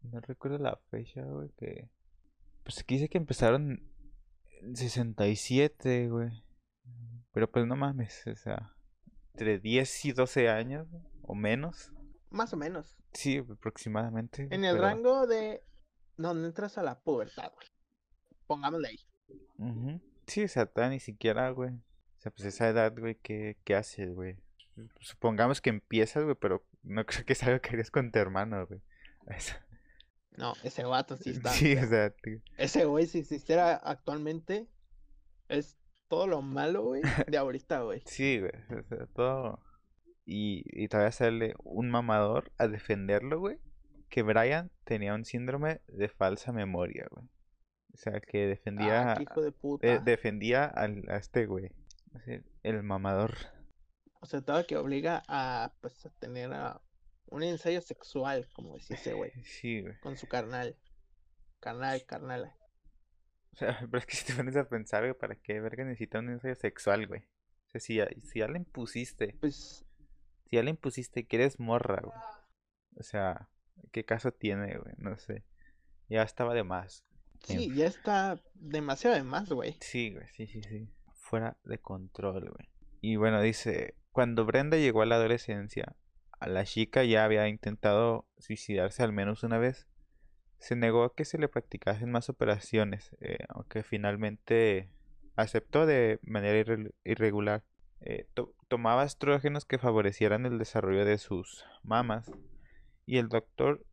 No 0.01 0.21
recuerdo 0.21 0.57
la 0.57 0.77
fecha, 0.89 1.23
güey, 1.23 1.49
que... 1.57 1.89
Pues 2.63 2.79
aquí 2.79 2.95
dice 2.95 3.09
que 3.09 3.17
empezaron 3.17 3.83
en 4.61 4.75
67, 4.75 6.09
güey. 6.09 6.43
Pero 7.33 7.51
pues 7.51 7.67
no 7.67 7.75
mames, 7.75 8.25
o 8.27 8.35
sea... 8.35 8.73
Entre 9.33 9.59
10 9.59 10.05
y 10.05 10.11
12 10.13 10.49
años, 10.49 10.89
güey, 10.89 11.03
o 11.21 11.35
menos. 11.35 11.91
Más 12.29 12.53
o 12.53 12.57
menos. 12.57 12.97
Sí, 13.17 13.37
aproximadamente. 13.37 14.47
En 14.51 14.63
el 14.63 14.75
pero- 14.75 14.81
rango 14.87 15.25
de 15.25 15.63
donde 16.17 16.47
entras 16.47 16.77
a 16.77 16.83
la 16.83 16.99
pubertad, 16.99 17.51
güey. 17.51 17.67
Pongámosle 18.45 18.89
ahí. 18.89 18.99
Ujú. 19.57 19.99
Sí, 20.27 20.43
o 20.43 20.47
sea, 20.47 20.69
ni 20.89 20.99
siquiera, 20.99 21.49
güey. 21.49 21.71
O 21.71 22.19
sea, 22.19 22.31
pues 22.31 22.45
esa 22.45 22.69
edad, 22.69 22.93
güey, 22.95 23.15
¿qué, 23.15 23.57
qué 23.63 23.75
haces, 23.75 24.13
güey? 24.13 24.37
Supongamos 24.99 25.61
que 25.61 25.71
empiezas, 25.71 26.25
güey, 26.25 26.35
pero 26.39 26.63
no 26.83 27.05
creo 27.07 27.25
que 27.25 27.33
es 27.33 27.41
algo 27.41 27.59
que 27.59 27.69
harías 27.69 27.89
con 27.89 28.11
tu 28.11 28.19
hermano, 28.19 28.67
güey. 28.67 28.81
No, 30.37 30.53
ese 30.63 30.83
vato 30.83 31.17
sí 31.17 31.31
está. 31.31 31.49
Sí, 31.49 31.75
o 31.75 31.87
sea, 31.87 32.11
tío. 32.11 32.39
Ese 32.59 32.85
güey, 32.85 33.07
si 33.07 33.17
existiera 33.17 33.73
actualmente, 33.75 34.67
es 35.49 35.79
todo 36.07 36.27
lo 36.27 36.43
malo, 36.43 36.83
güey, 36.83 37.01
de 37.27 37.37
ahorita, 37.39 37.81
güey. 37.81 38.03
Sí, 38.05 38.39
güey, 38.39 38.51
o 38.79 38.83
sea, 38.83 39.07
todo. 39.07 39.59
Y, 40.29 40.63
y 40.65 40.89
todavía 40.89 41.13
sale 41.13 41.53
un 41.63 41.89
mamador 41.89 42.51
a 42.57 42.67
defenderlo, 42.67 43.39
güey. 43.39 43.59
Que 44.09 44.23
Brian 44.23 44.69
tenía 44.83 45.13
un 45.15 45.23
síndrome 45.23 45.79
de 45.87 46.09
falsa 46.09 46.51
memoria, 46.51 47.07
güey. 47.09 47.25
O 47.93 47.97
sea, 47.97 48.19
que 48.19 48.45
defendía, 48.47 49.13
Ah, 49.13 49.21
hijo 49.21 49.41
de 49.41 49.51
puta. 49.53 49.87
eh, 49.87 49.99
defendía 50.03 50.65
al, 50.65 51.03
a 51.09 51.15
este 51.15 51.45
güey. 51.45 51.71
El 52.63 52.83
mamador. 52.83 53.35
O 54.19 54.25
sea, 54.25 54.41
todo 54.41 54.65
que 54.67 54.75
obliga 54.75 55.23
a, 55.29 55.73
pues, 55.81 56.05
a 56.05 56.09
tener 56.19 56.51
a 56.53 56.81
un 57.27 57.43
ensayo 57.43 57.79
sexual, 57.81 58.47
como 58.53 58.73
decía 58.75 58.97
ese 58.97 59.13
güey, 59.13 59.31
Sí, 59.43 59.81
güey. 59.81 59.97
con 60.01 60.17
su 60.17 60.27
carnal. 60.27 60.75
Carnal, 61.61 62.05
carnal. 62.05 62.53
O 63.53 63.55
sea, 63.55 63.79
pero 63.91 63.97
es 63.99 64.05
que 64.05 64.15
si 64.17 64.25
te 64.25 64.33
pones 64.33 64.57
a 64.57 64.67
pensar, 64.67 65.03
güey, 65.03 65.13
¿para 65.17 65.35
qué 65.35 65.59
verga 65.61 65.85
necesita 65.85 66.19
un 66.19 66.29
ensayo 66.29 66.55
sexual, 66.55 67.07
güey? 67.07 67.21
O 67.21 67.69
sea, 67.69 67.81
si 67.81 67.95
ya, 67.95 68.07
si 68.23 68.39
ya 68.39 68.47
le 68.47 68.57
impusiste, 68.59 69.35
Pues, 69.39 69.85
si 70.49 70.55
ya 70.55 70.63
le 70.63 70.69
impusiste 70.71 71.25
que 71.25 71.35
eres 71.37 71.59
morra, 71.59 72.01
güey. 72.03 72.17
O 72.99 73.03
sea, 73.03 73.49
¿qué 73.91 74.03
caso 74.05 74.31
tiene, 74.31 74.77
güey? 74.77 74.93
No 74.97 75.17
sé. 75.17 75.43
Ya 76.09 76.23
estaba 76.23 76.53
de 76.53 76.63
más. 76.63 77.03
sí, 77.43 77.73
ya 77.75 77.85
está 77.85 78.41
demasiado 78.55 79.15
de 79.15 79.23
más, 79.23 79.49
güey. 79.49 79.75
Sí, 79.81 80.11
güey, 80.13 80.27
sí, 80.29 80.47
sí, 80.47 80.61
sí. 80.63 80.89
Fuera 81.13 81.57
de 81.63 81.77
control, 81.79 82.49
güey. 82.49 82.69
Y 83.01 83.15
bueno, 83.17 83.41
dice, 83.41 83.95
cuando 84.11 84.45
Brenda 84.45 84.77
llegó 84.77 85.01
a 85.01 85.05
la 85.05 85.15
adolescencia, 85.15 85.95
a 86.39 86.47
la 86.47 86.63
chica 86.65 87.03
ya 87.03 87.25
había 87.25 87.47
intentado 87.47 88.27
suicidarse 88.39 89.03
al 89.03 89.11
menos 89.13 89.43
una 89.43 89.57
vez. 89.57 89.87
Se 90.59 90.75
negó 90.75 91.03
a 91.03 91.13
que 91.13 91.25
se 91.25 91.37
le 91.37 91.47
practicasen 91.47 92.09
más 92.09 92.29
operaciones, 92.29 93.15
eh, 93.21 93.37
aunque 93.49 93.83
finalmente 93.83 94.89
aceptó 95.35 95.85
de 95.85 96.19
manera 96.23 96.57
irre- 96.59 96.93
irregular. 97.03 97.63
Eh, 98.01 98.27
to- 98.33 98.53
tomaba 98.67 99.03
estrógenos 99.03 99.65
que 99.65 99.77
favorecieran 99.77 100.45
el 100.45 100.57
desarrollo 100.57 101.05
de 101.05 101.17
sus 101.17 101.65
mamas. 101.83 102.29
Y 103.05 103.17
el 103.17 103.29
doctor 103.29 103.85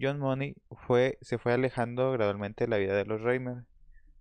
John 0.00 0.18
Money 0.18 0.56
fue, 0.86 1.18
se 1.20 1.38
fue 1.38 1.52
alejando 1.52 2.12
gradualmente 2.12 2.64
de 2.64 2.68
la 2.70 2.78
vida 2.78 2.94
de 2.94 3.04
los 3.04 3.20
Reimer. 3.20 3.64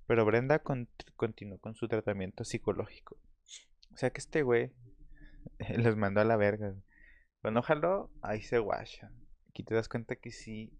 Pero 0.07 0.26
Brenda 0.26 0.59
con- 0.59 0.89
continuó 1.16 1.57
con 1.59 1.76
su 1.76 1.88
tratamiento 1.88 2.43
psicológico. 2.43 3.18
O 3.93 3.97
sea 3.97 4.09
que 4.09 4.20
este 4.20 4.41
güey 4.43 4.72
los 5.78 5.95
mandó 5.95 6.22
a 6.22 6.26
la 6.26 6.36
verga. 6.38 6.76
Cuando 7.41 7.62
jaló, 7.62 8.12
ahí 8.22 8.41
se 8.41 8.59
guachan. 8.59 9.14
Aquí 9.49 9.64
te 9.64 9.74
das 9.76 9.88
cuenta 9.89 10.16
que 10.16 10.32
sí 10.32 10.78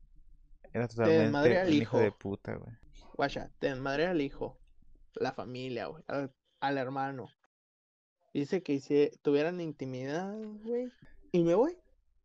era 0.74 0.88
totalmente 0.88 1.28
un 1.68 1.74
hijo 1.74 2.00
de 2.00 2.12
puta, 2.12 2.56
güey. 2.56 2.74
Guacha, 3.16 3.52
te 3.60 3.68
desmadré 3.68 4.08
al 4.08 4.22
hijo, 4.22 4.60
la 5.16 5.34
familia, 5.34 5.88
güey, 5.88 6.04
al, 6.08 6.34
al 6.60 6.78
hermano. 6.78 7.28
Dice 8.34 8.64
que 8.64 8.80
si 8.80 9.12
tuvieran 9.22 9.60
intimidad, 9.60 10.34
güey, 10.64 10.92
y 11.32 11.44
me 11.44 11.54
voy. 11.54 11.78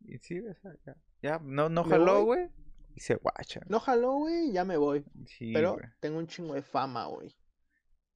Y 0.05 0.17
sí, 0.19 0.39
o 0.39 0.53
sea, 0.55 0.73
ya, 0.85 0.95
ya, 1.21 1.39
no, 1.43 1.69
no 1.69 1.83
jaló, 1.83 2.23
güey. 2.23 2.49
Y 2.95 3.01
se 3.01 3.15
guachan. 3.15 3.63
No 3.67 3.79
jaló, 3.79 4.13
güey, 4.13 4.51
ya 4.51 4.65
me 4.65 4.77
voy. 4.77 5.05
Sí, 5.25 5.53
Pero 5.53 5.77
tengo 5.99 6.17
un 6.17 6.27
chingo 6.27 6.53
de 6.53 6.63
fama, 6.63 7.05
güey. 7.05 7.35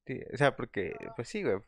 Sí, 0.06 0.20
o 0.32 0.36
sea, 0.36 0.56
porque, 0.56 0.94
pues 1.14 1.28
sí, 1.28 1.42
güey. 1.42 1.58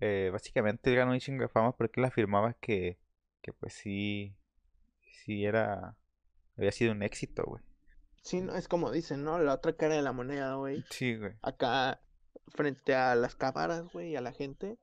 Eh, 0.00 0.28
básicamente 0.30 0.90
él 0.90 0.96
ganó 0.96 1.12
un 1.12 1.20
chingo 1.20 1.42
de 1.42 1.48
fama 1.48 1.74
porque 1.74 2.00
él 2.00 2.04
afirmaba 2.04 2.52
que, 2.54 2.98
que 3.40 3.54
pues 3.54 3.72
sí, 3.72 4.36
sí 5.24 5.46
era, 5.46 5.96
había 6.58 6.72
sido 6.72 6.92
un 6.92 7.02
éxito, 7.02 7.44
güey. 7.46 7.62
Sí, 8.22 8.40
no, 8.40 8.56
es 8.56 8.68
como 8.68 8.90
dicen, 8.90 9.24
¿no? 9.24 9.38
La 9.38 9.54
otra 9.54 9.74
cara 9.74 9.94
de 9.94 10.02
la 10.02 10.12
moneda, 10.12 10.56
güey. 10.56 10.84
Sí, 10.90 11.16
güey. 11.16 11.32
Acá, 11.42 12.02
frente 12.48 12.94
a 12.94 13.14
las 13.14 13.36
cámaras, 13.36 13.90
güey, 13.92 14.10
y 14.10 14.16
a 14.16 14.20
la 14.20 14.32
gente. 14.32 14.78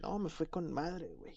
No, 0.00 0.18
me 0.18 0.28
fue 0.28 0.48
con 0.48 0.72
madre, 0.72 1.08
güey. 1.14 1.34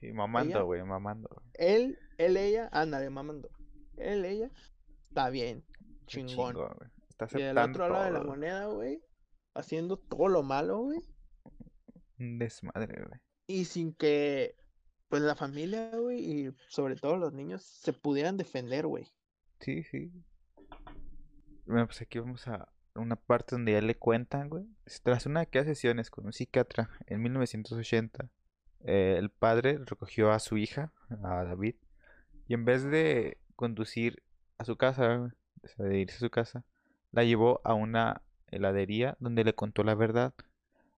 Sí, 0.00 0.12
mamando, 0.12 0.64
güey, 0.64 0.82
mamando. 0.84 1.28
Él, 1.54 1.98
él, 2.18 2.36
ella, 2.36 2.68
ándale, 2.72 3.10
mamando. 3.10 3.50
Él, 3.96 4.24
ella, 4.24 4.50
está 5.08 5.28
bien, 5.30 5.64
chingón. 6.06 6.54
chingón. 6.54 6.92
Está 7.08 7.26
Y 7.32 7.42
del 7.42 7.58
aceptando 7.58 7.84
otro 7.84 7.92
lado 7.92 8.04
de 8.04 8.10
la 8.12 8.22
moneda, 8.22 8.66
güey, 8.66 9.02
haciendo 9.54 9.96
todo 9.96 10.28
lo 10.28 10.42
malo, 10.42 10.78
güey. 10.78 11.00
Desmadre, 12.16 13.04
güey. 13.04 13.20
Y 13.48 13.64
sin 13.64 13.92
que, 13.94 14.54
pues 15.08 15.22
la 15.22 15.34
familia, 15.34 15.90
güey, 15.96 16.20
y 16.20 16.54
sobre 16.68 16.94
todo 16.94 17.16
los 17.16 17.32
niños, 17.32 17.64
se 17.64 17.92
pudieran 17.92 18.36
defender, 18.36 18.86
güey. 18.86 19.06
Sí, 19.60 19.82
sí. 19.82 20.12
Bueno, 21.66 21.86
pues 21.86 22.00
aquí 22.02 22.18
vamos 22.18 22.46
a 22.46 22.72
una 22.98 23.16
parte 23.16 23.54
donde 23.54 23.72
ya 23.72 23.80
le 23.80 23.96
cuentan, 23.96 24.48
güey. 24.48 24.66
Tras 25.02 25.26
una 25.26 25.44
de 25.44 25.64
sesiones 25.64 26.10
con 26.10 26.26
un 26.26 26.32
psiquiatra 26.32 26.90
en 27.06 27.22
1980, 27.22 28.28
eh, 28.84 29.16
el 29.18 29.30
padre 29.30 29.78
recogió 29.84 30.32
a 30.32 30.38
su 30.38 30.56
hija, 30.56 30.92
a 31.08 31.44
David, 31.44 31.74
y 32.46 32.54
en 32.54 32.64
vez 32.64 32.84
de 32.84 33.38
conducir 33.56 34.22
a 34.58 34.64
su 34.64 34.76
casa, 34.76 35.32
de 35.78 35.98
irse 35.98 36.16
a 36.16 36.20
su 36.20 36.30
casa, 36.30 36.64
la 37.12 37.24
llevó 37.24 37.60
a 37.64 37.74
una 37.74 38.22
heladería 38.48 39.16
donde 39.20 39.44
le 39.44 39.54
contó 39.54 39.84
la 39.84 39.94
verdad. 39.94 40.34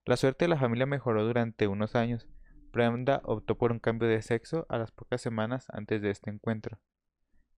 La 0.05 0.17
suerte 0.17 0.45
de 0.45 0.49
la 0.49 0.57
familia 0.57 0.85
mejoró 0.85 1.25
durante 1.25 1.67
unos 1.67 1.95
años. 1.95 2.27
Brenda 2.71 3.21
optó 3.25 3.57
por 3.57 3.71
un 3.71 3.79
cambio 3.79 4.07
de 4.07 4.21
sexo 4.21 4.65
a 4.69 4.77
las 4.77 4.91
pocas 4.91 5.21
semanas 5.21 5.67
antes 5.69 6.01
de 6.01 6.09
este 6.09 6.29
encuentro. 6.29 6.79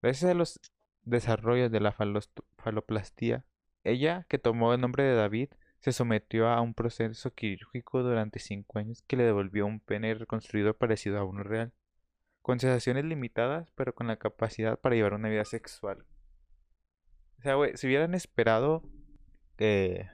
Gracias 0.02 0.30
a 0.30 0.34
los 0.34 0.60
desarrollos 1.02 1.70
de 1.70 1.80
la 1.80 1.92
faloplastía, 1.92 3.44
ella, 3.84 4.26
que 4.28 4.38
tomó 4.38 4.74
el 4.74 4.80
nombre 4.80 5.04
de 5.04 5.14
David, 5.14 5.50
se 5.80 5.92
sometió 5.92 6.48
a 6.48 6.60
un 6.62 6.74
proceso 6.74 7.32
quirúrgico 7.32 8.02
durante 8.02 8.38
cinco 8.38 8.78
años 8.78 9.02
que 9.06 9.16
le 9.16 9.24
devolvió 9.24 9.66
un 9.66 9.80
pene 9.80 10.14
reconstruido 10.14 10.74
parecido 10.74 11.18
a 11.18 11.24
uno 11.24 11.42
real, 11.42 11.72
con 12.40 12.58
sensaciones 12.58 13.04
limitadas, 13.04 13.70
pero 13.74 13.94
con 13.94 14.06
la 14.06 14.16
capacidad 14.16 14.78
para 14.78 14.94
llevar 14.94 15.14
una 15.14 15.28
vida 15.28 15.44
sexual. 15.44 16.04
O 17.38 17.42
sea, 17.42 17.54
güey, 17.56 17.76
si 17.76 17.86
hubieran 17.86 18.14
esperado 18.14 18.82
eh, 19.58 20.08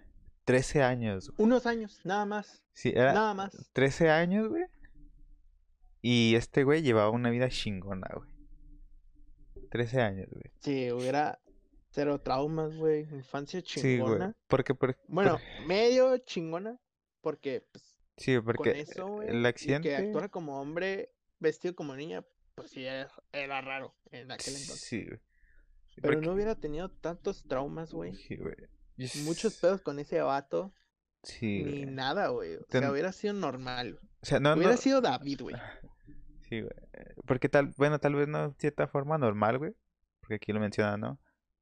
13 0.44 0.82
años. 0.82 1.32
Unos 1.36 1.66
años, 1.66 2.00
nada 2.04 2.26
más. 2.26 2.64
Sí, 2.72 2.92
era 2.94 3.12
Nada 3.12 3.34
más. 3.34 3.70
13 3.72 4.10
años, 4.10 4.48
güey. 4.48 4.64
Y 6.02 6.34
este 6.34 6.64
güey 6.64 6.82
llevaba 6.82 7.10
una 7.10 7.30
vida 7.30 7.48
chingona, 7.48 8.08
güey. 8.14 8.28
13 9.70 10.00
años, 10.00 10.28
güey. 10.30 10.50
Si 10.58 10.90
hubiera 10.90 11.38
cero 11.90 12.20
traumas, 12.20 12.74
güey. 12.76 13.02
Infancia 13.12 13.60
Sí, 13.64 13.80
güey. 13.80 13.98
chingona. 13.98 14.36
Porque, 14.48 14.74
por, 14.74 14.96
Bueno, 15.08 15.38
medio 15.66 16.16
chingona. 16.18 16.78
Porque, 17.20 17.66
pues, 17.72 17.98
sí, 18.16 18.34
con 18.36 18.44
porque 18.44 18.80
eso, 18.80 19.06
güey. 19.08 19.28
el 19.28 19.44
accidente. 19.44 19.88
que 19.90 19.96
actuara 19.96 20.28
como 20.28 20.60
hombre 20.60 21.12
vestido 21.38 21.74
como 21.74 21.94
niña, 21.96 22.24
pues 22.54 22.70
sí, 22.70 22.84
era, 22.84 23.10
era 23.32 23.60
raro 23.60 23.94
en 24.10 24.30
aquel 24.30 24.54
entonces. 24.54 24.80
Sí, 24.80 25.04
güey. 25.04 25.18
Sí, 25.88 26.00
Pero 26.00 26.14
porque- 26.14 26.26
no 26.26 26.32
hubiera 26.34 26.54
tenido 26.54 26.88
tantos 26.90 27.44
traumas, 27.46 27.92
güey. 27.92 28.14
Sí, 28.14 28.36
güey. 28.36 28.54
Muchos 29.24 29.56
pedos 29.56 29.80
con 29.82 29.98
ese 29.98 30.20
vato. 30.20 30.72
Sí, 31.22 31.62
Ni 31.64 31.84
nada, 31.86 32.28
güey. 32.28 32.56
O 32.56 32.64
Ten- 32.64 32.82
sea, 32.82 32.92
hubiera 32.92 33.12
sido 33.12 33.34
normal. 33.34 33.98
O 34.22 34.26
sea, 34.26 34.40
no, 34.40 34.54
hubiera 34.54 34.72
no. 34.72 34.76
sido 34.78 35.00
David, 35.02 35.40
güey. 35.42 35.56
Sí, 36.48 36.60
güey. 36.62 36.72
Porque 37.26 37.48
tal, 37.48 37.72
bueno, 37.76 37.98
tal 37.98 38.14
vez 38.14 38.28
no 38.28 38.48
de 38.48 38.54
cierta 38.58 38.86
forma 38.88 39.18
normal, 39.18 39.58
güey. 39.58 39.72
Porque 40.20 40.36
aquí 40.36 40.52
lo 40.52 40.60
menciona, 40.60 40.96
¿no? 40.96 41.18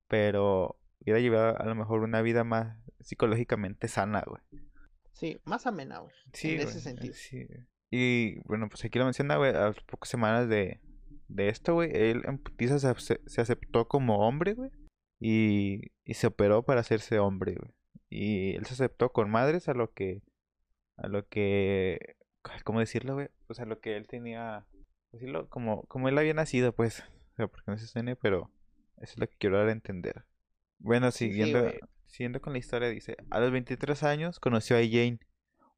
Pero 0.08 0.78
hubiera 1.00 1.20
llevado 1.20 1.58
a 1.58 1.64
lo 1.64 1.74
mejor 1.74 2.00
una 2.00 2.22
vida 2.22 2.44
más 2.44 2.76
psicológicamente 3.00 3.88
sana, 3.88 4.24
güey. 4.26 4.42
Sí, 5.12 5.38
más 5.44 5.66
amena, 5.66 5.98
güey. 5.98 6.12
Sí, 6.32 6.50
en 6.50 6.56
güey, 6.56 6.68
ese 6.68 6.80
sentido. 6.80 7.14
Sí. 7.14 7.46
Y 7.90 8.40
bueno, 8.40 8.68
pues 8.68 8.84
aquí 8.84 8.98
lo 8.98 9.04
menciona, 9.04 9.36
güey, 9.36 9.50
a 9.50 9.68
las 9.68 9.80
pocas 9.80 10.08
semanas 10.08 10.48
de, 10.48 10.80
de 11.28 11.48
esto, 11.48 11.74
güey, 11.74 11.90
él 11.92 12.22
en 12.26 12.38
putiza 12.38 12.78
se, 12.78 13.20
se 13.26 13.40
aceptó 13.40 13.88
como 13.88 14.26
hombre, 14.26 14.54
güey. 14.54 14.70
Y, 15.20 15.92
y 16.04 16.14
se 16.14 16.28
operó 16.28 16.62
para 16.62 16.80
hacerse 16.80 17.18
hombre, 17.18 17.54
güey. 17.54 17.72
Y 18.10 18.54
él 18.54 18.64
se 18.66 18.74
aceptó 18.74 19.12
con 19.12 19.30
madres 19.30 19.68
a 19.68 19.74
lo 19.74 19.92
que, 19.92 20.22
a 20.96 21.08
lo 21.08 21.26
que, 21.26 22.16
¿cómo 22.64 22.80
decirlo, 22.80 23.14
güey? 23.14 23.28
Pues 23.46 23.60
a 23.60 23.64
lo 23.64 23.80
que 23.80 23.96
él 23.96 24.06
tenía, 24.06 24.66
decirlo, 25.12 25.48
como, 25.48 25.82
como 25.84 26.08
él 26.08 26.18
había 26.18 26.34
nacido, 26.34 26.72
pues. 26.72 27.00
O 27.32 27.36
sea, 27.36 27.48
porque 27.48 27.70
no 27.70 27.78
se 27.78 27.86
suene, 27.86 28.16
pero 28.16 28.50
eso 29.00 29.12
es 29.14 29.18
lo 29.18 29.28
que 29.28 29.36
quiero 29.38 29.58
dar 29.58 29.68
a 29.68 29.72
entender. 29.72 30.24
Bueno, 30.78 31.10
sí, 31.10 31.28
siguiendo, 31.28 31.70
siguiendo 32.06 32.40
con 32.40 32.52
la 32.52 32.58
historia, 32.58 32.88
dice, 32.88 33.16
a 33.30 33.40
los 33.40 33.50
23 33.50 34.02
años 34.04 34.38
conoció 34.40 34.76
a 34.76 34.80
Jane, 34.80 35.18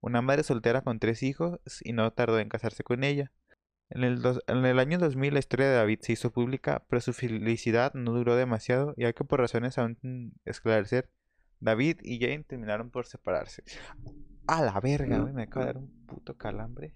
una 0.01 0.23
madre 0.23 0.43
soltera 0.43 0.83
con 0.83 0.99
tres 0.99 1.23
hijos, 1.23 1.59
y 1.83 1.93
no 1.93 2.13
tardó 2.13 2.39
en 2.39 2.49
casarse 2.49 2.83
con 2.85 3.05
ella. 3.05 3.33
En 3.91 4.05
el, 4.05 4.23
dos- 4.23 4.41
en 4.47 4.65
el 4.65 4.79
año 4.79 4.99
2000 4.99 5.35
la 5.35 5.41
historia 5.41 5.69
de 5.69 5.75
David 5.75 5.99
se 6.03 6.13
hizo 6.13 6.31
pública, 6.31 6.85
pero 6.89 7.01
su 7.01 7.13
felicidad 7.13 7.93
no 7.95 8.13
duró 8.13 8.37
demasiado, 8.37 8.95
ya 8.97 9.13
que 9.13 9.25
por 9.25 9.41
razones 9.41 9.79
aún 9.79 10.33
esclarecer, 10.45 11.11
David 11.59 11.99
y 12.03 12.21
Jane 12.21 12.45
terminaron 12.45 12.91
por 12.91 13.07
separarse. 13.07 13.65
A 14.47 14.63
la 14.63 14.79
verga, 14.81 15.19
güey, 15.21 15.33
me 15.33 15.43
acaba 15.43 15.67
de 15.67 15.73
dar 15.73 15.83
un 15.83 16.07
puto 16.07 16.37
calambre. 16.37 16.95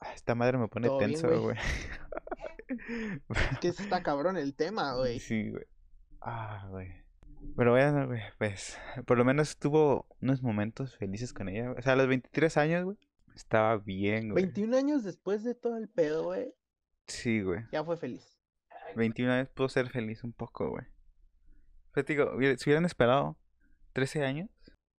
Ah, 0.00 0.12
Esta 0.14 0.34
madre 0.34 0.58
me 0.58 0.68
pone 0.68 0.88
¿Todo 0.88 0.98
bien, 0.98 1.12
tenso, 1.12 1.40
güey? 1.42 1.56
Es 2.68 3.58
que 3.60 3.68
está 3.68 4.02
cabrón 4.02 4.36
el 4.36 4.54
tema, 4.54 4.94
güey. 4.96 5.18
Sí, 5.20 5.50
güey. 5.50 5.64
Ah, 6.20 6.66
güey. 6.70 6.88
Pero 7.56 7.70
bueno, 7.72 8.06
güey, 8.06 8.20
pues 8.38 8.76
por 9.06 9.16
lo 9.16 9.24
menos 9.24 9.56
tuvo 9.58 10.06
unos 10.20 10.42
momentos 10.42 10.96
felices 10.96 11.32
con 11.32 11.48
ella. 11.48 11.72
O 11.72 11.82
sea, 11.82 11.92
a 11.92 11.96
los 11.96 12.08
23 12.08 12.56
años, 12.56 12.84
güey, 12.84 12.98
estaba 13.34 13.76
bien, 13.78 14.30
güey. 14.30 14.42
21 14.44 14.76
años 14.76 15.04
después 15.04 15.44
de 15.44 15.54
todo 15.54 15.76
el 15.76 15.88
pedo, 15.88 16.24
güey, 16.24 16.52
Sí, 17.06 17.42
güey. 17.42 17.60
ya 17.72 17.84
fue 17.84 17.96
feliz. 17.96 18.38
21 18.96 19.32
años 19.32 19.48
pudo 19.50 19.68
ser 19.68 19.88
feliz 19.88 20.24
un 20.24 20.32
poco, 20.32 20.70
güey. 20.70 20.84
Pero 21.92 22.04
te 22.04 22.12
digo, 22.14 22.32
si 22.56 22.68
hubieran 22.70 22.84
esperado 22.84 23.36
13 23.92 24.24
años 24.24 24.50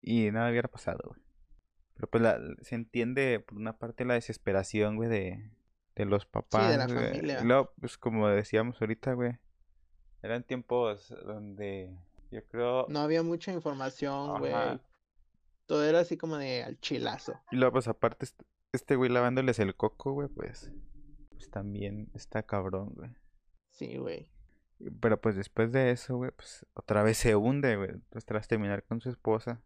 y 0.02 0.32
nada 0.32 0.50
hubiera 0.50 0.70
pasado, 0.70 1.00
güey. 1.06 1.22
Pero 1.96 2.10
pues 2.10 2.24
la, 2.24 2.40
se 2.62 2.76
entiende 2.76 3.42
por 3.42 3.58
una 3.58 3.78
parte 3.78 4.06
la 4.06 4.14
desesperación, 4.14 4.96
güey, 4.96 5.10
de, 5.10 5.52
de 6.00 6.06
los 6.06 6.26
papás. 6.26 6.76
la 6.78 6.88
güey. 6.88 7.08
familia. 7.10 7.40
Y 7.42 7.46
luego, 7.46 7.74
pues 7.80 7.98
como 7.98 8.28
decíamos 8.30 8.82
ahorita, 8.82 9.14
güey, 9.14 9.38
eran 10.22 10.44
tiempos 10.44 11.14
donde 11.26 11.96
yo 12.32 12.46
creo... 12.48 12.86
No 12.90 13.00
había 13.00 13.22
mucha 13.22 13.52
información, 13.52 14.40
güey. 14.40 14.54
Todo 15.66 15.86
era 15.86 16.00
así 16.00 16.18
como 16.18 16.38
de 16.38 16.64
al 16.64 16.80
chilazo. 16.80 17.40
Y 17.52 17.58
luego, 17.58 17.74
pues 17.74 17.88
aparte, 17.88 18.26
est- 18.26 18.42
este 18.74 18.96
güey 18.96 19.10
lavándoles 19.12 19.60
el 19.60 19.76
coco, 19.76 20.14
güey, 20.14 20.30
pues, 20.30 20.72
pues 21.32 21.50
también 21.52 22.10
está 22.14 22.44
cabrón, 22.44 22.94
güey. 22.96 23.12
Sí, 23.72 23.98
güey. 23.98 24.30
Pero 25.02 25.20
pues 25.20 25.36
después 25.36 25.72
de 25.74 25.92
eso, 25.92 26.16
güey, 26.16 26.32
pues 26.32 26.66
otra 26.74 27.04
vez 27.04 27.18
se 27.18 27.36
hunde, 27.36 27.76
güey, 27.76 27.92
pues 28.10 28.26
tras 28.26 28.48
terminar 28.48 28.84
con 28.84 29.02
su 29.02 29.10
esposa. 29.10 29.62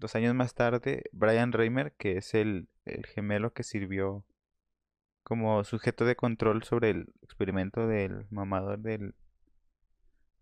Dos 0.00 0.16
años 0.16 0.34
más 0.34 0.54
tarde, 0.54 1.04
Brian 1.12 1.52
Reimer, 1.52 1.92
que 1.92 2.16
es 2.16 2.34
el, 2.34 2.68
el 2.86 3.06
gemelo 3.06 3.52
que 3.52 3.62
sirvió 3.62 4.24
como 5.22 5.64
sujeto 5.64 6.04
de 6.04 6.16
control 6.16 6.62
sobre 6.62 6.90
el 6.90 7.12
experimento 7.22 7.86
del 7.86 8.26
mamador 8.30 8.78
del, 8.78 9.14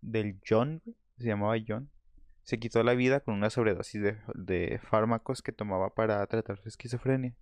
del 0.01 0.39
John, 0.47 0.81
se 1.17 1.27
llamaba 1.27 1.55
John, 1.65 1.89
se 2.43 2.59
quitó 2.59 2.83
la 2.83 2.93
vida 2.93 3.19
con 3.19 3.35
una 3.35 3.49
sobredosis 3.49 4.01
de, 4.01 4.17
de 4.33 4.79
fármacos 4.83 5.41
que 5.41 5.51
tomaba 5.51 5.93
para 5.93 6.25
tratar 6.27 6.59
su 6.59 6.67
esquizofrenia. 6.67 7.35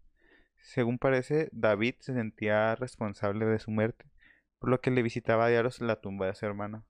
Según 0.62 1.00
parece, 1.00 1.50
David 1.52 1.96
se 2.00 2.14
sentía 2.14 2.76
responsable 2.76 3.46
de 3.46 3.60
su 3.60 3.72
muerte, 3.72 4.06
por 4.60 4.70
lo 4.70 4.82
que 4.82 4.92
le 4.92 5.02
visitaba 5.02 5.46
a 5.46 5.50
diarios 5.50 5.80
la 5.80 6.02
tumba 6.02 6.28
de 6.28 6.36
su 6.36 6.46
hermano. 6.46 6.86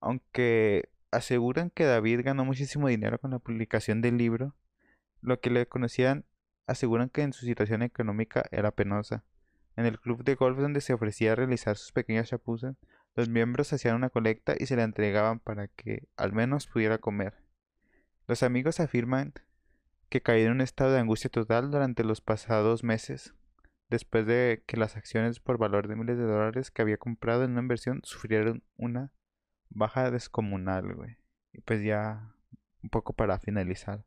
Aunque 0.00 0.88
aseguran 1.10 1.70
que 1.70 1.84
David 1.84 2.22
ganó 2.24 2.44
muchísimo 2.44 2.88
dinero 2.88 3.18
con 3.18 3.32
la 3.32 3.38
publicación 3.38 4.00
del 4.00 4.16
libro, 4.16 4.54
lo 5.20 5.40
que 5.40 5.50
le 5.50 5.66
conocían 5.66 6.24
aseguran 6.66 7.10
que 7.10 7.22
en 7.22 7.32
su 7.32 7.44
situación 7.44 7.82
económica 7.82 8.44
era 8.50 8.70
penosa. 8.70 9.24
En 9.76 9.86
el 9.86 9.98
club 9.98 10.24
de 10.24 10.34
golf 10.34 10.58
donde 10.58 10.80
se 10.80 10.92
ofrecía 10.92 11.34
realizar 11.34 11.76
sus 11.76 11.92
pequeñas 11.92 12.28
chapuzas, 12.28 12.76
los 13.16 13.28
miembros 13.28 13.72
hacían 13.72 13.96
una 13.96 14.10
colecta 14.10 14.54
y 14.58 14.66
se 14.66 14.76
la 14.76 14.84
entregaban 14.84 15.40
para 15.40 15.68
que 15.68 16.08
al 16.16 16.32
menos 16.32 16.66
pudiera 16.66 16.98
comer. 16.98 17.34
Los 18.26 18.42
amigos 18.42 18.80
afirman 18.80 19.32
que 20.08 20.22
cayó 20.22 20.46
en 20.46 20.52
un 20.52 20.60
estado 20.60 20.92
de 20.92 21.00
angustia 21.00 21.30
total 21.30 21.70
durante 21.70 22.04
los 22.04 22.20
pasados 22.20 22.84
meses, 22.84 23.34
después 23.88 24.26
de 24.26 24.62
que 24.66 24.76
las 24.76 24.96
acciones 24.96 25.40
por 25.40 25.58
valor 25.58 25.88
de 25.88 25.96
miles 25.96 26.18
de 26.18 26.24
dólares 26.24 26.70
que 26.70 26.82
había 26.82 26.96
comprado 26.96 27.44
en 27.44 27.52
una 27.52 27.60
inversión 27.60 28.00
sufrieron 28.04 28.62
una 28.76 29.12
baja 29.68 30.10
descomunal. 30.10 31.16
Y 31.52 31.60
pues 31.62 31.82
ya 31.82 32.34
un 32.82 32.90
poco 32.90 33.12
para 33.12 33.38
finalizar. 33.38 34.04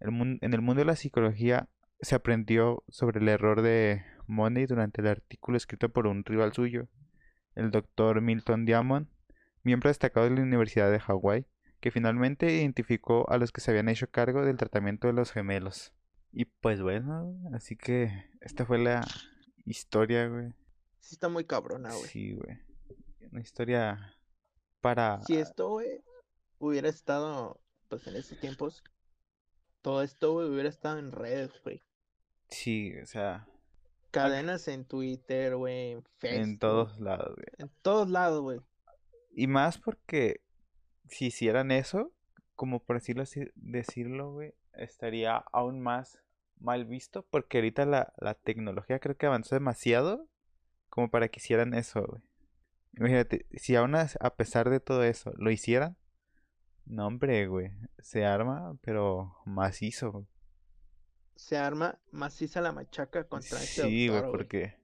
En 0.00 0.38
el 0.40 0.60
mundo 0.60 0.80
de 0.80 0.84
la 0.84 0.96
psicología 0.96 1.68
se 2.00 2.16
aprendió 2.16 2.82
sobre 2.88 3.20
el 3.20 3.28
error 3.28 3.62
de 3.62 4.04
Money 4.32 4.66
durante 4.66 5.00
el 5.00 5.08
artículo 5.08 5.56
escrito 5.56 5.90
por 5.90 6.06
un 6.06 6.24
rival 6.24 6.52
suyo, 6.52 6.88
el 7.54 7.70
doctor 7.70 8.20
Milton 8.20 8.64
Diamond, 8.64 9.08
miembro 9.62 9.88
destacado 9.88 10.28
de 10.28 10.34
la 10.34 10.42
Universidad 10.42 10.90
de 10.90 11.00
Hawái, 11.00 11.46
que 11.80 11.90
finalmente 11.90 12.52
identificó 12.54 13.28
a 13.30 13.38
los 13.38 13.52
que 13.52 13.60
se 13.60 13.70
habían 13.70 13.88
hecho 13.88 14.10
cargo 14.10 14.44
del 14.44 14.56
tratamiento 14.56 15.06
de 15.06 15.12
los 15.12 15.32
gemelos. 15.32 15.92
Y 16.32 16.46
pues 16.46 16.80
bueno, 16.80 17.36
así 17.52 17.76
que 17.76 18.30
esta 18.40 18.64
fue 18.64 18.78
la 18.78 19.06
historia, 19.66 20.26
güey. 20.28 20.52
Sí 21.00 21.14
está 21.14 21.28
muy 21.28 21.44
cabrona, 21.44 21.90
güey. 21.90 22.08
Sí, 22.08 22.32
güey. 22.34 22.58
Una 23.30 23.40
historia 23.40 24.16
para... 24.80 25.20
Si 25.22 25.36
esto, 25.36 25.68
güey, 25.68 26.02
hubiera 26.58 26.88
estado, 26.88 27.60
pues 27.88 28.06
en 28.06 28.16
esos 28.16 28.38
tiempos, 28.40 28.82
todo 29.82 30.02
esto, 30.02 30.32
güey, 30.32 30.48
hubiera 30.48 30.68
estado 30.68 30.98
en 30.98 31.12
redes, 31.12 31.50
güey. 31.64 31.82
Sí, 32.48 32.92
o 33.02 33.06
sea, 33.06 33.48
Cadenas 34.12 34.68
en 34.68 34.84
Twitter, 34.84 35.56
güey, 35.56 35.92
en 35.92 36.04
Facebook. 36.18 36.42
En 36.42 36.58
todos 36.58 37.00
lados, 37.00 37.34
güey. 37.34 37.46
En 37.58 37.70
todos 37.82 38.08
lados, 38.08 38.40
güey. 38.42 38.60
Y 39.34 39.46
más 39.48 39.78
porque 39.78 40.42
si 41.08 41.26
hicieran 41.26 41.72
eso, 41.72 42.12
como 42.54 42.84
por 42.84 42.96
decirlo 42.96 43.22
así, 43.22 43.40
decirlo, 43.56 44.32
güey, 44.32 44.54
estaría 44.74 45.36
aún 45.52 45.80
más 45.80 46.20
mal 46.60 46.84
visto 46.84 47.26
porque 47.28 47.58
ahorita 47.58 47.86
la, 47.86 48.12
la 48.18 48.34
tecnología 48.34 49.00
creo 49.00 49.16
que 49.16 49.26
avanzó 49.26 49.56
demasiado 49.56 50.28
como 50.90 51.10
para 51.10 51.28
que 51.28 51.40
hicieran 51.40 51.74
eso, 51.74 52.04
güey. 52.06 52.22
Imagínate, 52.94 53.46
si 53.54 53.74
aún 53.74 53.94
a 53.96 54.36
pesar 54.36 54.68
de 54.68 54.78
todo 54.78 55.02
eso 55.02 55.32
lo 55.38 55.50
hicieran, 55.50 55.96
no 56.84 57.06
hombre, 57.06 57.46
güey, 57.46 57.70
se 57.98 58.26
arma, 58.26 58.76
pero 58.82 59.36
macizo, 59.46 60.12
güey. 60.12 60.26
Se 61.36 61.56
arma 61.56 61.98
maciza 62.10 62.60
la 62.60 62.72
machaca 62.72 63.24
contra 63.24 63.62
este 63.62 63.82
Sí, 63.82 64.08
güey, 64.08 64.22
porque 64.30 64.76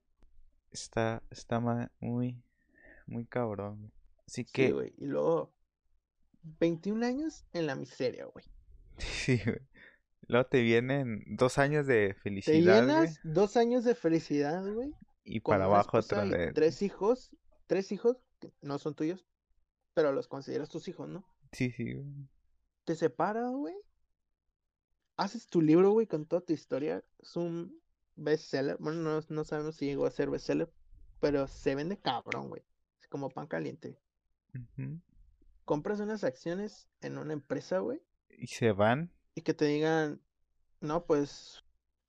está, 0.71 1.23
está 1.31 1.61
muy, 2.01 2.43
muy 3.07 3.27
cabrón. 3.27 3.93
Así 4.27 4.45
Sí, 4.45 4.51
que, 4.53 4.73
güey. 4.73 4.95
Y 4.99 5.07
luego, 5.07 5.53
21 6.43 7.05
años 7.07 7.45
en 7.53 7.67
la 7.67 7.75
miseria, 7.77 8.27
güey. 8.27 8.45
sí, 8.99 9.41
güey. 9.45 9.61
Luego 10.27 10.47
te 10.47 10.61
vienen 10.61 11.25
dos 11.27 11.57
años 11.59 11.87
de 11.87 12.09
Te 12.09 12.15
felicidad, 12.15 12.85
güey, 12.85 13.07
llenas 13.07 13.21
dos 13.23 13.57
años 13.57 13.85
de 13.85 13.95
felicidad, 13.95 14.63
güey. 14.73 14.93
y 15.25 15.41
para 15.41 15.65
abajo 15.65 15.99
otra 15.99 16.25
vez. 16.25 16.53
tres 16.55 16.83
hijos, 16.83 17.31
tres 17.67 17.93
hijos 17.93 18.19
que 18.39 18.53
no 18.61 18.79
son 18.79 18.95
tuyos, 18.95 19.27
pero 19.95 20.13
los 20.13 20.29
consideras 20.29 20.69
tus 20.69 20.87
hijos, 20.89 21.09
¿no? 21.09 21.25
Sí, 21.53 21.71
sí, 21.71 21.95
güey. 21.95 22.07
Te 22.85 22.95
separas, 22.95 23.51
güey. 23.53 23.75
Haces 25.19 25.47
tu 25.49 25.61
libro, 25.61 25.91
güey, 25.91 26.07
con 26.07 26.25
toda 26.25 26.41
tu 26.41 26.55
historia. 26.55 27.05
Es 27.19 27.37
un 27.37 27.79
bestseller. 28.17 28.77
Bueno, 28.79 29.03
no, 29.03 29.21
no 29.29 29.45
sabemos 29.45 29.77
si 29.77 29.85
llegó 29.87 30.07
a 30.07 30.11
ser 30.11 30.31
bestseller, 30.31 30.73
pero 31.21 31.47
se 31.47 31.75
vende 31.75 31.99
cabrón, 31.99 32.49
güey. 32.49 32.63
Es 33.03 33.09
como 33.09 33.29
pan 33.29 33.47
caliente. 33.47 33.99
Compras 35.65 36.01
unas 36.01 36.25
acciones 36.25 36.89
en 37.03 37.19
una 37.19 37.35
empresa, 37.35 37.79
güey, 37.81 38.01
Y 38.31 38.47
se 38.47 38.73
van. 38.73 39.13
y 39.35 39.43
que 39.43 39.53
te 39.55 39.67
digan, 39.67 40.21
no, 40.81 41.05
pues, 41.05 41.63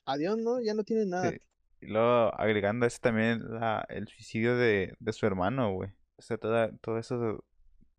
adiós, 0.06 0.38
¿no? 0.38 0.62
Ya 0.62 0.74
no 0.74 0.84
tienes 0.84 1.08
nada. 1.08 1.32
sí. 1.32 1.38
Y 1.82 1.88
luego 1.88 2.34
agregando 2.40 2.86
a 2.86 2.88
eso 2.88 3.00
también 3.02 3.42
la, 3.54 3.86
el 3.90 4.08
suicidio 4.08 4.58
de, 4.58 4.94
de 5.00 5.14
su 5.14 5.26
hermano, 5.26 5.74
güey. 5.74 5.92
O 6.18 6.22
sea, 6.22 6.38
toda, 6.38 6.72
todo 6.80 6.98
eso 6.98 7.46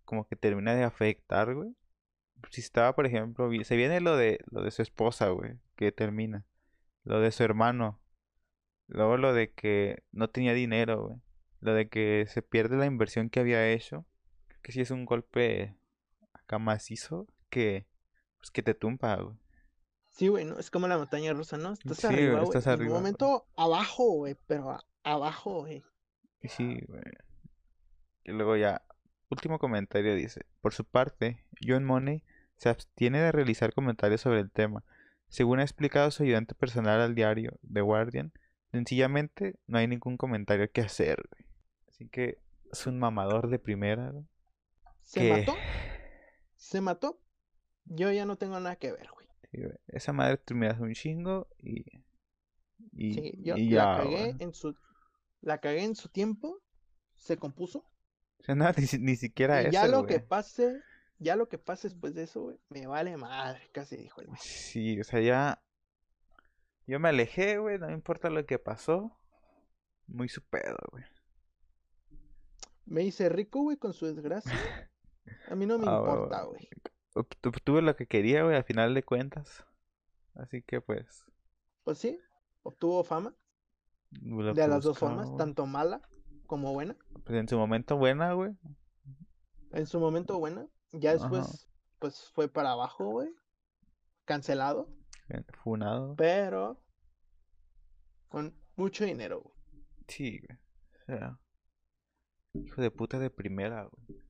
como 0.05 0.27
que 0.27 0.37
termina 0.37 0.75
de 0.75 0.85
afectar, 0.85 1.55
güey. 1.55 1.75
Si 2.51 2.61
estaba, 2.61 2.95
por 2.95 3.07
ejemplo, 3.07 3.51
se 3.65 3.77
viene 3.77 4.01
lo 4.01 4.17
de 4.17 4.41
lo 4.51 4.63
de 4.63 4.71
su 4.71 4.83
esposa, 4.83 5.29
güey, 5.29 5.59
que 5.77 5.93
termina. 5.93 6.45
Lo 7.05 7.21
de 7.21 7.31
su 7.33 7.43
hermano. 7.43 8.01
Luego 8.89 9.17
lo 9.17 9.33
de 9.33 9.53
que 9.53 10.03
no 10.11 10.29
tenía 10.31 10.53
dinero, 10.55 11.07
güey. 11.07 11.21
Lo 11.61 11.75
de 11.75 11.89
que 11.89 12.27
se 12.29 12.43
pierde 12.43 12.77
la 12.77 12.87
inversión 12.87 13.31
que 13.31 13.41
había 13.41 13.69
hecho. 13.71 14.07
Que 14.63 14.73
sí 14.73 14.81
es 14.81 14.91
un 14.91 15.05
golpe 15.05 15.77
acá 16.33 16.59
macizo 16.59 17.27
que 17.51 17.87
pues 18.39 18.51
que 18.51 18.63
te 18.63 18.75
tumba, 18.75 19.17
güey. 19.17 19.37
Sí, 20.09 20.29
güey, 20.29 20.45
¿no? 20.45 20.59
Es 20.59 20.71
como 20.71 20.89
la 20.89 20.99
montaña 20.99 21.33
rusa, 21.33 21.57
¿no? 21.57 21.73
Estás 21.73 21.99
Sí, 21.99 22.07
arriba, 22.07 22.41
güey, 22.41 22.45
estás 22.45 22.67
En 22.67 22.73
arriba, 22.73 22.87
un 22.97 23.03
güey. 23.03 23.13
momento 23.13 23.47
abajo, 23.57 24.05
güey, 24.13 24.37
pero 24.47 24.79
abajo, 25.05 25.61
güey. 25.61 25.83
Sí, 26.43 26.81
güey. 26.89 27.03
Y 28.25 28.33
luego 28.33 28.57
ya, 28.57 28.83
último 29.31 29.59
comentario 29.59 30.15
dice, 30.15 30.47
por 30.61 30.73
su 30.75 30.85
parte, 30.85 31.45
John 31.67 31.85
Money 31.85 32.25
se 32.61 32.69
abstiene 32.69 33.21
de 33.23 33.33
realizar 33.33 33.73
comentarios 33.73 34.21
sobre 34.21 34.41
el 34.41 34.51
tema. 34.51 34.85
Según 35.29 35.61
ha 35.61 35.63
explicado 35.63 36.11
su 36.11 36.25
ayudante 36.25 36.55
personal 36.55 37.01
al 37.01 37.15
diario 37.15 37.59
The 37.73 37.81
Guardian, 37.81 38.33
sencillamente 38.71 39.59
no 39.67 39.79
hay 39.79 39.89
ningún 39.89 40.19
comentario 40.19 40.71
que 40.71 40.83
hacer. 40.83 41.27
Así 41.89 42.07
que 42.11 42.37
es 42.71 42.87
un 42.87 42.99
mamador 42.99 43.49
de 43.49 43.59
primera. 43.59 44.13
¿Se 45.05 45.21
que- 45.21 45.31
mató? 45.31 45.55
¿Se 46.55 46.83
mató? 46.83 47.19
Yo 47.87 48.13
ya 48.13 48.27
no 48.27 48.37
tengo 48.37 48.61
nada 48.61 48.77
que 48.77 48.93
ver, 48.93 49.09
güey. 49.15 49.27
Sí. 49.51 49.63
Esa 49.89 50.13
madre 50.13 50.37
termina 50.37 50.77
un 50.79 50.93
chingo 50.93 51.49
y... 51.57 51.87
Y, 52.93 53.15
Sí, 53.15 53.33
yo 53.43 53.57
y 53.57 53.71
la 53.71 53.97
ya, 53.97 54.03
cagué 54.03 54.37
en 54.39 54.53
su 54.53 54.77
la 55.41 55.59
cagué 55.59 55.85
en 55.85 55.95
su 55.95 56.11
tiempo, 56.11 56.61
se 57.17 57.39
compuso. 57.39 57.87
No, 58.49 58.55
ni, 58.77 58.99
ni 58.99 59.17
siquiera 59.17 59.63
y 59.63 59.71
ya 59.71 59.85
eso, 59.87 59.93
lo 59.93 60.07
que 60.07 60.21
pase, 60.21 60.83
ya 61.21 61.37
lo 61.37 61.49
que 61.49 61.59
pase 61.59 61.89
después 61.89 62.15
de 62.15 62.25
eso, 62.25 62.41
güey, 62.43 62.59
me 62.71 62.87
vale 62.89 63.17
madre, 63.17 63.71
casi 63.73 63.97
dijo 63.97 64.21
el 64.21 64.27
güey. 64.29 64.39
Sí, 64.43 65.01
o 65.01 65.05
sea, 65.05 65.21
ya. 65.21 65.63
Yo 66.87 66.99
me 66.99 67.11
alejé, 67.11 67.59
güey, 67.59 67.79
no 67.79 67.87
me 67.87 67.93
importa 67.93 68.29
lo 68.31 68.45
que 68.45 68.59
pasó. 68.59 69.17
Muy 70.09 70.29
su 70.29 70.43
pedo, 70.43 70.77
güey. 70.91 71.05
Me 72.87 73.03
hice 73.05 73.29
rico, 73.29 73.61
güey, 73.63 73.77
con 73.77 73.93
su 73.93 74.07
desgracia. 74.07 74.53
A 75.49 75.55
mí 75.55 75.67
no 75.67 75.79
me 75.79 75.85
Ah, 75.89 75.99
importa, 75.99 76.43
güey. 76.43 76.59
güey. 77.15 77.27
Ob- 77.27 77.49
Obtuve 77.49 77.83
lo 77.83 77.95
que 77.95 78.07
quería, 78.07 78.43
güey, 78.43 78.57
al 78.57 78.65
final 78.65 78.95
de 78.95 79.03
cuentas. 79.05 79.65
Así 80.35 80.63
que, 80.63 80.81
pues. 80.81 81.25
Pues 81.85 81.99
sí, 81.99 82.19
obtuvo 82.63 83.05
fama 83.05 83.35
lo 84.23 84.53
de 84.55 84.67
las 84.69 84.83
dos 84.83 84.99
formas, 84.99 85.35
tanto 85.37 85.67
mala 85.67 86.03
como 86.47 86.73
buena. 86.73 86.97
Pues 87.25 87.39
en 87.39 87.49
su 87.49 87.57
momento 87.57 87.97
buena, 87.97 88.33
güey. 88.33 88.57
En 89.73 89.87
su 89.87 90.01
momento 90.01 90.39
buena, 90.41 90.67
ya 90.93 91.13
Ajá. 91.13 91.19
después, 91.29 91.69
pues 91.99 92.31
fue 92.35 92.49
para 92.49 92.73
abajo, 92.73 93.05
güey. 93.11 93.29
Cancelado, 94.25 94.89
Funado. 95.65 96.15
pero 96.17 96.81
con 98.29 98.55
mucho 98.77 99.05
dinero, 99.05 99.41
güey. 99.43 99.55
Sí, 100.09 100.41
güey. 100.41 100.59
O 101.03 101.05
sea. 101.07 101.39
Hijo 102.55 102.83
de 102.83 102.91
puta 102.91 103.19
de 103.19 103.31
primera, 103.31 103.85
güey. 103.85 104.21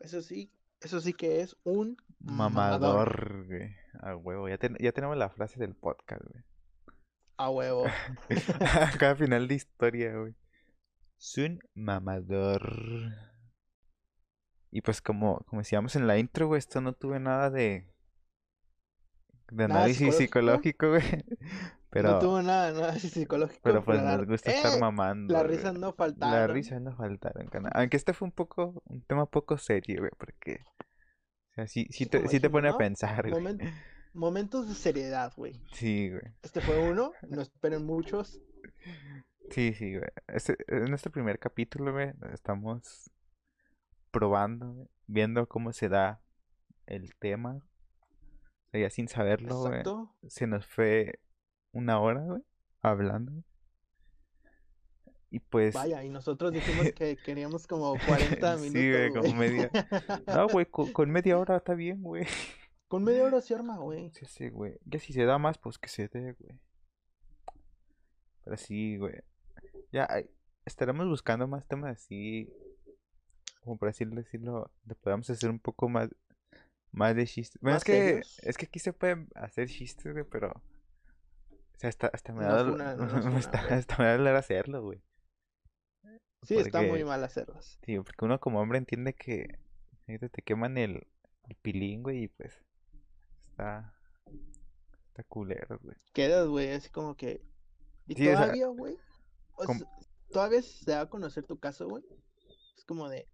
Eso 0.00 0.20
sí, 0.20 0.52
eso 0.80 1.00
sí 1.00 1.12
que 1.12 1.40
es 1.40 1.56
un 1.64 1.96
mamador. 2.18 2.80
Mamador, 2.80 3.46
güey. 3.46 3.76
A 4.00 4.16
huevo. 4.16 4.48
Ya, 4.48 4.58
ten- 4.58 4.76
ya 4.80 4.92
tenemos 4.92 5.16
la 5.16 5.30
frase 5.30 5.58
del 5.60 5.74
podcast, 5.76 6.22
güey. 6.24 6.44
A 7.36 7.50
huevo. 7.50 7.84
Cada 8.98 9.14
final 9.16 9.46
de 9.48 9.54
historia, 9.54 10.16
güey. 10.16 10.34
Es 11.18 11.38
un 11.38 11.60
mamador. 11.74 13.12
Y 14.72 14.80
pues 14.80 15.00
como, 15.02 15.38
como 15.46 15.60
decíamos 15.60 15.94
en 15.96 16.06
la 16.06 16.18
intro, 16.18 16.46
güey, 16.48 16.58
esto 16.58 16.80
no 16.80 16.94
tuve 16.94 17.20
nada 17.20 17.50
de... 17.50 17.86
De 19.50 19.68
Nada 19.68 19.80
análisis 19.80 20.16
psicológico, 20.16 20.88
güey. 20.88 21.02
Pero, 21.90 22.12
no 22.12 22.18
tuvo 22.20 22.40
nada, 22.40 22.72
nada 22.72 22.92
así 22.92 23.10
psicológico. 23.10 23.60
pero 23.62 23.84
pues 23.84 24.02
la- 24.02 24.16
nos 24.16 24.26
gusta 24.26 24.50
estar 24.50 24.78
¡Eh! 24.78 24.80
mamando, 24.80 25.30
Las 25.30 25.42
güey. 25.44 25.56
risas 25.58 25.74
no 25.74 25.92
faltaron. 25.92 26.56
risas 26.56 26.80
no 26.80 26.96
faltaron, 26.96 27.48
cana- 27.48 27.68
Aunque 27.74 27.98
este 27.98 28.14
fue 28.14 28.24
un 28.24 28.32
poco, 28.32 28.82
un 28.86 29.02
tema 29.02 29.26
poco 29.26 29.58
serio, 29.58 29.98
güey, 30.00 30.10
porque... 30.16 30.60
O 31.50 31.54
sea, 31.54 31.66
sí, 31.66 31.86
sí 31.90 32.06
te, 32.06 32.26
sí 32.28 32.40
te 32.40 32.48
pone 32.48 32.70
a 32.70 32.78
pensar, 32.78 33.28
güey. 33.28 33.58
Momentos 34.14 34.70
de 34.70 34.74
seriedad, 34.74 35.34
güey. 35.36 35.60
Sí, 35.74 36.08
güey. 36.08 36.22
Este 36.42 36.62
fue 36.62 36.78
uno, 36.90 37.12
no 37.28 37.42
esperen 37.42 37.84
muchos. 37.84 38.40
Sí, 39.50 39.74
sí, 39.74 39.98
güey. 39.98 40.08
Este, 40.28 40.56
en 40.68 40.84
nuestro 40.86 41.12
primer 41.12 41.38
capítulo, 41.38 41.92
güey, 41.92 42.14
estamos 42.32 43.10
probando, 44.12 44.88
viendo 45.08 45.48
cómo 45.48 45.72
se 45.72 45.88
da 45.88 46.20
el 46.86 47.14
tema. 47.16 47.56
O 47.56 48.70
sea, 48.70 48.80
ya 48.82 48.90
sin 48.90 49.08
saberlo, 49.08 49.58
güey. 49.60 49.72
Exacto. 49.72 50.14
Se 50.28 50.46
nos 50.46 50.64
fue 50.66 51.18
una 51.72 51.98
hora, 52.00 52.20
güey, 52.22 52.42
hablando. 52.82 53.32
Y 55.30 55.40
pues, 55.40 55.74
Vaya, 55.74 56.04
y 56.04 56.10
nosotros 56.10 56.52
dijimos 56.52 56.92
que 56.94 57.16
queríamos 57.16 57.66
como 57.66 57.94
40 58.06 58.58
Sí, 58.58 58.70
minutos. 58.70 59.10
güey, 59.12 59.12
como 59.12 59.34
media- 59.40 59.70
no, 60.26 60.46
güey, 60.48 60.66
con, 60.66 60.92
con 60.92 61.10
media 61.10 61.38
hora 61.38 61.56
está 61.56 61.74
bien, 61.74 62.02
güey. 62.02 62.26
Con 62.88 63.04
media 63.04 63.24
hora 63.24 63.40
se 63.40 63.54
arma, 63.54 63.78
güey. 63.78 64.10
Sí, 64.12 64.26
sí, 64.26 64.48
güey. 64.50 64.78
Ya 64.84 64.98
si 64.98 65.14
se 65.14 65.24
da 65.24 65.38
más, 65.38 65.56
pues 65.56 65.78
que 65.78 65.88
se 65.88 66.08
dé, 66.08 66.32
güey. 66.34 66.60
Pero 68.44 68.56
sí, 68.58 68.98
güey. 68.98 69.14
Ya 69.92 70.06
estaremos 70.66 71.08
buscando 71.08 71.46
más 71.48 71.66
temas 71.66 71.92
así. 71.96 72.52
Como 73.62 73.76
por 73.78 73.88
así 73.88 74.04
decirlo, 74.04 74.70
le 74.86 74.94
podamos 74.96 75.28
hacer 75.30 75.48
un 75.50 75.58
poco 75.60 75.88
más, 75.88 76.08
más 76.90 77.14
de 77.16 77.26
chistes. 77.26 77.60
Bueno, 77.60 77.76
¿Más 77.76 77.82
es 77.82 77.84
que, 77.86 77.92
serios? 78.02 78.38
es 78.40 78.56
que 78.56 78.66
aquí 78.66 78.78
se 78.78 78.92
pueden 78.92 79.28
hacer 79.34 79.68
chistes, 79.68 80.12
güey, 80.12 80.24
pero. 80.24 80.48
O 80.50 81.78
sea, 81.78 81.88
hasta, 81.88 82.08
hasta 82.08 82.32
me 82.32 82.44
No 82.44 82.52
da 82.54 82.72
una- 82.72 82.94
no 82.96 83.04
una, 83.04 83.36
hasta, 83.38 83.98
me 83.98 84.04
da 84.06 84.16
dolor 84.16 84.36
hacerlo, 84.36 84.82
güey. 84.82 85.02
Sí, 86.42 86.56
está 86.56 86.82
muy 86.82 87.04
mal 87.04 87.22
hacerlas. 87.22 87.78
Sí, 87.84 87.96
porque 87.98 88.24
uno 88.24 88.40
como 88.40 88.60
hombre 88.60 88.78
entiende 88.78 89.14
que 89.14 89.58
te 90.06 90.42
queman 90.42 90.76
el, 90.76 91.06
el 91.48 91.56
pilín, 91.62 92.02
güey, 92.02 92.24
y 92.24 92.28
pues 92.28 92.52
está, 93.50 93.94
está 95.06 95.22
culero, 95.24 95.78
güey. 95.82 95.96
Quedas, 96.12 96.48
güey, 96.48 96.72
así 96.72 96.90
como 96.90 97.16
que. 97.16 97.40
Y 98.08 98.14
Sí, 98.16 98.24
todavía, 98.26 98.66
güey. 98.66 98.96
o 99.54 99.64
com- 99.64 99.78
sea, 99.78 99.88
todavía 100.32 100.62
se 100.62 100.90
da 100.90 101.02
a 101.02 101.08
conocer 101.08 101.44
tu 101.46 101.58
caso, 101.60 101.86
güey. 101.88 102.02
Es 102.76 102.84
como 102.84 103.08
de. 103.08 103.28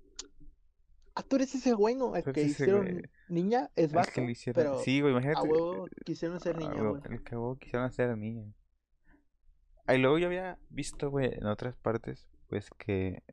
Ah, 1.19 1.25
tú 1.29 1.35
eres 1.35 1.53
ese 1.53 1.73
güey, 1.73 1.97
¿no? 1.97 2.15
El 2.15 2.23
que 2.23 2.43
hicieron 2.43 2.83
güey. 2.93 3.03
niña 3.29 3.71
es 3.75 3.93
vato, 3.93 4.13
que 4.15 4.21
le 4.21 4.31
hicieron. 4.31 4.63
pero 4.63 4.79
Sí, 4.79 5.01
güey, 5.01 5.13
a 5.13 5.17
imagínate. 5.19 5.49
huevo 5.49 5.89
quisieron 6.05 6.39
ser 6.39 6.55
a 6.55 6.59
niña, 6.61 6.81
güey. 6.81 7.03
El 7.11 7.25
que 7.25 7.35
a 7.35 7.39
huevo 7.41 7.57
quisieron 7.59 7.87
hacer 7.87 8.17
niña. 8.17 8.45
Y 9.89 9.99
luego 9.99 10.19
yo 10.19 10.27
había 10.29 10.59
visto, 10.71 11.11
güey, 11.11 11.35
en 11.35 11.47
otras 11.47 11.75
partes, 11.77 12.29
pues 12.49 12.71
que 12.79 13.25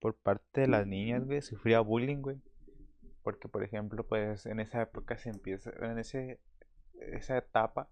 por 0.00 0.14
parte 0.16 0.62
de 0.62 0.68
las 0.68 0.86
niñas, 0.86 1.26
güey, 1.26 1.42
sufría 1.42 1.80
bullying, 1.80 2.22
güey. 2.22 2.40
Porque, 3.22 3.48
por 3.48 3.62
ejemplo, 3.62 4.06
pues 4.06 4.46
en 4.46 4.60
esa 4.60 4.80
época 4.80 5.18
se 5.18 5.28
empieza, 5.28 5.70
en 5.82 5.98
ese, 5.98 6.40
esa 6.94 7.36
etapa, 7.36 7.90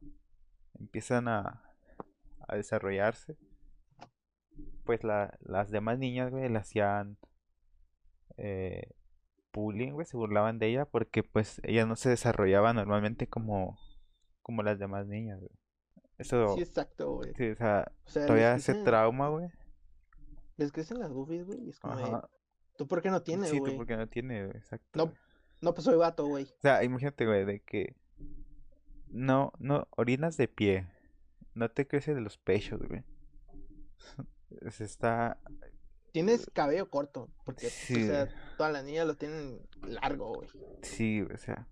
empiezan 0.78 1.28
a, 1.28 1.62
a 2.48 2.56
desarrollarse. 2.56 3.36
Pues 4.84 5.04
la, 5.04 5.36
las 5.40 5.70
demás 5.70 5.98
niñas, 5.98 6.30
güey, 6.30 6.48
le 6.48 6.58
hacían 6.58 7.18
eh, 8.38 8.92
bullying, 9.52 9.92
güey, 9.92 10.06
se 10.06 10.16
burlaban 10.16 10.58
de 10.58 10.68
ella 10.68 10.84
porque 10.86 11.22
pues 11.22 11.60
ella 11.64 11.86
no 11.86 11.96
se 11.96 12.08
desarrollaba 12.10 12.72
normalmente 12.72 13.26
como, 13.28 13.78
como 14.42 14.62
las 14.62 14.78
demás 14.78 15.06
niñas, 15.06 15.38
güey. 15.40 15.50
Eso, 16.18 16.54
Sí, 16.56 16.62
exacto, 16.62 17.14
güey. 17.16 17.32
sí, 17.34 17.50
o 17.50 17.56
sea, 17.56 17.90
O 18.06 18.10
sea, 18.10 18.26
todavía 18.26 18.52
crecen, 18.52 18.84
trauma, 18.84 19.28
güey. 19.28 19.48
les 20.56 20.70
crecen 20.72 21.00
las 21.00 21.12
boobies, 21.12 21.46
güey, 21.46 21.68
es 21.68 21.78
como 21.80 21.94
Ajá. 21.94 22.28
¿tú 22.76 22.86
por 22.86 23.02
qué 23.02 23.10
no 23.10 23.22
tienes, 23.22 23.50
Sí, 23.50 23.56
tú 23.56 23.64
güey? 23.64 23.76
porque 23.76 23.96
no 23.96 24.08
tiene, 24.08 24.46
güey, 24.46 24.56
exacto. 24.56 24.86
No, 24.94 25.06
güey. 25.06 25.16
no, 25.62 25.74
pues 25.74 25.84
soy 25.84 25.96
vato, 25.96 26.26
güey. 26.26 26.44
O 26.44 26.60
sea, 26.60 26.84
imagínate, 26.84 27.26
güey, 27.26 27.44
de 27.44 27.60
que 27.60 27.96
no, 29.08 29.52
no, 29.58 29.88
orinas 29.96 30.36
de 30.36 30.48
pie, 30.48 30.86
no 31.54 31.70
te 31.70 31.86
crece 31.86 32.14
de 32.14 32.20
los 32.20 32.38
pechos, 32.38 32.80
güey. 32.86 33.02
Se 34.70 34.84
está, 34.84 35.38
Tienes 36.12 36.50
cabello 36.52 36.88
corto, 36.90 37.30
porque, 37.44 37.70
Sí, 37.70 37.94
o 37.94 38.06
sea, 38.06 38.28
todas 38.56 38.72
las 38.72 38.84
niñas 38.84 39.06
lo 39.06 39.16
tienen 39.16 39.60
largo, 39.82 40.34
güey. 40.34 40.48
sí, 40.82 41.22
o 41.22 41.36
sea. 41.38 41.66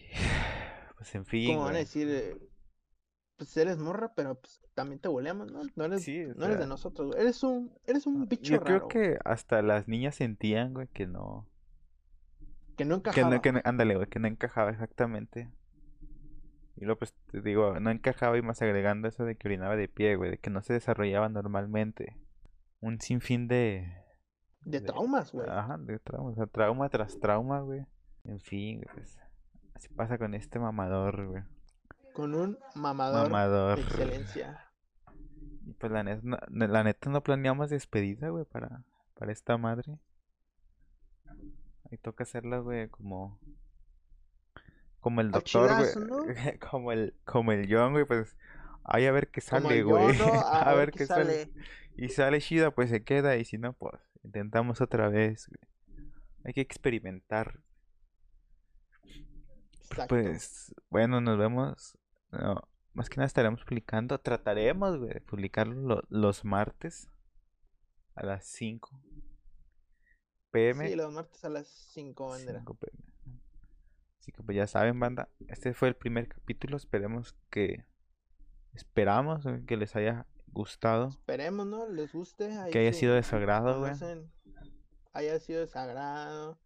Pues 0.96 1.14
en 1.14 1.26
fin, 1.26 1.54
Como 1.54 1.66
van 1.66 1.74
a 1.76 1.78
decir, 1.78 2.08
eh, 2.08 2.36
pues 3.36 3.54
eres 3.56 3.76
morra, 3.78 4.14
pero 4.14 4.34
pues 4.40 4.62
también 4.74 4.98
te 4.98 5.08
boleamos, 5.08 5.52
¿no? 5.52 5.60
No 5.74 5.84
eres, 5.84 6.02
Sí, 6.04 6.24
o 6.24 6.34
no 6.34 6.46
eres 6.46 6.58
de 6.58 6.66
nosotros, 6.66 7.08
güey. 7.08 7.20
Eres 7.20 7.42
un, 7.42 7.72
eres 7.84 8.06
un 8.06 8.26
bicho 8.28 8.54
Yo 8.54 8.60
raro, 8.60 8.88
creo 8.88 8.88
que 8.88 9.18
hasta 9.24 9.60
las 9.62 9.88
niñas 9.88 10.14
sentían, 10.16 10.72
güey, 10.74 10.88
que 10.88 11.06
no, 11.06 11.46
que 12.76 12.84
no 12.84 13.02
que 13.02 13.10
encajaba. 13.10 13.34
no, 13.34 13.42
que 13.42 13.52
no, 13.52 13.60
ándale, 13.64 13.94
güey, 13.96 14.08
que 14.08 14.18
no 14.18 14.26
encajaba 14.28 14.70
exactamente. 14.70 15.50
Y 16.76 16.84
luego, 16.84 16.98
pues, 16.98 17.14
te 17.30 17.40
digo, 17.40 17.78
no 17.80 17.90
encajaba 17.90 18.36
y 18.38 18.42
más 18.42 18.60
agregando 18.62 19.08
eso 19.08 19.24
de 19.24 19.36
que 19.36 19.48
orinaba 19.48 19.76
de 19.76 19.88
pie, 19.88 20.16
güey, 20.16 20.30
de 20.32 20.38
que 20.38 20.50
no 20.50 20.62
se 20.62 20.72
desarrollaba 20.74 21.28
normalmente. 21.28 22.16
Un 22.86 23.00
sinfín 23.00 23.48
de, 23.48 23.92
De 24.60 24.80
de- 24.80 24.86
traumas, 24.86 25.32
güey. 25.32 25.48
ajá, 25.48 25.76
de 25.78 25.98
trauma, 25.98 26.30
o 26.30 26.34
sea, 26.34 26.46
trauma 26.46 26.88
tras 26.88 27.18
trauma, 27.18 27.60
güey. 27.60 27.84
En 28.24 28.38
fin, 28.40 28.80
güey, 28.80 28.94
pues, 28.94 29.18
así 29.74 29.88
pasa 29.88 30.18
con 30.18 30.34
este 30.34 30.58
mamador, 30.58 31.26
güey. 31.26 31.42
Con 32.12 32.34
un 32.34 32.58
mamador 32.74 33.24
Mamador. 33.30 33.76
de 33.76 33.82
excelencia. 33.82 34.64
Y 35.66 35.72
pues 35.74 35.90
la 35.90 36.02
neta, 36.04 36.20
no, 36.22 36.38
la 36.48 36.84
neta 36.84 37.10
no 37.10 37.22
planeamos 37.22 37.70
despedida, 37.70 38.28
güey, 38.28 38.44
para, 38.44 38.84
para 39.18 39.32
esta 39.32 39.56
madre. 39.58 39.98
Ahí 41.90 41.98
toca 41.98 42.22
hacerla, 42.24 42.58
güey, 42.58 42.88
como... 42.88 43.38
Como 45.00 45.20
el 45.20 45.30
doctor, 45.30 45.70
güey. 45.76 46.58
Como 46.70 46.90
el, 46.92 47.14
como 47.24 47.52
el 47.52 47.66
John, 47.72 47.92
güey, 47.92 48.04
pues... 48.04 48.36
Ahí 48.88 49.06
a 49.06 49.12
ver 49.12 49.28
qué 49.28 49.40
sale, 49.40 49.82
güey. 49.82 50.16
A 50.52 50.72
ver 50.74 50.92
qué 50.92 51.06
sale. 51.06 51.44
sale. 51.46 51.52
Y 51.96 52.08
sale 52.10 52.40
chida, 52.40 52.70
pues 52.70 52.90
se 52.90 53.02
queda. 53.04 53.36
Y 53.36 53.44
si 53.44 53.58
no, 53.58 53.72
pues 53.72 53.94
intentamos 54.22 54.80
otra 54.80 55.08
vez, 55.08 55.48
güey. 55.48 56.06
Hay 56.44 56.52
que 56.52 56.60
experimentar. 56.60 57.60
Exacto. 59.82 60.06
Pues, 60.14 60.74
bueno, 60.90 61.20
nos 61.20 61.38
vemos. 61.38 61.96
No, 62.32 62.60
más 62.92 63.08
que 63.08 63.16
nada 63.16 63.26
estaremos 63.26 63.64
publicando. 63.64 64.18
Trataremos, 64.20 64.98
güey, 64.98 65.14
de 65.14 65.20
publicarlo 65.20 65.74
lo- 65.74 66.02
los 66.08 66.44
martes 66.44 67.08
a 68.14 68.24
las 68.24 68.44
5 68.46 69.00
pm. 70.50 70.88
Sí, 70.88 70.96
los 70.96 71.12
martes 71.12 71.44
a 71.44 71.48
las 71.48 71.68
5, 71.68 72.28
bandera. 72.28 72.58
5 72.60 72.74
pm. 72.74 73.02
Así 74.20 74.32
que 74.32 74.42
pues 74.42 74.56
ya 74.56 74.66
saben, 74.66 74.98
banda. 74.98 75.28
Este 75.48 75.72
fue 75.72 75.88
el 75.88 75.94
primer 75.96 76.28
capítulo. 76.28 76.76
Esperemos 76.76 77.36
que. 77.50 77.84
Esperamos 78.72 79.44
que 79.66 79.76
les 79.76 79.94
haya 79.96 80.26
gustado. 80.56 81.08
Esperemos, 81.08 81.66
¿no? 81.66 81.88
Les 81.88 82.12
guste. 82.12 82.52
ahí 82.56 82.70
Que 82.72 82.80
haya 82.80 82.92
sido 82.92 83.14
de 83.14 83.22
su 83.22 83.36
agrado, 83.36 83.78
güey. 83.78 83.92
conocen, 83.92 84.30
Haya 85.12 85.38
sido 85.40 85.60
de 85.60 85.66
sagrado. 85.66 86.58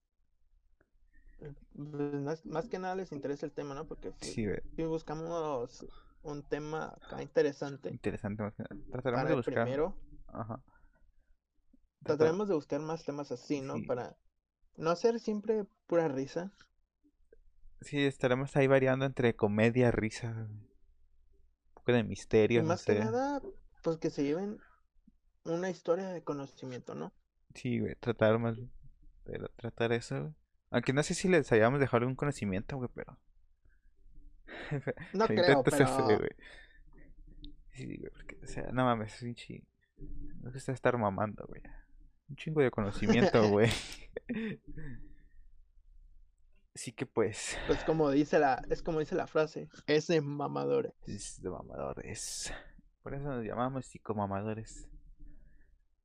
Eh, 1.41 1.53
pues, 1.75 2.15
más, 2.15 2.45
más 2.47 2.69
que 2.69 2.79
nada 2.79 2.95
les 2.97 3.13
interesa 3.13 3.47
el 3.47 3.53
tema, 3.53 3.75
¿no? 3.75 3.87
Porque 3.87 4.13
si, 4.21 4.33
Sí, 4.33 4.47
si 4.77 4.85
buscamos 4.85 5.87
un 6.23 6.43
tema 6.43 6.95
acá 7.01 7.23
interesante 7.23 7.89
Interesante 7.91 8.43
más 8.43 8.55
que 8.55 8.63
nada. 8.65 8.77
Trataremos 8.91 9.29
de 9.29 9.35
buscar. 9.37 9.65
primero, 9.65 9.97
Ajá. 10.29 10.63
Tratar- 12.03 12.17
trataremos 12.19 12.49
de 12.49 12.55
buscar 12.55 12.81
más 12.81 13.05
temas 13.05 13.31
así, 13.33 13.61
¿no? 13.61 13.77
Sí. 13.77 13.83
Para 13.87 14.17
no 14.77 14.91
hacer 14.91 15.19
siempre 15.21 15.65
pura 15.87 16.09
risa. 16.09 16.53
Sí, 17.83 18.05
estaremos 18.05 18.55
ahí 18.57 18.67
variando 18.67 19.07
entre 19.07 19.35
comedia, 19.37 19.91
risa, 19.91 20.31
un 20.51 20.69
poco 21.75 21.93
de 21.93 22.01
Y 22.01 22.05
misterio, 22.05 22.63
no 22.63 22.69
más 22.69 22.85
que 22.85 22.93
sé. 22.95 22.99
nada, 22.99 23.41
pues 23.83 23.99
que 23.99 24.11
se 24.11 24.25
lleven 24.25 24.59
una 25.45 25.71
historia 25.71 26.09
de 26.09 26.23
conocimiento, 26.23 26.95
¿no? 26.95 27.13
Sí, 27.55 27.81
güey, 27.81 27.95
tratar 27.97 28.39
más 28.39 28.57
de 28.57 28.69
tratar 29.57 29.93
eso, 29.93 30.21
güey. 30.21 30.35
Aunque 30.71 30.93
no 30.93 31.03
sé 31.03 31.15
si 31.15 31.29
les 31.29 31.51
hayamos 31.53 31.81
dejado 31.81 31.99
algún 31.99 32.15
conocimiento, 32.15 32.77
güey, 32.77 32.89
pero 32.95 33.19
No 35.13 35.27
creo, 35.27 35.65
se 35.65 35.71
pero 35.71 36.05
güey. 36.19 36.31
Sí, 37.73 37.97
güey, 37.97 38.11
porque, 38.11 38.39
o 38.43 38.47
sea, 38.47 38.71
no 38.73 38.85
mames, 38.85 39.15
es 39.15 39.23
un 39.23 39.35
chi... 39.35 39.65
No 40.41 40.51
gusta 40.51 40.73
estar 40.73 40.97
mamando, 40.97 41.45
güey. 41.47 41.63
Un 42.29 42.37
chingo 42.37 42.61
de 42.61 42.71
conocimiento, 42.71 43.49
güey. 43.51 43.71
Así 46.75 46.93
que 46.93 47.05
pues, 47.05 47.59
pues 47.67 47.83
como 47.83 48.11
dice 48.11 48.39
la, 48.39 48.63
es 48.71 48.81
como 48.81 49.01
dice 49.01 49.17
la 49.17 49.27
frase, 49.27 49.69
es 49.87 50.07
de 50.07 50.21
mamadores. 50.21 50.95
es 51.07 51.43
de 51.43 51.51
mamadores. 51.51 52.53
Por 53.03 53.15
eso 53.15 53.25
nos 53.25 53.45
llamamos 53.45 53.87
psicomamadores. 53.87 54.89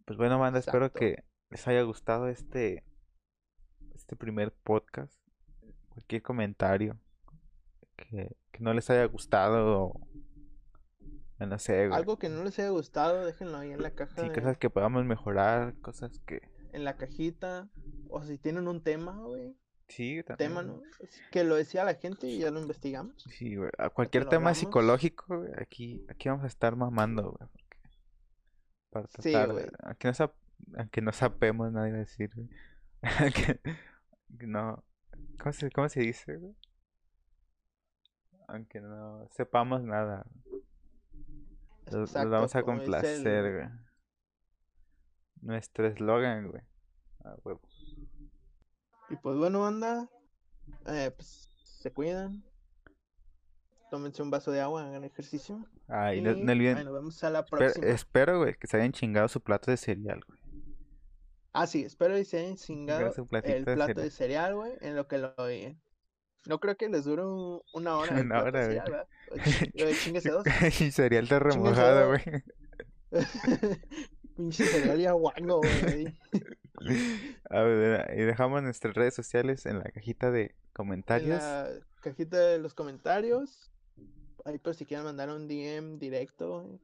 Pues 0.06 0.18
bueno, 0.18 0.40
banda, 0.40 0.60
espero 0.60 0.92
que 0.92 1.24
les 1.50 1.68
haya 1.68 1.82
gustado 1.84 2.28
este 2.28 2.84
este 3.94 4.16
primer 4.16 4.52
podcast. 4.54 5.14
Cualquier 5.90 6.22
comentario 6.22 6.98
que, 7.96 8.36
que 8.52 8.60
no 8.60 8.74
les 8.74 8.90
haya 8.90 9.06
gustado 9.06 9.94
no 11.40 11.60
sé, 11.60 11.88
güey. 11.88 11.98
Algo 12.00 12.18
que 12.18 12.30
no 12.30 12.44
les 12.44 12.58
haya 12.60 12.70
gustado, 12.70 13.26
déjenlo 13.26 13.58
ahí 13.58 13.72
en 13.72 13.82
la 13.82 13.92
caja, 13.92 14.22
Sí, 14.22 14.30
de- 14.30 14.34
cosas 14.36 14.58
que 14.58 14.70
podamos 14.70 15.04
mejorar, 15.06 15.76
cosas 15.82 16.20
que 16.26 16.42
en 16.72 16.84
la 16.86 16.96
cajita, 16.98 17.70
o 18.10 18.24
si 18.24 18.38
tienen 18.38 18.68
un 18.70 18.82
tema, 18.82 19.18
güey, 19.22 19.56
sí, 19.88 20.22
también. 20.24 20.50
tema, 20.50 20.64
¿no? 20.64 20.82
Que 21.32 21.44
lo 21.44 21.56
decía 21.56 21.84
la 21.84 21.96
gente 21.96 22.28
y 22.28 22.40
ya 22.40 22.52
lo 22.52 22.60
investigamos. 22.62 23.16
Sí, 23.30 23.56
güey. 23.56 23.70
A 23.78 23.90
cualquier 23.90 24.24
tema 24.26 24.36
hablamos. 24.52 24.58
psicológico, 24.60 25.38
güey, 25.40 25.52
aquí, 25.58 26.06
aquí 26.10 26.30
vamos 26.30 26.44
a 26.44 26.48
estar 26.48 26.76
mamando, 26.76 27.32
güey. 27.34 27.50
Para 28.90 29.08
Sí, 29.08 29.32
tratar, 29.32 29.52
güey. 29.52 29.66
de- 29.66 29.72
aunque 29.84 30.08
no, 30.08 30.14
sap- 30.14 30.36
aunque 30.78 31.02
no 31.02 31.12
sapemos, 31.12 31.72
nadie 31.72 31.92
va 31.92 31.98
a 31.98 32.00
decir, 32.00 32.30
güey. 32.36 32.50
Aunque- 33.60 33.60
no, 34.48 34.84
¿cómo 35.40 35.54
se, 35.54 35.70
cómo 35.72 35.90
se 35.90 36.00
dice, 36.02 36.38
güey? 36.38 36.56
Aunque 38.48 38.80
no 38.82 39.28
sepamos 39.32 39.82
nada, 39.84 40.26
los, 41.86 41.94
los 41.94 42.10
Exacto, 42.10 42.30
vamos 42.30 42.56
a 42.56 42.64
complacer, 42.64 43.46
el- 43.46 43.54
güey. 43.56 43.68
Nuestro 45.42 45.88
eslogan, 45.88 46.50
güey. 46.50 46.64
A 47.24 47.36
huevo. 47.44 47.62
Y 49.10 49.16
pues 49.18 49.38
bueno, 49.38 49.62
banda, 49.62 50.10
eh, 50.88 51.12
pues 51.16 51.50
se 51.64 51.92
cuidan. 51.92 52.44
Tómense 53.92 54.22
un 54.24 54.32
vaso 54.32 54.52
de 54.52 54.62
agua, 54.62 54.86
hagan 54.88 55.04
ejercicio. 55.04 55.64
Ay, 55.88 56.18
y 56.18 56.22
no, 56.22 56.34
no 56.34 56.52
olviden. 56.52 56.84
nos 56.86 56.94
vemos 56.94 57.24
a 57.24 57.30
la 57.30 57.40
Espero, 57.42 57.60
próxima. 57.60 57.88
espero, 57.88 58.40
güey, 58.40 58.56
que 58.56 58.68
se 58.68 58.78
hayan 58.78 58.92
chingado 58.92 59.28
su 59.28 59.42
plato 59.42 59.70
de 59.72 59.78
cereal, 59.78 60.22
güey. 60.28 60.40
Ah, 61.54 61.68
sí, 61.68 61.84
espero 61.84 62.18
y 62.18 62.26
se 62.26 62.40
hayan 62.40 62.56
chingado 62.58 63.14
el 63.44 63.64
plato 63.64 64.02
de 64.02 64.10
cereal, 64.12 64.56
güey, 64.56 64.74
en 64.82 64.96
lo 64.96 65.08
que 65.08 65.20
lo 65.20 65.34
oyen. 65.38 65.80
No 66.48 66.60
creo 66.60 66.76
que 66.76 66.90
les 66.90 67.06
dure 67.06 67.24
un- 67.26 67.62
una 67.74 67.98
hora 67.98 68.16
Una 68.22 68.42
hora, 68.44 68.66
güey. 68.66 68.78
cereal, 68.80 68.92
¿verdad? 68.92 69.08
Dos. 70.44 70.46
y 70.82 70.92
cereal 70.92 71.28
de 71.28 71.40
remojado, 71.40 72.08
güey. 72.10 72.24
Pinche 74.36 74.66
cereal 74.66 75.00
y 75.00 75.06
aguango, 75.06 75.62
güey. 75.62 76.18
A 77.50 77.62
ver, 77.62 78.20
y 78.20 78.24
dejamos 78.24 78.62
nuestras 78.64 78.94
redes 78.96 79.14
sociales 79.14 79.66
en 79.66 79.80
la 79.80 79.86
cajita 79.86 80.30
de 80.32 80.42
En 80.44 80.52
comentarios. 80.74 81.42
la 81.42 81.70
cajita 82.02 82.38
de 82.38 82.60
los 82.60 82.74
comentarios. 82.74 83.72
Ahí 84.44 84.58
por 84.60 84.76
si 84.76 84.86
quieren 84.86 85.06
mandar 85.06 85.30
un 85.30 85.48
DM 85.48 85.98
directo 85.98 86.62
güey, 86.64 86.80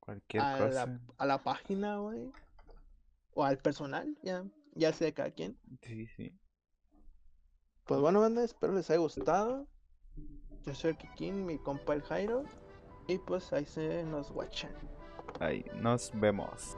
Cualquier 0.00 0.42
a 0.42 0.58
cosa. 0.58 0.86
la, 0.86 1.00
a 1.18 1.26
la 1.26 1.42
página, 1.42 1.98
güey. 1.98 2.30
O 3.34 3.44
al 3.44 3.58
personal, 3.58 4.16
ya. 4.22 4.44
Ya 4.74 4.92
sea 4.92 5.06
de 5.06 5.14
cada 5.14 5.30
quien. 5.32 5.58
Sí, 5.82 6.06
sí. 6.16 6.38
Pues 7.84 8.00
bueno, 8.00 8.20
banda, 8.20 8.42
espero 8.44 8.72
les 8.72 8.88
haya 8.90 8.98
gustado. 9.00 9.68
Yo 10.64 10.74
soy 10.74 10.90
el 10.92 10.96
Kikín, 10.96 11.44
mi 11.44 11.58
compa 11.58 11.92
el 11.94 12.02
Jairo. 12.02 12.44
Y 13.08 13.18
pues 13.18 13.52
ahí 13.52 13.66
se 13.66 14.02
nos 14.04 14.30
guachan. 14.32 14.72
Aí, 15.40 15.64
nos 15.74 16.10
vemos. 16.14 16.76